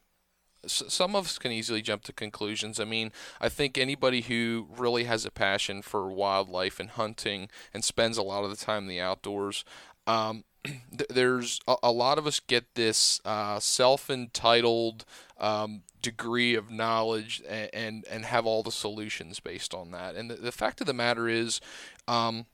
some 0.66 1.14
of 1.14 1.26
us 1.26 1.38
can 1.38 1.52
easily 1.52 1.82
jump 1.82 2.02
to 2.04 2.12
conclusions. 2.12 2.80
I 2.80 2.84
mean, 2.84 3.12
I 3.40 3.48
think 3.48 3.78
anybody 3.78 4.22
who 4.22 4.68
really 4.76 5.04
has 5.04 5.24
a 5.24 5.30
passion 5.30 5.82
for 5.82 6.10
wildlife 6.10 6.80
and 6.80 6.90
hunting 6.90 7.48
and 7.72 7.84
spends 7.84 8.18
a 8.18 8.22
lot 8.22 8.44
of 8.44 8.50
the 8.50 8.56
time 8.56 8.84
in 8.84 8.88
the 8.88 9.00
outdoors, 9.00 9.64
um, 10.06 10.44
there's 11.10 11.60
a, 11.66 11.76
a, 11.82 11.92
lot 11.92 12.18
of 12.18 12.26
us 12.26 12.40
get 12.40 12.74
this 12.74 13.20
uh, 13.24 13.58
self-entitled 13.58 15.04
um, 15.38 15.82
degree 16.02 16.54
of 16.54 16.70
knowledge 16.70 17.42
and, 17.48 17.70
and, 17.72 18.04
and 18.10 18.24
have 18.24 18.46
all 18.46 18.62
the 18.62 18.72
solutions 18.72 19.40
based 19.40 19.74
on 19.74 19.90
that. 19.92 20.14
And 20.14 20.30
the, 20.30 20.34
the 20.34 20.52
fact 20.52 20.80
of 20.80 20.86
the 20.86 20.94
matter 20.94 21.28
is, 21.28 21.60
um, 22.08 22.46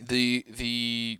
the 0.00 0.44
the 0.48 1.18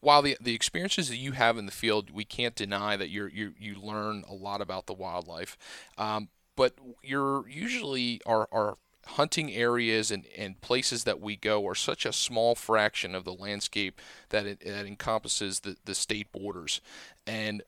while 0.00 0.22
the 0.22 0.36
the 0.40 0.54
experiences 0.54 1.08
that 1.08 1.16
you 1.16 1.32
have 1.32 1.58
in 1.58 1.66
the 1.66 1.72
field, 1.72 2.10
we 2.10 2.24
can't 2.24 2.54
deny 2.54 2.96
that 2.96 3.10
you 3.10 3.26
you 3.26 3.54
you 3.58 3.76
learn 3.80 4.24
a 4.28 4.34
lot 4.34 4.60
about 4.60 4.86
the 4.86 4.94
wildlife. 4.94 5.56
Um, 5.98 6.28
but 6.56 6.74
you're 7.02 7.48
usually 7.48 8.20
our 8.26 8.48
our 8.52 8.76
hunting 9.06 9.52
areas 9.52 10.10
and, 10.10 10.26
and 10.36 10.60
places 10.60 11.04
that 11.04 11.20
we 11.20 11.34
go 11.36 11.66
are 11.66 11.74
such 11.74 12.04
a 12.04 12.12
small 12.12 12.54
fraction 12.54 13.14
of 13.14 13.24
the 13.24 13.32
landscape 13.32 14.00
that 14.28 14.46
it, 14.46 14.60
that 14.60 14.86
encompasses 14.86 15.60
the, 15.60 15.76
the 15.84 15.94
state 15.94 16.30
borders 16.32 16.80
and 17.26 17.62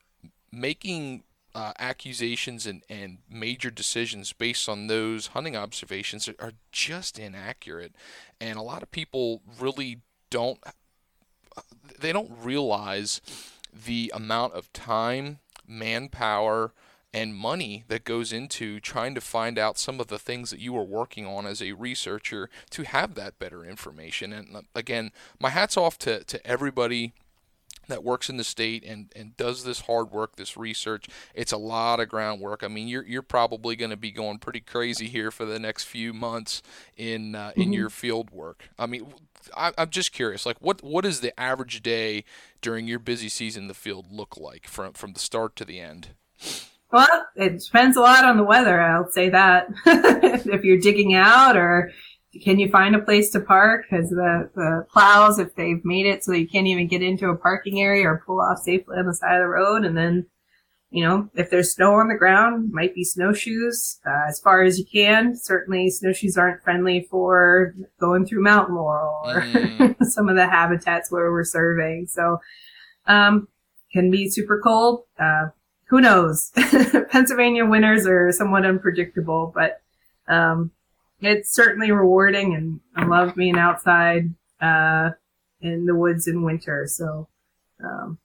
making 0.51 1.23
uh, 1.55 1.73
accusations 1.79 2.65
and, 2.65 2.83
and 2.89 3.17
major 3.29 3.69
decisions 3.69 4.31
based 4.31 4.69
on 4.69 4.87
those 4.87 5.27
hunting 5.27 5.55
observations 5.55 6.27
are, 6.27 6.35
are 6.39 6.53
just 6.71 7.19
inaccurate 7.19 7.93
and 8.39 8.57
a 8.57 8.63
lot 8.63 8.83
of 8.83 8.91
people 8.91 9.41
really 9.59 10.01
don't 10.29 10.59
they 11.99 12.11
don't 12.11 12.31
realize 12.41 13.21
the 13.73 14.11
amount 14.13 14.53
of 14.53 14.71
time, 14.73 15.39
manpower, 15.67 16.73
and 17.13 17.35
money 17.35 17.83
that 17.87 18.03
goes 18.03 18.33
into 18.33 18.79
trying 18.79 19.13
to 19.13 19.21
find 19.21 19.59
out 19.59 19.77
some 19.77 19.99
of 19.99 20.07
the 20.07 20.17
things 20.17 20.49
that 20.49 20.59
you 20.59 20.75
are 20.75 20.83
working 20.83 21.27
on 21.27 21.45
as 21.45 21.61
a 21.61 21.73
researcher 21.73 22.49
to 22.71 22.83
have 22.83 23.13
that 23.13 23.37
better 23.37 23.63
information. 23.63 24.33
And 24.33 24.55
uh, 24.55 24.61
again, 24.73 25.11
my 25.39 25.49
hat's 25.49 25.77
off 25.77 25.99
to, 25.99 26.23
to 26.23 26.45
everybody 26.45 27.13
that 27.87 28.03
works 28.03 28.29
in 28.29 28.37
the 28.37 28.43
state 28.43 28.83
and, 28.83 29.11
and 29.15 29.35
does 29.37 29.63
this 29.63 29.81
hard 29.81 30.11
work, 30.11 30.37
this 30.37 30.57
research. 30.57 31.07
It's 31.35 31.51
a 31.51 31.57
lot 31.57 31.99
of 31.99 32.09
groundwork. 32.09 32.63
I 32.63 32.67
mean, 32.67 32.87
you're, 32.87 33.05
you're 33.05 33.21
probably 33.21 33.75
going 33.75 33.91
to 33.91 33.97
be 33.97 34.11
going 34.11 34.39
pretty 34.39 34.61
crazy 34.61 35.07
here 35.07 35.31
for 35.31 35.45
the 35.45 35.59
next 35.59 35.83
few 35.83 36.13
months 36.13 36.63
in 36.97 37.35
uh, 37.35 37.51
in 37.55 37.63
mm-hmm. 37.63 37.73
your 37.73 37.89
field 37.89 38.31
work. 38.31 38.69
I 38.79 38.85
mean, 38.85 39.13
I, 39.55 39.73
am 39.77 39.89
just 39.89 40.11
curious, 40.11 40.45
like 40.45 40.57
what 40.59 40.83
what 40.83 41.03
does 41.03 41.21
the 41.21 41.37
average 41.39 41.81
day 41.81 42.23
during 42.61 42.87
your 42.87 42.99
busy 42.99 43.29
season 43.29 43.63
in 43.63 43.67
the 43.67 43.73
field 43.73 44.11
look 44.11 44.37
like 44.37 44.67
from 44.67 44.93
from 44.93 45.13
the 45.13 45.19
start 45.19 45.55
to 45.57 45.65
the 45.65 45.79
end? 45.79 46.09
Well, 46.91 47.25
it 47.35 47.59
depends 47.59 47.97
a 47.97 48.01
lot 48.01 48.23
on 48.23 48.37
the 48.37 48.43
weather. 48.43 48.79
I'll 48.79 49.09
say 49.09 49.29
that 49.29 49.67
if 49.85 50.63
you're 50.63 50.77
digging 50.77 51.15
out 51.15 51.57
or 51.57 51.91
can 52.41 52.59
you 52.59 52.69
find 52.69 52.95
a 52.95 52.99
place 52.99 53.31
to 53.31 53.39
park? 53.39 53.85
Because 53.89 54.09
the, 54.09 54.49
the 54.55 54.85
plows, 54.91 55.39
if 55.39 55.55
they've 55.55 55.83
made 55.83 56.05
it 56.05 56.23
so 56.23 56.33
you 56.33 56.47
can't 56.47 56.67
even 56.67 56.87
get 56.87 57.01
into 57.01 57.29
a 57.29 57.35
parking 57.35 57.81
area 57.81 58.07
or 58.07 58.23
pull 58.25 58.39
off 58.39 58.59
safely 58.59 58.97
on 58.97 59.05
the 59.05 59.13
side 59.13 59.35
of 59.35 59.41
the 59.41 59.47
road, 59.47 59.85
and 59.85 59.97
then 59.97 60.25
you 60.93 61.03
know, 61.03 61.27
if 61.33 61.49
there's 61.49 61.73
snow 61.73 61.95
on 61.95 62.07
the 62.07 62.13
ground, 62.13 62.71
might 62.71 62.93
be 62.93 63.03
snowshoes 63.03 63.99
uh, 64.05 64.27
as 64.29 64.39
far 64.39 64.61
as 64.61 64.77
you 64.77 64.85
can. 64.85 65.35
Certainly, 65.35 65.89
snowshoes 65.89 66.37
aren't 66.37 66.61
friendly 66.61 67.07
for 67.09 67.73
going 67.99 68.27
through 68.27 68.43
mountain 68.43 68.75
laurel 68.75 69.23
or 69.25 69.41
mm. 69.41 69.95
some 70.05 70.29
of 70.29 70.35
the 70.35 70.45
habitats 70.45 71.09
where 71.09 71.31
we're 71.31 71.45
surveying. 71.45 72.05
So, 72.05 72.39
um, 73.07 73.47
can 73.91 74.11
be 74.11 74.29
super 74.29 74.61
cold. 74.63 75.05
Uh, 75.19 75.47
who 75.85 75.99
knows? 75.99 76.51
Pennsylvania 77.09 77.65
winters 77.65 78.05
are 78.05 78.31
somewhat 78.31 78.63
unpredictable, 78.63 79.51
but 79.55 79.81
um, 80.27 80.69
it's 81.21 81.51
certainly 81.51 81.91
rewarding, 81.91 82.53
and 82.53 82.81
I 82.95 83.07
love 83.07 83.33
being 83.33 83.57
outside 83.57 84.31
uh, 84.61 85.09
in 85.59 85.87
the 85.87 85.95
woods 85.95 86.27
in 86.27 86.43
winter. 86.43 86.85
So, 86.85 87.29
um, 87.83 88.19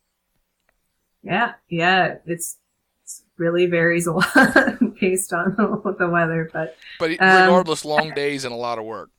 Yeah, 1.28 1.52
yeah, 1.68 2.16
it's, 2.24 2.56
it's 3.02 3.22
really 3.36 3.66
varies 3.66 4.06
a 4.06 4.12
lot 4.14 4.96
based 4.98 5.34
on 5.34 5.54
the 5.98 6.08
weather, 6.08 6.48
but 6.52 6.76
but 6.98 7.10
um, 7.20 7.42
regardless, 7.42 7.84
long 7.84 8.12
days 8.14 8.44
and 8.44 8.52
a 8.52 8.56
lot 8.56 8.78
of 8.78 8.84
work. 8.86 9.10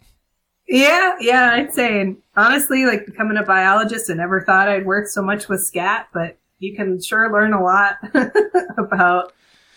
Yeah, 0.68 1.16
yeah, 1.20 1.52
I'd 1.54 1.74
say. 1.74 2.02
And 2.02 2.18
honestly, 2.36 2.86
like 2.86 3.06
becoming 3.06 3.38
a 3.38 3.44
biologist, 3.44 4.10
I 4.10 4.16
never 4.16 4.42
thought 4.42 4.68
I'd 4.68 4.86
work 4.86 5.08
so 5.08 5.22
much 5.22 5.48
with 5.48 5.64
scat, 5.64 6.08
but 6.14 6.38
you 6.58 6.76
can 6.76 7.02
sure 7.02 7.32
learn 7.32 7.54
a 7.54 7.64
lot 7.64 7.98
about 8.78 9.34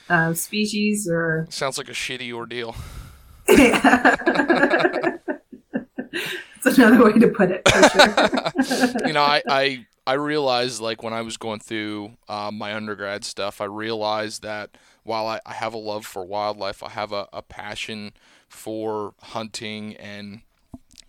uh, 0.08 0.32
species 0.32 1.08
or. 1.10 1.46
Sounds 1.50 1.76
like 1.76 1.88
a 1.88 1.92
shitty 1.92 2.32
ordeal. 2.32 2.74
Yeah. 3.48 5.16
That's 6.64 6.78
another 6.78 7.04
way 7.04 7.18
to 7.18 7.28
put 7.28 7.50
it, 7.50 7.68
for 7.68 7.88
sure. 7.88 9.06
you 9.06 9.12
know, 9.12 9.22
I, 9.22 9.42
I 9.48 9.86
I 10.06 10.14
realized 10.14 10.80
like 10.80 11.02
when 11.02 11.12
I 11.12 11.22
was 11.22 11.36
going 11.36 11.60
through 11.60 12.12
uh, 12.28 12.50
my 12.52 12.74
undergrad 12.74 13.24
stuff, 13.24 13.60
I 13.60 13.66
realized 13.66 14.42
that 14.42 14.76
while 15.04 15.26
I, 15.26 15.40
I 15.46 15.54
have 15.54 15.74
a 15.74 15.78
love 15.78 16.04
for 16.06 16.24
wildlife, 16.24 16.82
I 16.82 16.90
have 16.90 17.12
a, 17.12 17.28
a 17.32 17.42
passion 17.42 18.12
for 18.48 19.14
hunting 19.20 19.96
and 19.96 20.42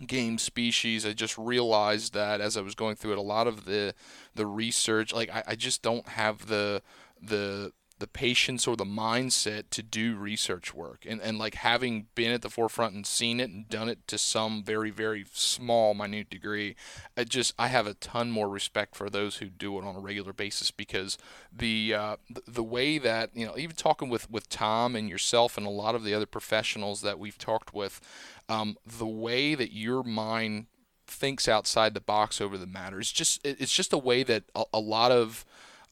game 0.06 0.38
species. 0.38 1.06
I 1.06 1.14
just 1.14 1.38
realized 1.38 2.14
that 2.14 2.40
as 2.40 2.56
I 2.56 2.62
was 2.62 2.76
going 2.76 2.96
through 2.96 3.14
it, 3.14 3.18
a 3.18 3.22
lot 3.22 3.48
of 3.48 3.66
the 3.66 3.96
the 4.36 4.46
research, 4.46 5.14
like 5.14 5.30
I, 5.30 5.44
I 5.48 5.56
just 5.56 5.82
don't 5.82 6.08
have 6.10 6.46
the 6.48 6.82
the 7.22 7.72
the 8.00 8.08
patience 8.08 8.68
or 8.68 8.76
the 8.76 8.86
mindset 8.86 9.66
to 9.70 9.82
do 9.82 10.16
research 10.16 10.74
work. 10.74 11.06
And, 11.08 11.22
and 11.22 11.38
like 11.38 11.56
having 11.56 12.08
been 12.16 12.32
at 12.32 12.42
the 12.42 12.50
forefront 12.50 12.96
and 12.96 13.06
seen 13.06 13.40
it 13.40 13.50
and 13.50 13.70
done 13.70 13.88
it 13.90 14.08
to 14.08 14.18
some 14.18 14.64
very 14.64 14.90
very 14.90 15.26
small 15.32 15.94
minute 15.94 16.30
degree 16.30 16.76
I 17.18 17.24
just 17.24 17.54
I 17.58 17.68
have 17.68 17.88
a 17.88 17.94
ton 17.94 18.32
more 18.32 18.50
respect 18.50 18.96
for 18.96 19.10
those 19.10 19.38
who 19.38 19.48
do 19.48 19.78
it 19.78 19.86
on 19.86 19.96
a 19.96 20.00
regular 20.00 20.34
basis 20.34 20.72
because 20.72 21.18
the 21.52 21.94
uh, 21.94 22.16
the 22.48 22.64
way 22.64 22.98
that 22.98 23.30
you 23.34 23.46
know 23.46 23.58
even 23.58 23.76
talking 23.76 24.10
with 24.10 24.30
with 24.30 24.50
Tom 24.50 24.96
and 24.96 25.10
yourself 25.10 25.58
and 25.58 25.66
a 25.66 25.72
lot 25.72 25.96
of 25.96 26.04
the 26.04 26.14
other 26.14 26.26
professionals 26.26 27.02
that 27.02 27.20
we've 27.20 27.38
talked 27.38 27.74
with 27.74 28.02
um, 28.50 28.78
the 28.86 29.08
way 29.08 29.56
that 29.56 29.74
your 29.74 30.04
mind 30.04 30.68
thinks 31.06 31.48
outside 31.48 31.94
the 31.94 32.02
box 32.02 32.42
over 32.42 32.58
the 32.58 32.68
matter 32.68 33.00
is 33.00 33.12
just 33.12 33.46
it's 33.46 33.74
just 33.74 33.94
a 33.94 33.98
way 33.98 34.24
that 34.24 34.44
a, 34.56 34.64
a 34.74 34.80
lot 34.80 35.12
of 35.12 35.46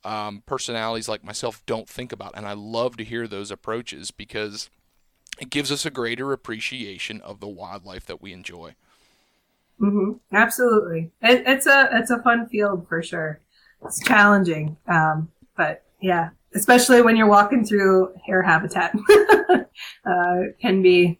um, 0.04 0.43
personalities 0.45 1.08
like 1.08 1.24
myself 1.24 1.64
don't 1.66 1.88
think 1.88 2.12
about. 2.12 2.34
And 2.36 2.45
I 2.45 2.54
love 2.54 2.97
to 2.97 3.04
hear 3.04 3.28
those 3.28 3.52
approaches 3.52 4.12
because 4.12 4.70
it 5.39 5.49
gives 5.49 5.72
us 5.72 5.86
a 5.86 5.91
greater 5.91 6.32
appreciation 6.34 7.22
of 7.22 7.39
the 7.39 7.47
wildlife 7.47 8.06
that 8.06 8.22
we 8.22 8.34
enjoy. 8.34 8.76
Mm-hmm. 9.80 10.36
Absolutely, 10.36 11.12
it, 11.22 11.43
it's 11.47 11.66
a 11.66 11.89
it's 11.93 12.12
a 12.12 12.22
fun 12.22 12.47
field 12.47 12.88
for 12.88 13.02
sure. 13.02 13.39
It's 13.84 13.99
challenging, 14.04 14.78
um, 14.88 15.32
but 15.58 15.84
yeah, 15.99 16.30
especially 16.54 17.02
when 17.02 17.16
you're 17.16 17.28
walking 17.28 17.66
through 17.66 18.14
hare 18.24 18.43
habitat, 18.43 18.95
uh, 20.06 20.39
can 20.62 20.82
be. 20.84 21.20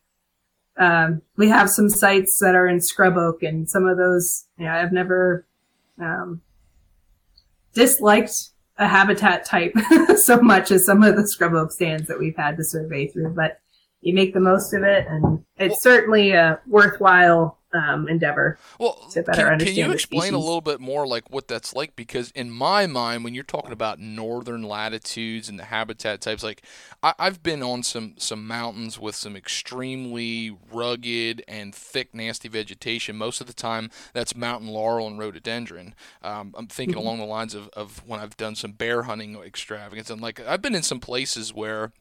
Um, 0.78 1.22
we 1.38 1.50
have 1.50 1.70
some 1.70 1.90
sites 1.90 2.40
that 2.40 2.56
are 2.56 2.68
in 2.68 2.82
scrub 2.82 3.18
oak, 3.18 3.44
and 3.44 3.70
some 3.70 3.88
of 3.88 3.98
those, 3.98 4.46
yeah, 4.58 4.78
I've 4.78 4.94
never 4.94 5.46
um, 6.00 6.42
disliked 7.74 8.51
a 8.82 8.88
habitat 8.88 9.46
type 9.46 9.74
so 10.18 10.42
much 10.42 10.72
as 10.72 10.86
some 10.86 11.04
of 11.04 11.16
the 11.16 11.28
scrub 11.28 11.54
oak 11.54 11.72
stands 11.72 12.08
that 12.08 12.20
we've 12.20 12.36
had 12.36 12.58
to 12.58 12.64
survey 12.64 13.08
through, 13.08 13.34
but 13.36 13.60
you 14.02 14.14
make 14.14 14.34
the 14.34 14.40
most 14.40 14.74
of 14.74 14.84
it 14.84 15.06
and 15.08 15.46
it's 15.58 15.84
certainly 15.84 16.32
a 16.32 16.60
worthwhile 16.68 17.60
um, 17.74 18.07
endeavor. 18.07 18.57
Well, 18.80 18.95
to 19.11 19.24
better 19.24 19.43
can, 19.43 19.51
understand 19.53 19.76
can 19.76 19.86
you 19.86 19.91
explain 19.91 20.34
a 20.34 20.39
little 20.39 20.61
bit 20.61 20.80
more 20.80 21.07
like 21.07 21.30
what 21.30 21.47
that's 21.47 21.74
like? 21.74 21.95
Because 21.95 22.32
in 22.32 22.51
my 22.51 22.88
mind, 22.88 23.24
when 23.24 23.34
you're 23.34 23.43
talking 23.43 23.72
about 23.72 23.99
northern 23.99 24.63
latitudes 24.63 25.49
and 25.49 25.57
the 25.57 25.65
habitat 25.65 26.22
types, 26.22 26.43
like 26.43 26.63
I, 27.03 27.13
have 27.19 27.41
been 27.41 27.63
on 27.63 27.84
some 27.84 28.15
some 28.17 28.47
mountains 28.47 28.99
with 28.99 29.15
some 29.15 29.36
extremely 29.36 30.55
rugged 30.72 31.43
and 31.47 31.74
thick, 31.74 32.13
nasty 32.13 32.47
vegetation. 32.47 33.15
Most 33.15 33.41
of 33.41 33.47
the 33.47 33.53
time, 33.53 33.89
that's 34.13 34.36
mountain 34.36 34.69
laurel 34.69 35.07
and 35.07 35.17
rhododendron. 35.17 35.95
Um, 36.22 36.53
I'm 36.57 36.67
thinking 36.67 36.95
mm-hmm. 36.95 37.05
along 37.05 37.19
the 37.19 37.26
lines 37.26 37.55
of, 37.55 37.69
of 37.69 38.03
when 38.05 38.19
I've 38.19 38.38
done 38.38 38.55
some 38.55 38.74
bear 38.74 39.03
hunting 39.03 39.36
extravagance, 39.36 40.09
and 40.09 40.22
like 40.22 40.39
I've 40.39 40.61
been 40.61 40.76
in 40.76 40.84
some 40.84 40.99
places 40.99 41.53
where 41.53 41.91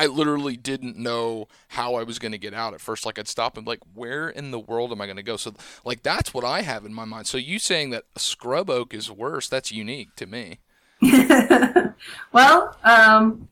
I 0.00 0.06
literally 0.06 0.56
didn't 0.56 0.96
know 0.96 1.46
how 1.68 1.94
I 1.94 2.04
was 2.04 2.18
going 2.18 2.32
to 2.32 2.38
get 2.38 2.54
out 2.54 2.72
at 2.72 2.80
first. 2.80 3.04
Like 3.04 3.18
I'd 3.18 3.28
stop 3.28 3.58
and 3.58 3.66
like, 3.66 3.80
where 3.92 4.30
in 4.30 4.50
the 4.50 4.58
world 4.58 4.92
am 4.92 5.02
I 5.02 5.04
going 5.04 5.18
to 5.18 5.22
go? 5.22 5.36
So 5.36 5.52
like 5.84 6.02
that's 6.02 6.32
what 6.32 6.42
I 6.42 6.62
have 6.62 6.86
in 6.86 6.94
my 6.94 7.04
mind. 7.04 7.26
So 7.26 7.36
you 7.36 7.58
saying 7.58 7.90
that 7.90 8.04
scrub 8.16 8.70
oak 8.70 8.94
is 8.94 9.10
worse? 9.10 9.46
That's 9.46 9.70
unique 9.70 10.16
to 10.16 10.24
me. 10.24 10.60
well, 12.32 12.78
um, 12.82 13.50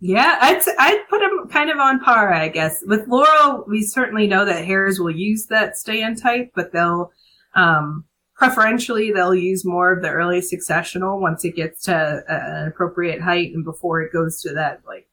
yeah, 0.00 0.38
I'd 0.40 0.62
I'd 0.78 1.04
put 1.10 1.20
them 1.20 1.48
kind 1.50 1.68
of 1.68 1.76
on 1.76 2.00
par, 2.00 2.32
I 2.32 2.48
guess. 2.48 2.82
With 2.86 3.06
laurel, 3.06 3.66
we 3.68 3.82
certainly 3.82 4.26
know 4.26 4.46
that 4.46 4.64
hares 4.64 4.98
will 4.98 5.10
use 5.10 5.44
that 5.48 5.76
stand 5.76 6.22
type, 6.22 6.52
but 6.54 6.72
they'll 6.72 7.12
um, 7.54 8.06
preferentially 8.34 9.12
they'll 9.12 9.34
use 9.34 9.62
more 9.66 9.92
of 9.92 10.00
the 10.00 10.08
early 10.08 10.40
successional 10.40 11.20
once 11.20 11.44
it 11.44 11.54
gets 11.54 11.82
to 11.84 12.24
an 12.28 12.68
appropriate 12.68 13.20
height 13.20 13.52
and 13.52 13.62
before 13.62 14.00
it 14.00 14.10
goes 14.10 14.40
to 14.40 14.54
that 14.54 14.80
like 14.86 15.06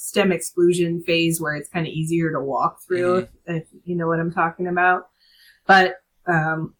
stem 0.00 0.32
exclusion 0.32 1.02
phase 1.02 1.40
where 1.40 1.54
it's 1.54 1.68
kind 1.68 1.86
of 1.86 1.92
easier 1.92 2.32
to 2.32 2.40
walk 2.40 2.80
through, 2.82 3.22
mm-hmm. 3.22 3.56
if, 3.56 3.62
if, 3.62 3.68
you 3.84 3.94
know 3.94 4.06
what 4.06 4.18
I'm 4.18 4.32
talking 4.32 4.66
about. 4.66 5.08
But 5.66 5.96
um, 6.26 6.74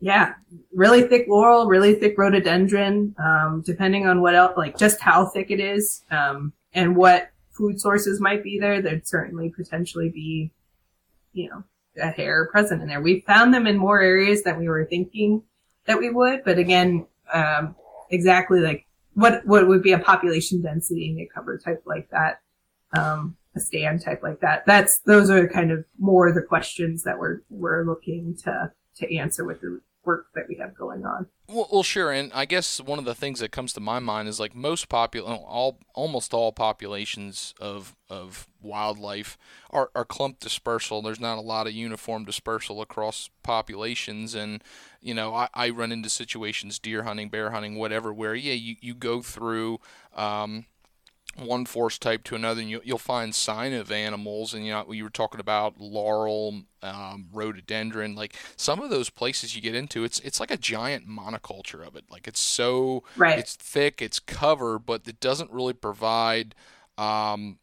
yeah, 0.00 0.34
really 0.72 1.02
thick 1.02 1.26
laurel, 1.28 1.66
really 1.66 1.94
thick 1.94 2.16
rhododendron, 2.16 3.14
um, 3.22 3.62
depending 3.66 4.06
on 4.06 4.22
what 4.22 4.34
else, 4.34 4.56
like 4.56 4.78
just 4.78 4.98
how 5.00 5.26
thick 5.26 5.50
it 5.50 5.60
is 5.60 6.04
um, 6.10 6.54
and 6.72 6.96
what 6.96 7.30
food 7.50 7.78
sources 7.78 8.18
might 8.18 8.42
be 8.42 8.58
there. 8.58 8.80
There'd 8.80 9.06
certainly 9.06 9.52
potentially 9.54 10.08
be, 10.08 10.50
you 11.34 11.50
know, 11.50 11.64
a 12.02 12.10
hare 12.10 12.46
present 12.46 12.80
in 12.80 12.88
there. 12.88 13.02
We 13.02 13.20
found 13.26 13.52
them 13.52 13.66
in 13.66 13.76
more 13.76 14.00
areas 14.00 14.42
than 14.42 14.58
we 14.58 14.68
were 14.68 14.86
thinking 14.86 15.42
that 15.86 15.98
we 15.98 16.08
would, 16.08 16.44
but 16.44 16.58
again, 16.58 17.06
um, 17.32 17.76
exactly 18.10 18.60
like 18.60 18.86
what 19.12 19.46
what 19.46 19.68
would 19.68 19.82
be 19.82 19.92
a 19.92 19.98
population 19.98 20.62
density 20.62 21.10
in 21.10 21.18
a 21.20 21.28
cover 21.34 21.58
type 21.58 21.82
like 21.86 22.08
that 22.10 22.40
um, 22.96 23.36
a 23.54 23.60
stand 23.60 24.02
type 24.02 24.22
like 24.22 24.40
that. 24.40 24.64
That's 24.66 24.98
those 25.00 25.30
are 25.30 25.48
kind 25.48 25.70
of 25.70 25.84
more 25.98 26.32
the 26.32 26.42
questions 26.42 27.02
that 27.04 27.18
we're 27.18 27.42
we're 27.50 27.84
looking 27.84 28.36
to 28.44 28.72
to 28.96 29.16
answer 29.16 29.44
with 29.44 29.60
the 29.60 29.80
work 30.04 30.26
that 30.34 30.44
we 30.48 30.56
have 30.56 30.76
going 30.76 31.04
on. 31.04 31.26
Well, 31.48 31.68
well, 31.70 31.82
sure, 31.82 32.10
and 32.10 32.32
I 32.32 32.46
guess 32.46 32.80
one 32.80 32.98
of 32.98 33.04
the 33.04 33.14
things 33.14 33.40
that 33.40 33.52
comes 33.52 33.72
to 33.74 33.80
my 33.80 33.98
mind 33.98 34.28
is 34.28 34.40
like 34.40 34.54
most 34.54 34.88
popul 34.88 35.26
all 35.26 35.78
almost 35.94 36.32
all 36.32 36.52
populations 36.52 37.54
of 37.60 37.94
of 38.08 38.46
wildlife 38.62 39.36
are, 39.70 39.90
are 39.94 40.04
clump 40.04 40.40
dispersal. 40.40 41.02
There's 41.02 41.20
not 41.20 41.38
a 41.38 41.42
lot 41.42 41.66
of 41.66 41.74
uniform 41.74 42.24
dispersal 42.24 42.80
across 42.80 43.28
populations, 43.42 44.34
and 44.34 44.62
you 45.00 45.14
know 45.14 45.34
I, 45.34 45.48
I 45.52 45.70
run 45.70 45.92
into 45.92 46.08
situations 46.08 46.78
deer 46.78 47.02
hunting, 47.02 47.28
bear 47.28 47.50
hunting, 47.50 47.76
whatever, 47.76 48.12
where 48.12 48.34
yeah 48.34 48.54
you 48.54 48.76
you 48.80 48.94
go 48.94 49.20
through. 49.20 49.80
Um, 50.14 50.66
one 51.36 51.64
forest 51.64 52.02
type 52.02 52.24
to 52.24 52.34
another, 52.34 52.60
and 52.60 52.70
you, 52.70 52.80
will 52.86 52.98
find 52.98 53.34
sign 53.34 53.72
of 53.72 53.90
animals. 53.90 54.54
And 54.54 54.64
you 54.64 54.72
know, 54.72 54.90
you 54.92 55.04
were 55.04 55.10
talking 55.10 55.40
about 55.40 55.80
laurel, 55.80 56.62
um, 56.82 57.26
rhododendron, 57.32 58.14
like 58.14 58.34
some 58.56 58.80
of 58.80 58.90
those 58.90 59.10
places 59.10 59.54
you 59.54 59.62
get 59.62 59.74
into, 59.74 60.04
it's 60.04 60.20
it's 60.20 60.40
like 60.40 60.50
a 60.50 60.56
giant 60.56 61.08
monoculture 61.08 61.86
of 61.86 61.96
it. 61.96 62.04
Like 62.10 62.26
it's 62.28 62.40
so 62.40 63.04
right. 63.16 63.38
it's 63.38 63.56
thick, 63.56 64.00
it's 64.00 64.20
cover, 64.20 64.78
but 64.78 65.02
it 65.06 65.20
doesn't 65.20 65.50
really 65.50 65.74
provide. 65.74 66.54
Um, 66.96 67.58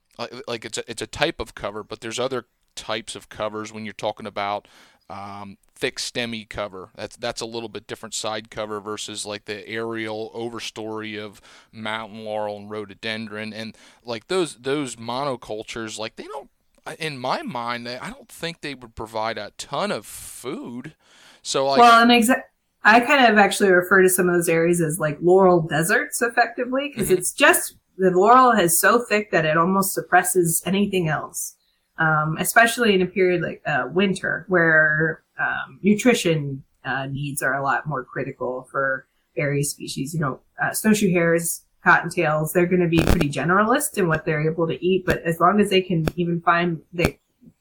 like 0.47 0.65
it's 0.65 0.77
a, 0.77 0.91
it's 0.91 1.01
a 1.01 1.07
type 1.07 1.39
of 1.39 1.55
cover, 1.55 1.83
but 1.83 2.01
there's 2.01 2.19
other 2.19 2.45
types 2.75 3.15
of 3.15 3.29
covers 3.29 3.71
when 3.71 3.85
you're 3.85 3.93
talking 3.93 4.25
about 4.25 4.67
um, 5.11 5.57
thick 5.75 5.97
stemmy 5.97 6.47
cover. 6.47 6.89
That's 6.95 7.17
that's 7.17 7.41
a 7.41 7.45
little 7.45 7.69
bit 7.69 7.87
different 7.87 8.15
side 8.15 8.49
cover 8.49 8.79
versus 8.79 9.25
like 9.25 9.45
the 9.45 9.67
aerial 9.67 10.31
overstory 10.33 11.19
of 11.19 11.41
mountain 11.71 12.23
laurel 12.23 12.57
and 12.57 12.69
rhododendron 12.69 13.53
and 13.53 13.75
like 14.05 14.27
those 14.27 14.55
those 14.55 14.95
monocultures 14.95 15.99
like 15.99 16.15
they 16.15 16.23
don't 16.23 16.49
in 16.97 17.17
my 17.17 17.41
mind 17.41 17.87
I 17.87 18.09
don't 18.09 18.29
think 18.29 18.61
they 18.61 18.73
would 18.73 18.95
provide 18.95 19.37
a 19.37 19.51
ton 19.57 19.91
of 19.91 20.05
food. 20.05 20.95
So 21.41 21.67
like 21.67 21.79
Well, 21.79 22.01
and 22.01 22.11
exactly 22.11 22.45
I 22.83 22.99
kind 22.99 23.31
of 23.31 23.37
actually 23.37 23.71
refer 23.71 24.01
to 24.01 24.09
some 24.09 24.27
of 24.27 24.35
those 24.35 24.49
areas 24.49 24.81
as 24.81 24.97
like 24.97 25.17
laurel 25.21 25.61
deserts 25.61 26.21
effectively 26.21 26.89
because 26.89 27.09
mm-hmm. 27.09 27.17
it's 27.17 27.33
just 27.33 27.75
the 27.97 28.09
laurel 28.11 28.51
is 28.51 28.79
so 28.79 29.03
thick 29.03 29.29
that 29.31 29.45
it 29.45 29.57
almost 29.57 29.93
suppresses 29.93 30.63
anything 30.65 31.07
else 31.07 31.55
um, 31.97 32.37
especially 32.39 32.93
in 32.95 33.01
a 33.01 33.05
period 33.05 33.41
like 33.41 33.61
uh, 33.65 33.87
winter 33.91 34.45
where 34.47 35.23
um, 35.39 35.79
nutrition 35.81 36.63
uh, 36.83 37.05
needs 37.05 37.41
are 37.41 37.55
a 37.55 37.63
lot 37.63 37.87
more 37.87 38.03
critical 38.03 38.67
for 38.71 39.07
various 39.35 39.71
species. 39.71 40.13
You 40.13 40.19
know, 40.19 40.39
uh, 40.61 40.73
snowshoe 40.73 41.11
hares, 41.11 41.63
cottontails, 41.85 42.53
they're 42.53 42.65
going 42.65 42.81
to 42.81 42.87
be 42.87 43.03
pretty 43.03 43.29
generalist 43.29 43.97
in 43.97 44.07
what 44.07 44.25
they're 44.25 44.49
able 44.49 44.67
to 44.67 44.83
eat, 44.85 45.05
but 45.05 45.21
as 45.23 45.39
long 45.39 45.59
as 45.59 45.69
they 45.69 45.81
can 45.81 46.05
even 46.15 46.41
find 46.41 46.81
the 46.93 47.17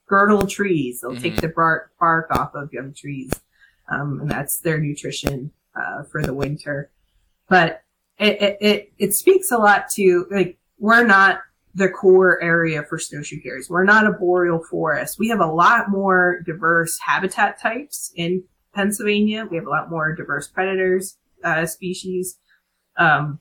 girdle 0.07 0.47
trees, 0.47 1.01
they'll 1.01 1.12
mm-hmm. 1.12 1.22
take 1.22 1.37
the 1.37 1.49
bark, 1.49 1.93
bark 1.99 2.31
off 2.31 2.55
of 2.55 2.72
young 2.72 2.93
trees. 2.93 3.31
Um, 3.89 4.20
and 4.20 4.31
that's 4.31 4.59
their 4.59 4.78
nutrition 4.78 5.53
uh, 5.74 6.05
for 6.05 6.22
the 6.22 6.35
winter. 6.35 6.91
But 7.49 7.83
it, 8.18 8.41
it, 8.43 8.59
it, 8.61 8.93
it 8.99 9.14
speaks 9.14 9.51
a 9.51 9.59
lot 9.59 9.89
to 9.91 10.26
like, 10.31 10.59
we're 10.78 11.05
not 11.05 11.41
the 11.74 11.88
core 11.88 12.42
area 12.42 12.82
for 12.82 12.98
snowshoe 12.98 13.40
hares. 13.42 13.70
We're 13.70 13.84
not 13.84 14.06
a 14.06 14.12
boreal 14.12 14.62
forest. 14.70 15.18
We 15.18 15.28
have 15.28 15.40
a 15.40 15.46
lot 15.46 15.90
more 15.90 16.40
diverse 16.44 16.98
habitat 16.98 17.60
types 17.60 18.12
in 18.16 18.42
Pennsylvania. 18.74 19.46
We 19.50 19.56
have 19.56 19.66
a 19.66 19.70
lot 19.70 19.90
more 19.90 20.14
diverse 20.14 20.48
predators, 20.48 21.16
uh, 21.44 21.66
species. 21.66 22.38
Um, 22.96 23.38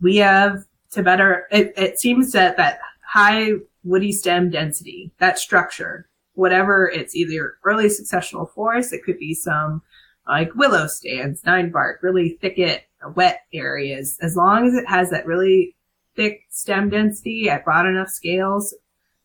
we 0.00 0.16
have 0.18 0.64
to 0.92 1.02
better, 1.02 1.46
it, 1.50 1.72
it 1.76 1.98
seems 1.98 2.32
that 2.32 2.56
that 2.56 2.78
high 3.06 3.52
woody 3.82 4.12
stem 4.12 4.50
density, 4.50 5.12
that 5.18 5.38
structure, 5.38 6.08
whatever 6.34 6.88
it's 6.88 7.14
either 7.14 7.54
early 7.64 7.86
successional 7.86 8.50
forest, 8.52 8.92
it 8.92 9.02
could 9.04 9.18
be 9.18 9.34
some 9.34 9.82
like 10.26 10.54
willow 10.54 10.86
stands, 10.86 11.44
nine 11.44 11.70
bark, 11.70 12.02
really 12.02 12.38
thicket, 12.40 12.84
wet 13.14 13.40
areas. 13.52 14.16
As 14.22 14.36
long 14.36 14.66
as 14.66 14.74
it 14.74 14.88
has 14.88 15.10
that 15.10 15.26
really 15.26 15.76
thick 16.16 16.42
stem 16.50 16.90
density 16.90 17.48
at 17.48 17.64
broad 17.64 17.86
enough 17.86 18.08
scales, 18.08 18.74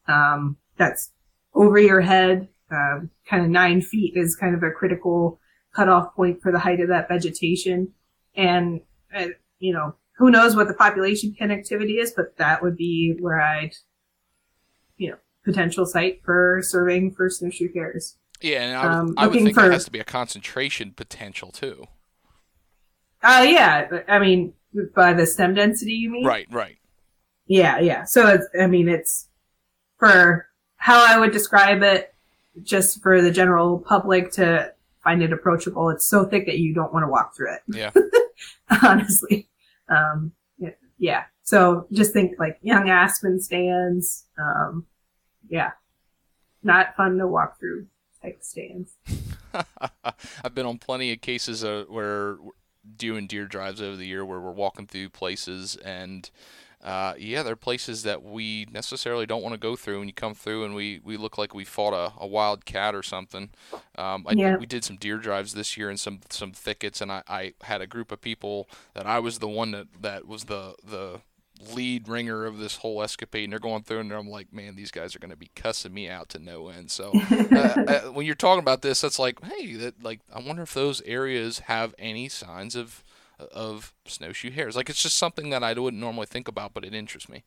um, 0.08 0.58
that's 0.78 1.12
over 1.54 1.80
your 1.80 2.02
head, 2.02 2.48
um, 2.72 3.10
kind 3.28 3.44
of 3.44 3.50
nine 3.50 3.82
feet 3.82 4.14
is 4.16 4.36
kind 4.36 4.56
of 4.56 4.64
a 4.64 4.72
critical 4.72 5.40
cutoff 5.74 6.16
point 6.16 6.42
for 6.42 6.52
the 6.52 6.60
height 6.60 6.80
of 6.80 6.90
that 6.90 7.08
vegetation. 7.08 7.94
And, 8.36 8.82
uh, 9.16 9.28
you 9.60 9.74
know, 9.74 9.96
who 10.18 10.30
knows 10.32 10.56
what 10.56 10.68
the 10.68 10.74
population 10.74 11.36
connectivity 11.40 12.02
is, 12.02 12.12
but 12.16 12.38
that 12.38 12.62
would 12.62 12.76
be 12.76 13.16
where 13.20 13.40
I'd, 13.40 13.74
you 14.98 15.12
know, 15.12 15.18
potential 15.46 15.86
site 15.86 16.22
for 16.24 16.62
surveying 16.64 17.12
for 17.14 17.30
snowshoe 17.30 17.70
hares. 17.74 18.18
Yeah, 18.42 18.62
and 18.62 18.78
I 18.78 18.84
would, 18.84 18.92
um, 18.94 19.14
I 19.18 19.28
would 19.28 19.42
think 19.42 19.56
for, 19.56 19.62
there 19.62 19.72
has 19.72 19.86
to 19.86 19.92
be 19.92 20.00
a 20.00 20.06
concentration 20.06 20.92
potential 20.92 21.52
too. 21.52 21.86
Uh, 23.22 23.46
yeah. 23.48 24.02
I 24.08 24.20
mean, 24.20 24.54
by 24.96 25.14
the 25.14 25.26
stem 25.26 25.54
density, 25.54 25.94
you 25.94 26.10
mean? 26.10 26.26
Right, 26.26 26.48
right. 26.50 26.79
Yeah, 27.50 27.80
yeah. 27.80 28.06
So 28.06 28.28
it's, 28.28 28.46
I 28.60 28.68
mean, 28.68 28.88
it's 28.88 29.28
for 29.98 30.48
how 30.78 31.04
I 31.06 31.20
would 31.20 31.32
describe 31.32 31.82
it, 31.82 32.14
just 32.64 33.02
for 33.02 33.22
the 33.22 33.32
general 33.32 33.80
public 33.80 34.32
to 34.34 34.72
find 35.04 35.24
it 35.24 35.34
approachable. 35.34 35.90
It's 35.90 36.06
so 36.06 36.26
thick 36.26 36.46
that 36.46 36.60
you 36.60 36.74
don't 36.74 36.94
want 36.94 37.04
to 37.04 37.10
walk 37.10 37.36
through 37.36 37.56
it. 37.56 37.62
Yeah. 37.68 37.92
Honestly. 38.84 39.50
Um, 39.90 40.32
yeah. 41.00 41.24
So 41.44 41.88
just 41.92 42.14
think 42.14 42.38
like 42.38 42.60
young 42.62 42.90
aspen 42.90 43.40
stands. 43.40 44.26
Um, 44.38 44.86
yeah. 45.50 45.72
Not 46.62 46.96
fun 46.96 47.18
to 47.18 47.28
walk 47.28 47.60
through 47.60 47.88
type 48.22 48.44
stands. 48.44 48.92
I've 50.44 50.54
been 50.54 50.66
on 50.68 50.78
plenty 50.78 51.12
of 51.12 51.22
cases 51.22 51.64
uh, 51.64 51.86
where 51.88 52.38
doing 52.96 53.28
deer 53.28 53.46
drives 53.46 53.82
over 53.82 53.96
the 53.96 54.06
year 54.06 54.26
where 54.26 54.40
we're 54.40 54.52
walking 54.52 54.88
through 54.88 55.10
places 55.10 55.78
and 55.78 56.30
uh, 56.84 57.14
yeah, 57.18 57.44
there 57.44 57.54
are 57.54 57.58
places 57.58 58.04
that 58.04 58.24
we 58.24 58.66
necessarily 58.72 59.26
don't 59.26 59.44
want 59.44 59.54
to 59.54 59.60
go 59.60 59.76
through, 59.76 60.00
and 60.00 60.08
you 60.08 60.14
come 60.14 60.34
through 60.34 60.64
and 60.64 60.74
we, 60.74 61.02
we 61.04 61.18
look 61.18 61.38
like 61.38 61.54
we 61.54 61.66
fought 61.66 61.94
a, 61.94 62.14
a 62.18 62.26
wild 62.26 62.66
cat 62.66 62.96
or 62.96 63.04
something. 63.04 63.50
Um, 63.98 64.26
I, 64.28 64.34
yeah. 64.34 64.58
We 64.58 64.66
did 64.66 64.86
some 64.86 64.96
deer 64.96 65.18
drives 65.18 65.54
this 65.54 65.76
year 65.76 65.90
in 65.90 65.98
some 65.98 66.22
some 66.30 66.54
thickets, 66.54 67.02
and 67.02 67.12
I, 67.12 67.24
I 67.28 67.54
had 67.64 67.82
a 67.82 67.88
group 67.88 68.12
of 68.12 68.22
people 68.22 68.70
that 68.94 69.06
I 69.06 69.20
was 69.20 69.40
the 69.40 69.48
one 69.50 69.72
that, 69.72 69.88
that 70.02 70.28
was 70.28 70.46
the 70.46 70.76
the 70.84 71.22
lead 71.74 72.08
ringer 72.08 72.46
of 72.46 72.58
this 72.58 72.78
whole 72.78 73.04
escapade 73.04 73.44
and 73.44 73.52
they're 73.52 73.60
going 73.60 73.84
through 73.84 74.00
and 74.00 74.14
I'm 74.14 74.30
like 74.30 74.54
man 74.54 74.78
these 74.78 74.92
guys 74.92 75.14
are 75.14 75.20
going 75.20 75.32
to 75.32 75.36
be 75.36 75.52
cussing 75.56 75.94
me 75.94 76.08
out 76.08 76.30
to 76.30 76.40
no 76.40 76.70
end 76.70 76.90
so 76.90 77.12
uh, 77.32 77.56
uh, 77.56 78.02
when 78.14 78.26
you're 78.26 78.36
talking 78.36 78.62
about 78.62 78.82
this 78.82 79.02
that's 79.02 79.20
like 79.20 79.44
hey 79.44 79.74
that 79.74 80.02
like 80.02 80.22
I 80.34 80.40
wonder 80.40 80.62
if 80.62 80.74
those 80.74 81.02
areas 81.02 81.60
have 81.60 81.94
any 82.00 82.30
signs 82.30 82.78
of 82.78 83.04
of 83.52 83.94
snowshoe 84.06 84.52
hares 84.52 84.76
like 84.76 84.90
it's 84.90 85.02
just 85.02 85.18
something 85.18 85.50
that 85.50 85.64
I 85.64 85.74
wouldn't 85.74 86.02
normally 86.02 86.28
think 86.28 86.48
about 86.48 86.74
but 86.74 86.84
it 86.84 86.94
interests 86.94 87.30
me. 87.30 87.44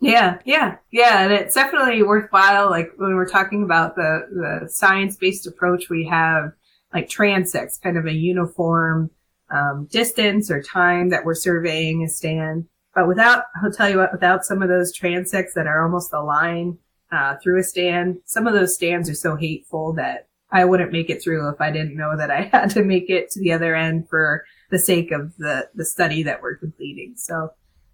Yeah 0.00 0.38
yeah 0.44 0.76
yeah 0.90 1.24
and 1.24 1.32
it's 1.32 1.54
definitely 1.54 2.02
worthwhile 2.02 2.70
like 2.70 2.92
when 2.96 3.14
we're 3.14 3.28
talking 3.28 3.62
about 3.62 3.96
the 3.96 4.60
the 4.62 4.68
science-based 4.68 5.46
approach 5.46 5.90
we 5.90 6.06
have 6.06 6.52
like 6.92 7.08
transects 7.08 7.80
kind 7.80 7.96
of 7.96 8.06
a 8.06 8.12
uniform 8.12 9.10
um, 9.50 9.88
distance 9.90 10.50
or 10.50 10.62
time 10.62 11.10
that 11.10 11.24
we're 11.24 11.34
surveying 11.34 12.02
a 12.02 12.08
stand. 12.08 12.66
But 12.94 13.08
without, 13.08 13.44
I'll 13.62 13.72
tell 13.72 13.88
you 13.88 13.98
what, 13.98 14.12
without 14.12 14.44
some 14.44 14.62
of 14.62 14.68
those 14.68 14.96
transects 14.96 15.52
that 15.54 15.66
are 15.66 15.82
almost 15.82 16.12
a 16.12 16.20
line 16.20 16.78
uh, 17.12 17.36
through 17.42 17.60
a 17.60 17.62
stand, 17.62 18.18
some 18.24 18.46
of 18.46 18.54
those 18.54 18.74
stands 18.74 19.08
are 19.08 19.14
so 19.14 19.36
hateful 19.36 19.92
that 19.94 20.28
I 20.50 20.64
wouldn't 20.64 20.92
make 20.92 21.10
it 21.10 21.22
through 21.22 21.48
if 21.50 21.60
I 21.60 21.70
didn't 21.70 21.96
know 21.96 22.16
that 22.16 22.30
I 22.30 22.42
had 22.52 22.70
to 22.70 22.82
make 22.82 23.08
it 23.08 23.30
to 23.30 23.40
the 23.40 23.52
other 23.52 23.74
end 23.74 24.08
for 24.08 24.44
the 24.70 24.78
sake 24.78 25.10
of 25.12 25.36
the, 25.36 25.68
the 25.74 25.84
study 25.84 26.22
that 26.24 26.42
we're 26.42 26.56
completing. 26.56 27.14
So, 27.16 27.52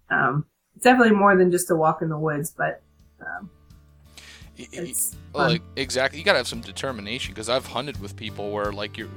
um, 0.09 0.45
it's 0.75 0.83
definitely 0.83 1.15
more 1.15 1.35
than 1.35 1.51
just 1.51 1.71
a 1.71 1.75
walk 1.75 2.01
in 2.01 2.09
the 2.09 2.19
woods, 2.19 2.53
but, 2.55 2.81
um, 3.21 3.49
it's 4.57 5.15
like 5.35 5.61
exactly 5.75 6.17
you 6.17 6.25
got 6.25 6.31
to 6.31 6.39
have 6.39 6.47
some 6.47 6.61
determination 6.61 7.31
because 7.31 7.47
i've 7.47 7.67
hunted 7.67 8.01
with 8.01 8.15
people 8.15 8.49
where 8.49 8.71
like 8.71 8.97
you're 8.97 9.07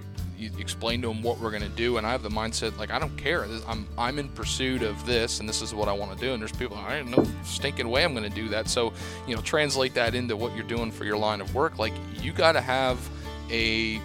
you 0.40 0.50
explain 0.58 1.02
to 1.02 1.08
them 1.08 1.22
what 1.22 1.38
we're 1.38 1.50
going 1.50 1.62
to 1.62 1.68
do 1.68 1.98
and 1.98 2.06
i 2.06 2.11
have 2.11 2.22
the 2.22 2.30
mindset 2.30 2.76
like 2.78 2.90
i 2.90 2.98
don't 2.98 3.16
care. 3.16 3.46
I'm 3.68 3.86
i'm 3.98 4.18
in 4.18 4.28
pursuit 4.30 4.82
of 4.82 5.04
this 5.04 5.38
and 5.38 5.48
this 5.48 5.61
is 5.61 5.74
what 5.74 5.88
i 5.88 5.92
want 5.92 6.12
to 6.12 6.18
do 6.18 6.32
and 6.32 6.40
there's 6.40 6.52
people 6.52 6.78
i 6.78 6.96
don't 6.96 7.11
know 7.11 7.26
stinking 7.44 7.88
way 7.88 8.04
i'm 8.04 8.14
going 8.14 8.28
to 8.28 8.34
do 8.34 8.48
that. 8.48 8.68
So 8.68 8.92
you 9.26 9.36
know 9.36 9.42
translate 9.42 9.94
that 9.94 10.14
into 10.14 10.36
what 10.36 10.54
you're 10.54 10.66
doing 10.66 10.90
for 10.90 11.04
your 11.04 11.18
line 11.18 11.40
of 11.40 11.54
work. 11.54 11.78
Like 11.78 11.92
you 12.22 12.32
got 12.32 12.52
to 12.52 12.61
have 12.61 12.98
a 13.50 14.00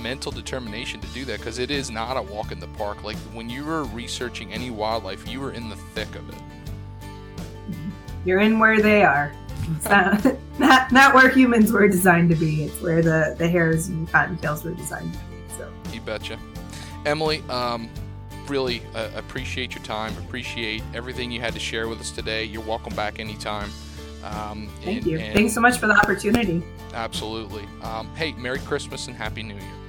mental 0.00 0.32
determination 0.32 1.00
to 1.00 1.06
do 1.08 1.24
that 1.24 1.38
because 1.38 1.58
it 1.58 1.70
is 1.70 1.90
not 1.90 2.16
a 2.16 2.22
walk 2.22 2.52
in 2.52 2.60
the 2.60 2.68
park 2.68 3.02
like 3.04 3.16
when 3.34 3.48
you 3.48 3.64
were 3.64 3.84
researching 3.84 4.52
any 4.52 4.70
wildlife 4.70 5.28
you 5.28 5.40
were 5.40 5.52
in 5.52 5.68
the 5.68 5.76
thick 5.76 6.14
of 6.14 6.28
it 6.28 7.74
you're 8.24 8.40
in 8.40 8.58
where 8.58 8.80
they 8.80 9.02
are 9.02 9.32
it's 9.76 9.88
not, 9.88 10.24
not, 10.58 10.92
not 10.92 11.14
where 11.14 11.28
humans 11.28 11.72
were 11.72 11.86
designed 11.88 12.30
to 12.30 12.36
be. 12.36 12.64
It's 12.64 12.80
where 12.80 13.02
the, 13.02 13.34
the 13.38 13.48
hares 13.48 13.88
and 13.88 14.08
cottontails 14.08 14.64
were 14.64 14.72
designed 14.72 15.12
to 15.12 15.18
be. 15.18 15.54
So. 15.56 15.72
You 15.92 16.00
betcha. 16.00 16.38
Emily, 17.06 17.42
um, 17.48 17.88
really 18.46 18.82
uh, 18.94 19.10
appreciate 19.14 19.74
your 19.74 19.84
time. 19.84 20.16
Appreciate 20.18 20.82
everything 20.94 21.30
you 21.30 21.40
had 21.40 21.54
to 21.54 21.60
share 21.60 21.88
with 21.88 22.00
us 22.00 22.10
today. 22.10 22.44
You're 22.44 22.62
welcome 22.62 22.94
back 22.94 23.18
anytime. 23.18 23.70
Um, 24.24 24.68
Thank 24.82 24.98
and, 24.98 25.06
you. 25.06 25.18
And 25.18 25.34
Thanks 25.34 25.54
so 25.54 25.60
much 25.60 25.78
for 25.78 25.86
the 25.86 25.94
opportunity. 25.94 26.62
Absolutely. 26.92 27.66
Um, 27.82 28.14
hey, 28.16 28.32
Merry 28.32 28.58
Christmas 28.60 29.06
and 29.06 29.16
Happy 29.16 29.42
New 29.42 29.54
Year. 29.54 29.79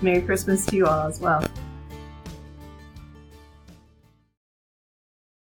Merry 0.00 0.22
Christmas 0.22 0.64
to 0.66 0.76
you 0.76 0.86
all 0.86 1.08
as 1.08 1.20
well. 1.20 1.44